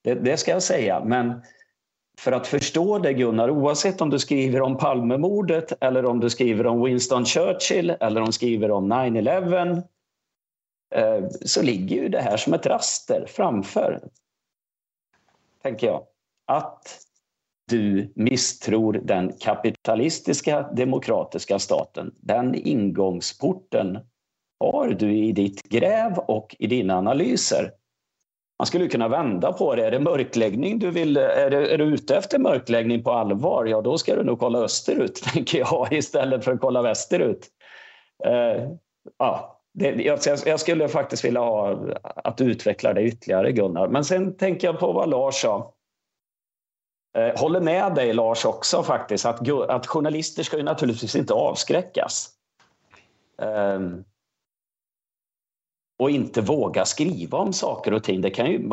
Det, 0.03 0.13
det, 0.13 0.37
ska 0.37 0.51
jag 0.51 0.63
säga. 0.63 1.03
Men 1.05 1.41
för 2.19 2.31
att 2.31 2.47
förstå 2.47 2.99
det 2.99 3.13
Gunnar, 3.13 3.49
oavsett 3.49 4.01
om 4.01 4.09
du 4.09 4.19
skriver 4.19 4.61
om 4.61 4.77
Palmemordet 4.77 5.83
eller 5.83 6.05
om 6.05 6.19
du 6.19 6.29
skriver 6.29 6.67
om 6.67 6.83
Winston 6.83 7.25
Churchill 7.25 7.89
eller 7.99 8.21
om 8.21 8.25
du 8.27 8.31
skriver 8.31 8.71
om 8.71 8.93
9-11 8.93 9.83
Eh, 10.91 11.27
så 11.45 11.61
ligger 11.61 11.95
ju 11.95 12.09
det 12.09 12.21
här 12.21 12.37
som 12.37 12.53
ett 12.53 12.65
raster 12.65 13.25
framför, 13.27 14.01
tänker 15.63 15.87
jag. 15.87 16.03
Att 16.45 16.99
du 17.69 18.11
misstror 18.15 18.93
den 19.03 19.33
kapitalistiska 19.39 20.61
demokratiska 20.61 21.59
staten. 21.59 22.15
Den 22.19 22.55
ingångsporten 22.55 23.99
har 24.59 24.87
du 24.87 25.17
i 25.17 25.31
ditt 25.31 25.63
gräv 25.63 26.17
och 26.17 26.55
i 26.59 26.67
dina 26.67 26.97
analyser. 26.97 27.71
Man 28.59 28.65
skulle 28.65 28.87
kunna 28.87 29.07
vända 29.07 29.53
på 29.53 29.75
det. 29.75 29.85
Är 29.85 29.91
det 29.91 29.99
mörkläggning 29.99 30.79
du 30.79 30.91
vill? 30.91 31.17
Är, 31.17 31.49
du, 31.49 31.67
är 31.67 31.77
du 31.77 31.83
ute 31.83 32.15
efter 32.15 32.39
mörkläggning 32.39 33.03
på 33.03 33.11
allvar? 33.11 33.65
Ja, 33.65 33.81
då 33.81 33.97
ska 33.97 34.15
du 34.15 34.23
nog 34.23 34.39
kolla 34.39 34.59
österut, 34.59 35.15
tänker 35.33 35.59
jag, 35.59 35.93
istället 35.93 36.43
för 36.43 36.51
att 36.51 36.59
kolla 36.59 36.81
västerut. 36.81 37.47
Eh, 38.25 38.69
ja, 39.17 39.60
det, 39.73 39.89
jag, 39.89 40.19
jag, 40.45 40.59
skulle 40.59 40.87
faktiskt 40.87 41.25
vilja 41.25 41.39
ha 41.39 41.77
att 42.01 42.37
du 42.37 42.43
utvecklar 42.43 42.93
det 42.93 43.03
ytterligare, 43.03 43.51
Gunnar. 43.51 43.87
Men 43.87 44.05
sen 44.05 44.37
tänker 44.37 44.67
jag 44.67 44.79
på 44.79 44.91
vad 44.91 45.09
Lars 45.09 45.41
sa. 45.41 45.73
Uh, 47.17 47.39
håller 47.41 47.61
med 47.61 47.95
dig, 47.95 48.13
Lars, 48.13 48.45
också 48.45 48.83
faktiskt, 48.83 49.25
att, 49.25 49.49
att 49.69 49.87
journalister 49.87 50.43
ska 50.43 50.57
ju 50.57 50.63
naturligtvis 50.63 51.15
inte 51.15 51.33
avskräckas. 51.33 52.29
Um, 53.37 54.03
och 56.01 56.09
inte 56.09 56.41
våga 56.41 56.85
skriva 56.85 57.37
om 57.37 57.53
saker 57.53 57.93
och 57.93 58.03
ting. 58.03 58.21
Det 58.21 58.29
kan 58.29 58.51
ju, 58.51 58.69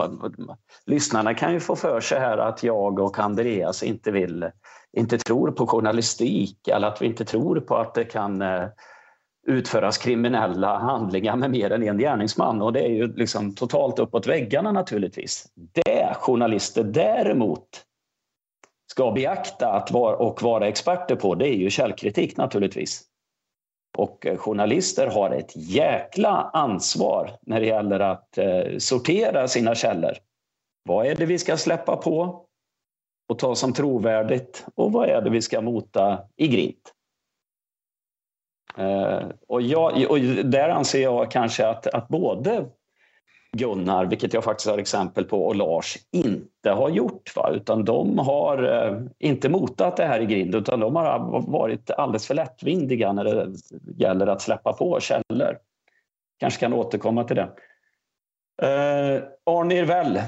lyssnarna 0.87 1.35
kan 1.35 1.53
ju 1.53 1.61
få 1.61 1.77
för 1.77 2.01
sig 2.01 2.21
här 2.21 2.39
att 2.39 2.63
jag 2.63 2.99
och 2.99 3.19
Andreas 3.19 3.83
inte 3.83 4.11
vill, 4.11 4.51
inte 4.93 5.19
tror 5.19 5.51
på 5.51 5.67
journalistik 5.67 6.69
eller 6.69 6.89
att 6.89 7.03
vi 7.03 7.07
inte 7.07 7.25
tror 7.25 7.61
på 7.61 7.77
att 7.77 7.95
det 7.95 8.05
kan 8.05 8.43
eh, 8.43 8.65
utföras 9.49 9.99
kriminella 9.99 10.79
handlingar 10.79 11.37
med 11.37 11.51
mer 11.51 11.71
än 11.71 11.83
en 11.83 11.99
gärningsman 11.99 12.63
och 12.63 12.73
det 12.73 12.81
är 12.81 12.89
ju 12.89 13.17
liksom 13.17 13.55
totalt 13.55 13.99
uppåt 13.99 14.27
väggarna 14.27 14.73
naturligtvis. 14.73 15.47
Det 15.55 16.15
journalister 16.15 16.85
däremot 16.85 17.85
ska 18.91 19.13
beakta 19.13 19.73
att 19.73 19.91
vara, 19.91 20.17
och 20.17 20.43
vara 20.43 20.69
experter 20.69 21.17
på, 21.17 21.35
det 21.35 21.49
är 21.49 21.55
ju 21.55 21.71
källkritik 21.71 22.37
naturligtvis. 22.37 23.03
Och 23.99 24.27
eh, 24.27 24.37
journalister 24.37 25.07
har 25.07 25.31
ett 25.31 25.53
jäkla 25.57 26.51
ansvar 26.53 27.31
när 27.43 27.61
det 27.61 27.67
gäller 27.67 28.01
att 28.01 28.39
eh, 28.39 28.79
sortera 28.79 29.49
sina 29.49 29.75
källor. 29.75 30.13
Vad 30.89 31.07
är 31.07 31.15
det 31.15 31.27
vi 31.27 31.39
ska 31.39 31.57
släppa 31.57 31.97
på 31.97 32.45
och 33.29 33.39
ta 33.39 33.55
som 33.55 33.73
trovärdigt 33.73 34.67
och 34.75 34.93
vad 34.93 35.09
är 35.09 35.23
det 35.23 35.31
vi 35.31 35.43
ska 35.43 35.61
mota 35.61 36.19
i 36.37 36.49
grint? 36.49 36.95
Eh, 38.77 39.23
och, 39.49 39.63
jag, 39.63 40.11
och 40.11 40.21
där 40.45 40.69
anser 40.69 41.03
jag 41.03 41.31
kanske 41.31 41.67
att, 41.67 41.87
att 41.87 42.09
både 42.09 42.65
Gunnar, 43.53 44.07
vilket 44.07 44.35
jag 44.35 44.45
faktiskt 44.45 44.71
har 44.71 44.79
exempel 44.79 45.25
på, 45.25 45.47
och 45.47 45.57
Lars 45.57 45.97
inte 46.13 46.71
har 46.71 46.89
gjort. 46.89 47.37
Va? 47.37 47.51
Utan 47.55 47.85
de 47.85 48.19
har 48.19 48.63
eh, 48.63 49.01
inte 49.19 49.49
motat 49.49 49.97
det 49.97 50.05
här 50.05 50.21
i 50.21 50.27
grind 50.27 50.55
utan 50.55 50.81
de 50.81 50.97
har 50.97 51.45
varit 51.51 51.91
alldeles 51.91 52.27
för 52.27 52.35
lättvindiga 52.35 53.13
när 53.13 53.25
det 53.25 53.55
gäller 53.97 54.27
att 54.27 54.41
släppa 54.41 54.73
på 54.73 55.01
källor. 55.01 55.59
Kanske 56.41 56.61
kan 56.61 56.73
återkomma 56.73 57.25
till 57.25 57.37
det. 57.37 57.49
Eh, 58.63 59.23
Arne 59.47 59.75
Irvell 59.75 60.21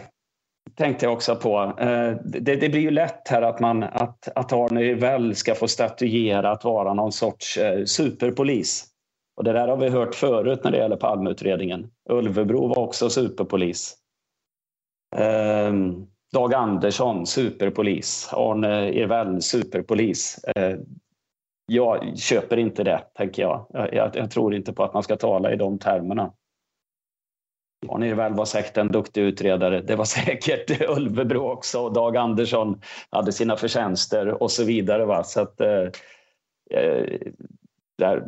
tänkte 0.76 1.06
jag 1.06 1.12
också 1.12 1.36
på. 1.36 1.74
Eh, 1.78 2.12
det, 2.24 2.56
det, 2.56 2.68
blir 2.68 2.80
ju 2.80 2.90
lätt 2.90 3.28
här 3.28 3.42
att, 3.42 3.60
man, 3.60 3.82
att, 3.82 4.28
att 4.34 4.52
Arne 4.52 4.94
väl 4.94 5.34
ska 5.34 5.54
få 5.54 5.68
statuera 5.68 6.50
att 6.50 6.64
vara 6.64 6.94
någon 6.94 7.12
sorts 7.12 7.58
eh, 7.58 7.84
superpolis. 7.84 8.86
Och 9.36 9.44
det 9.44 9.52
där 9.52 9.68
har 9.68 9.76
vi 9.76 9.88
hört 9.88 10.14
förut 10.14 10.60
när 10.64 10.70
det 10.70 10.78
gäller 10.78 10.96
Palmeutredningen. 10.96 11.90
Ulvebro 12.10 12.68
var 12.68 12.78
också 12.78 13.10
superpolis. 13.10 13.96
Eh, 15.16 15.72
Dag 16.32 16.54
Andersson, 16.54 17.26
superpolis. 17.26 18.30
Arne 18.32 18.92
Irvell, 18.92 19.42
superpolis. 19.42 20.44
Jag 21.66 22.18
köper 22.18 22.56
inte 22.56 22.84
det, 22.84 23.04
tänker 23.14 23.42
jag. 23.42 23.66
Jag, 23.70 23.94
jag. 23.94 24.16
jag, 24.16 24.30
tror 24.30 24.54
inte 24.54 24.72
på 24.72 24.84
att 24.84 24.94
man 24.94 25.02
ska 25.02 25.16
tala 25.16 25.52
i 25.52 25.56
de 25.56 25.78
termerna. 25.78 26.32
Arne 27.88 28.08
Irvell 28.08 28.34
var 28.34 28.44
säkert 28.44 28.76
en 28.76 28.92
duktig 28.92 29.22
utredare. 29.22 29.80
Det 29.80 29.96
var 29.96 30.04
säkert 30.24 30.88
Ulvebro 30.88 31.50
också 31.50 31.80
och 31.80 31.92
Dag 31.92 32.16
Andersson 32.16 32.80
hade 33.10 33.32
sina 33.32 33.56
förtjänster 33.56 34.42
och 34.42 34.50
så 34.50 34.64
vidare. 34.64 35.04
Va? 35.04 35.24
Så 35.24 35.40
att, 35.40 35.60
eh, 35.60 35.88
eh 36.70 37.18
där 38.00 38.24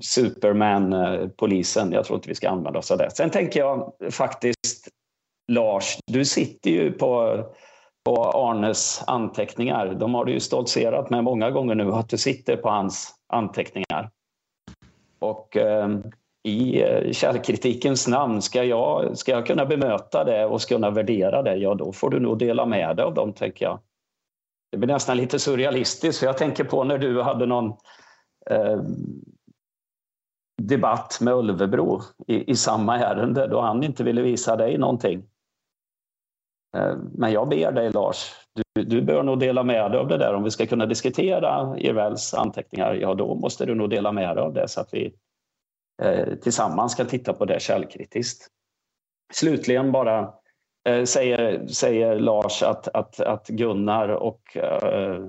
Superman-polisen. 0.00 1.88
Eh, 1.88 1.94
jag 1.94 2.04
tror 2.04 2.16
inte 2.16 2.28
vi 2.28 2.34
ska 2.34 2.48
använda 2.48 2.78
oss 2.78 2.90
av 2.90 2.98
det. 2.98 3.10
Sen 3.10 3.30
tänker 3.30 3.60
jag 3.60 3.92
faktiskt, 4.10 4.88
Lars, 5.52 5.98
du 6.06 6.24
sitter 6.24 6.70
ju 6.70 6.92
på, 6.92 7.42
på 8.04 8.24
Arnes 8.24 9.02
anteckningar. 9.06 9.94
De 9.94 10.14
har 10.14 10.24
du 10.24 10.32
ju 10.32 10.40
stoltserat 10.40 11.10
med 11.10 11.24
många 11.24 11.50
gånger 11.50 11.74
nu, 11.74 11.92
att 11.92 12.08
du 12.08 12.18
sitter 12.18 12.56
på 12.56 12.68
hans 12.68 13.14
anteckningar. 13.32 14.10
Och 15.18 15.56
eh, 15.56 15.88
i 16.42 16.82
eh, 16.82 17.12
källkritikens 17.12 18.08
namn, 18.08 18.42
ska 18.42 18.64
jag, 18.64 19.18
ska 19.18 19.32
jag 19.32 19.46
kunna 19.46 19.66
bemöta 19.66 20.24
det 20.24 20.46
och 20.46 20.60
kunna 20.60 20.90
värdera 20.90 21.42
det, 21.42 21.56
ja 21.56 21.74
då 21.74 21.92
får 21.92 22.10
du 22.10 22.20
nog 22.20 22.38
dela 22.38 22.66
med 22.66 22.96
dig 22.96 23.04
av 23.04 23.14
dem, 23.14 23.32
tänker 23.32 23.64
jag. 23.64 23.80
Det 24.72 24.78
blir 24.78 24.88
nästan 24.88 25.16
lite 25.16 25.38
surrealistiskt, 25.38 26.20
för 26.20 26.26
jag 26.26 26.38
tänker 26.38 26.64
på 26.64 26.84
när 26.84 26.98
du 26.98 27.22
hade 27.22 27.46
någon 27.46 27.72
eh, 28.50 28.80
debatt 30.62 31.18
med 31.20 31.34
Ulvebro 31.34 32.00
i, 32.26 32.50
i, 32.50 32.56
samma 32.56 32.98
ärende 32.98 33.46
då 33.46 33.60
han 33.60 33.82
inte 33.82 34.04
ville 34.04 34.22
visa 34.22 34.56
dig 34.56 34.78
någonting. 34.78 35.22
Eh, 36.76 36.96
men 37.12 37.32
jag 37.32 37.48
ber 37.48 37.72
dig 37.72 37.92
Lars, 37.92 38.32
du, 38.74 38.84
du 38.84 39.02
bör 39.02 39.22
nog 39.22 39.40
dela 39.40 39.62
med 39.62 39.90
dig 39.90 40.00
av 40.00 40.08
det 40.08 40.18
där. 40.18 40.34
Om 40.34 40.42
vi 40.42 40.50
ska 40.50 40.66
kunna 40.66 40.86
diskutera 40.86 41.78
Irvells 41.78 42.34
anteckningar, 42.34 42.94
ja 42.94 43.14
då 43.14 43.34
måste 43.34 43.66
du 43.66 43.74
nog 43.74 43.90
dela 43.90 44.12
med 44.12 44.36
dig 44.36 44.44
av 44.44 44.52
det 44.52 44.68
så 44.68 44.80
att 44.80 44.94
vi 44.94 45.14
Eh, 46.02 46.34
tillsammans 46.34 46.92
ska 46.92 47.04
titta 47.04 47.32
på 47.32 47.44
det 47.44 47.60
källkritiskt. 47.60 48.48
Slutligen 49.32 49.92
bara 49.92 50.34
eh, 50.88 51.04
säger, 51.04 51.66
säger 51.66 52.18
Lars 52.18 52.62
att, 52.62 52.88
att, 52.88 53.20
att 53.20 53.48
Gunnar 53.48 54.08
och 54.08 54.56
eh, 54.56 55.26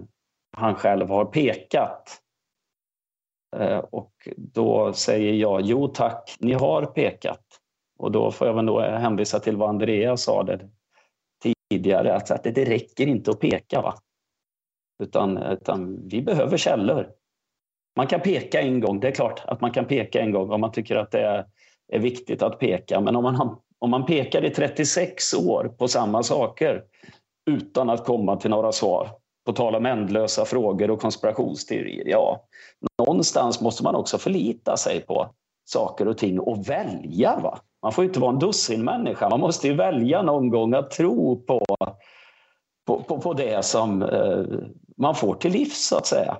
han 0.57 0.75
själv 0.75 1.09
har 1.09 1.25
pekat 1.25 2.21
och 3.89 4.29
då 4.37 4.93
säger 4.93 5.33
jag, 5.33 5.61
jo 5.61 5.87
tack, 5.87 6.35
ni 6.39 6.53
har 6.53 6.85
pekat. 6.85 7.45
Och 7.99 8.11
då 8.11 8.31
får 8.31 8.47
jag 8.47 8.53
väl 8.53 8.65
då 8.65 8.79
hänvisa 8.81 9.39
till 9.39 9.57
vad 9.57 9.69
Andreas 9.69 10.23
sa 10.23 10.43
där 10.43 10.69
tidigare, 11.69 12.15
att 12.15 12.43
det 12.43 12.65
räcker 12.65 13.07
inte 13.07 13.31
att 13.31 13.39
peka. 13.39 13.81
Va? 13.81 13.95
Utan, 15.03 15.37
utan 15.37 16.07
vi 16.07 16.21
behöver 16.21 16.57
källor. 16.57 17.11
Man 17.95 18.07
kan 18.07 18.19
peka 18.19 18.61
en 18.61 18.79
gång, 18.79 18.99
det 18.99 19.07
är 19.07 19.11
klart 19.11 19.41
att 19.45 19.61
man 19.61 19.71
kan 19.71 19.85
peka 19.85 20.21
en 20.21 20.31
gång 20.31 20.51
om 20.51 20.61
man 20.61 20.71
tycker 20.71 20.95
att 20.95 21.11
det 21.11 21.21
är, 21.21 21.45
är 21.93 21.99
viktigt 21.99 22.41
att 22.41 22.59
peka. 22.59 23.01
Men 23.01 23.15
om 23.15 23.23
man, 23.23 23.57
om 23.79 23.89
man 23.89 24.05
pekar 24.05 24.45
i 24.45 24.49
36 24.49 25.33
år 25.33 25.75
på 25.77 25.87
samma 25.87 26.23
saker 26.23 26.83
utan 27.49 27.89
att 27.89 28.05
komma 28.05 28.35
till 28.35 28.49
några 28.49 28.71
svar, 28.71 29.09
på 29.45 29.53
tal 29.53 29.75
om 29.75 29.85
ändlösa 29.85 30.45
frågor 30.45 30.91
och 30.91 31.01
konspirationsteorier, 31.01 32.07
ja, 32.07 32.43
någonstans 32.97 33.61
måste 33.61 33.83
man 33.83 33.95
också 33.95 34.17
förlita 34.17 34.77
sig 34.77 35.01
på 35.01 35.29
saker 35.65 36.07
och 36.07 36.17
ting 36.17 36.39
och 36.39 36.69
välja. 36.69 37.39
Va? 37.39 37.59
Man 37.81 37.91
får 37.91 38.03
inte 38.03 38.19
vara 38.19 38.31
en 38.31 38.39
dussinmänniska. 38.39 39.29
Man 39.29 39.39
måste 39.39 39.67
ju 39.67 39.73
välja 39.73 40.21
någon 40.21 40.49
gång 40.49 40.73
att 40.73 40.91
tro 40.91 41.43
på, 41.45 41.65
på, 42.87 43.03
på, 43.03 43.21
på 43.21 43.33
det 43.33 43.65
som 43.65 44.01
eh, 44.01 44.43
man 44.97 45.15
får 45.15 45.35
till 45.35 45.51
livs, 45.51 45.87
så 45.87 45.97
att 45.97 46.07
säga. 46.07 46.37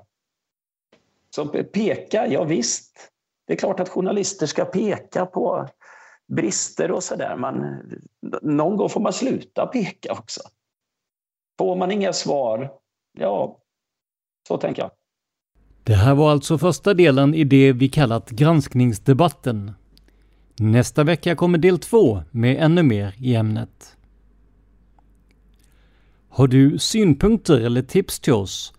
Så 1.35 1.45
peka, 1.45 2.27
ja 2.27 2.43
visst. 2.43 3.11
Det 3.47 3.53
är 3.53 3.57
klart 3.57 3.79
att 3.79 3.89
journalister 3.89 4.45
ska 4.45 4.65
peka 4.65 5.25
på 5.25 5.69
brister 6.27 6.91
och 6.91 7.03
sådär, 7.03 7.35
men 7.35 7.79
någon 8.41 8.77
gång 8.77 8.89
får 8.89 9.01
man 9.01 9.13
sluta 9.13 9.67
peka 9.67 10.11
också. 10.11 10.41
Får 11.59 11.75
man 11.75 11.91
inga 11.91 12.13
svar, 12.13 12.71
ja, 13.17 13.59
så 14.47 14.57
tänker 14.57 14.81
jag. 14.81 14.91
Det 15.83 15.93
här 15.93 16.15
var 16.15 16.31
alltså 16.31 16.57
första 16.57 16.93
delen 16.93 17.33
i 17.33 17.43
det 17.43 17.73
vi 17.73 17.89
kallat 17.89 18.29
granskningsdebatten. 18.29 19.71
Nästa 20.59 21.03
vecka 21.03 21.35
kommer 21.35 21.57
del 21.57 21.79
två 21.79 22.21
med 22.31 22.63
ännu 22.63 22.83
mer 22.83 23.15
i 23.17 23.35
ämnet. 23.35 23.97
Har 26.29 26.47
du 26.47 26.79
synpunkter 26.79 27.59
eller 27.59 27.81
tips 27.81 28.19
till 28.19 28.33
oss? 28.33 28.73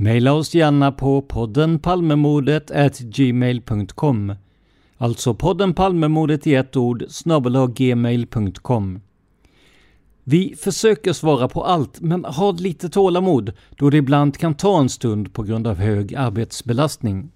Maila 0.00 0.32
oss 0.32 0.54
gärna 0.54 0.92
på 0.92 1.22
podden 1.22 1.78
Palmemordet 1.78 2.70
gmail.com 3.00 4.34
Alltså 4.96 5.34
podden 5.34 5.74
Palmemordet 5.74 6.46
i 6.46 6.54
ett 6.54 6.76
ord 6.76 7.04
gmail.com 7.74 9.00
vi 10.24 10.54
försöker 10.58 11.12
svara 11.12 11.48
på 11.48 11.64
allt, 11.64 12.00
men 12.00 12.24
ha 12.24 12.52
lite 12.52 12.88
tålamod 12.88 13.52
då 13.76 13.90
det 13.90 13.96
ibland 13.96 14.36
kan 14.36 14.54
ta 14.54 14.80
en 14.80 14.88
stund 14.88 15.32
på 15.32 15.42
grund 15.42 15.66
av 15.66 15.76
hög 15.76 16.14
arbetsbelastning. 16.14 17.30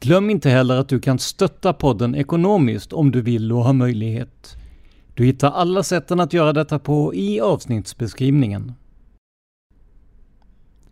Glöm 0.00 0.30
inte 0.30 0.50
heller 0.50 0.76
att 0.76 0.88
du 0.88 1.00
kan 1.00 1.18
stötta 1.18 1.72
podden 1.72 2.14
ekonomiskt 2.14 2.92
om 2.92 3.10
du 3.10 3.20
vill 3.20 3.52
och 3.52 3.64
har 3.64 3.72
möjlighet. 3.72 4.56
Du 5.14 5.24
hittar 5.24 5.50
alla 5.50 5.82
sätten 5.82 6.20
att 6.20 6.32
göra 6.32 6.52
detta 6.52 6.78
på 6.78 7.14
i 7.14 7.40
avsnittsbeskrivningen. 7.40 8.72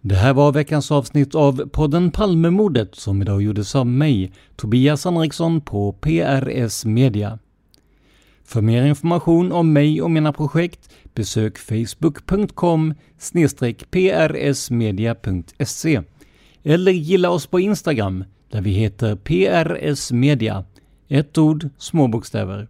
Det 0.06 0.14
här 0.14 0.34
var 0.34 0.52
veckans 0.52 0.90
avsnitt 0.90 1.34
av 1.34 1.68
podden 1.68 2.10
Palmemordet 2.10 2.94
som 2.94 3.22
idag 3.22 3.42
gjordes 3.42 3.74
av 3.74 3.86
mig, 3.86 4.32
Tobias 4.56 5.04
Henriksson 5.04 5.60
på 5.60 5.92
PRS 5.92 6.84
Media. 6.84 7.38
För 8.44 8.60
mer 8.60 8.84
information 8.84 9.52
om 9.52 9.72
mig 9.72 10.02
och 10.02 10.10
mina 10.10 10.32
projekt 10.32 10.90
besök 11.14 11.58
facebook.com 11.58 12.94
prsmedia.se 13.90 16.02
eller 16.62 16.92
gilla 16.92 17.30
oss 17.30 17.46
på 17.46 17.60
Instagram 17.60 18.24
där 18.50 18.60
vi 18.60 18.70
heter 18.70 19.16
PRS 19.16 20.12
Media, 20.12 20.64
Ett 21.08 21.38
ord, 21.38 21.68
små 21.78 22.08
bokstäver. 22.08 22.68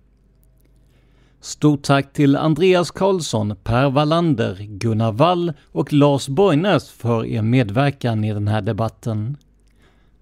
Stort 1.45 1.83
tack 1.83 2.13
till 2.13 2.37
Andreas 2.37 2.91
Karlsson, 2.91 3.57
Per 3.65 3.91
Wallander, 3.91 4.57
Gunnar 4.61 5.13
Wall 5.13 5.53
och 5.73 5.93
Lars 5.93 6.29
Borgnäs 6.29 6.91
för 6.91 7.27
er 7.27 7.43
medverkan 7.43 8.25
i 8.25 8.33
den 8.33 8.49
här 8.49 8.61
debatten. 8.61 9.37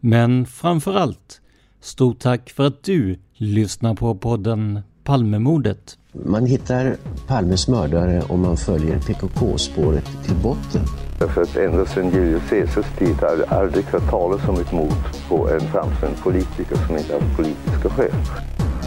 Men 0.00 0.46
framför 0.46 0.94
allt 0.94 1.40
Stort 1.80 2.18
tack 2.18 2.50
för 2.50 2.66
att 2.66 2.82
du 2.82 3.18
lyssnar 3.34 3.94
på 3.94 4.14
podden 4.14 4.80
Palmemordet. 5.04 5.98
Man 6.12 6.46
hittar 6.46 6.96
Palmes 7.26 7.68
mördare 7.68 8.22
om 8.28 8.40
man 8.40 8.56
följer 8.56 8.98
PKK-spåret 8.98 10.24
till 10.24 10.36
botten. 10.42 10.82
Därför 11.18 11.42
att 11.42 11.56
ända 11.56 11.86
sedan 11.86 12.10
Julius 12.10 12.42
Caesars 12.50 12.98
tid 12.98 13.16
har 13.20 13.36
det 13.36 13.46
aldrig 13.46 13.84
hört 13.84 14.10
talas 14.10 14.48
om 14.48 14.60
ett 14.60 14.72
mord 14.72 15.28
på 15.28 15.48
en 15.48 15.60
framstående 15.60 16.18
politiker 16.22 16.76
som 16.86 16.96
inte 16.96 17.12
haft 17.14 17.36
politiska 17.36 17.90
skäl. 17.90 18.12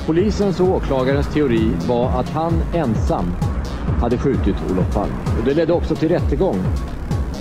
Polisens 0.06 0.60
och 0.60 0.68
åklagarens 0.68 1.34
teori 1.34 1.72
var 1.88 2.20
att 2.20 2.30
han 2.30 2.54
ensam 2.74 3.26
hade 4.02 4.18
skjutit 4.18 4.56
Olof 4.72 4.94
Palme. 4.94 5.16
Och 5.40 5.46
det 5.46 5.54
ledde 5.54 5.74
också 5.74 5.96
till 5.96 6.10
rättegång. 6.10 6.64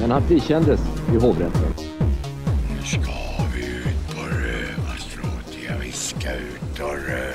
Men 0.01 0.11
han 0.11 0.23
frikändes 0.23 0.81
i 1.15 1.17
hovrätten. 1.17 1.75
Nu 2.71 2.87
ska 2.87 3.13
vi 3.55 3.67
ut 3.67 4.17
på 4.17 4.21
rövarstråt. 4.21 5.59
Ja, 5.69 5.75
vi 5.83 5.93
ska 5.93 6.31
ut 6.31 6.81
och 6.81 7.09
röva. 7.09 7.34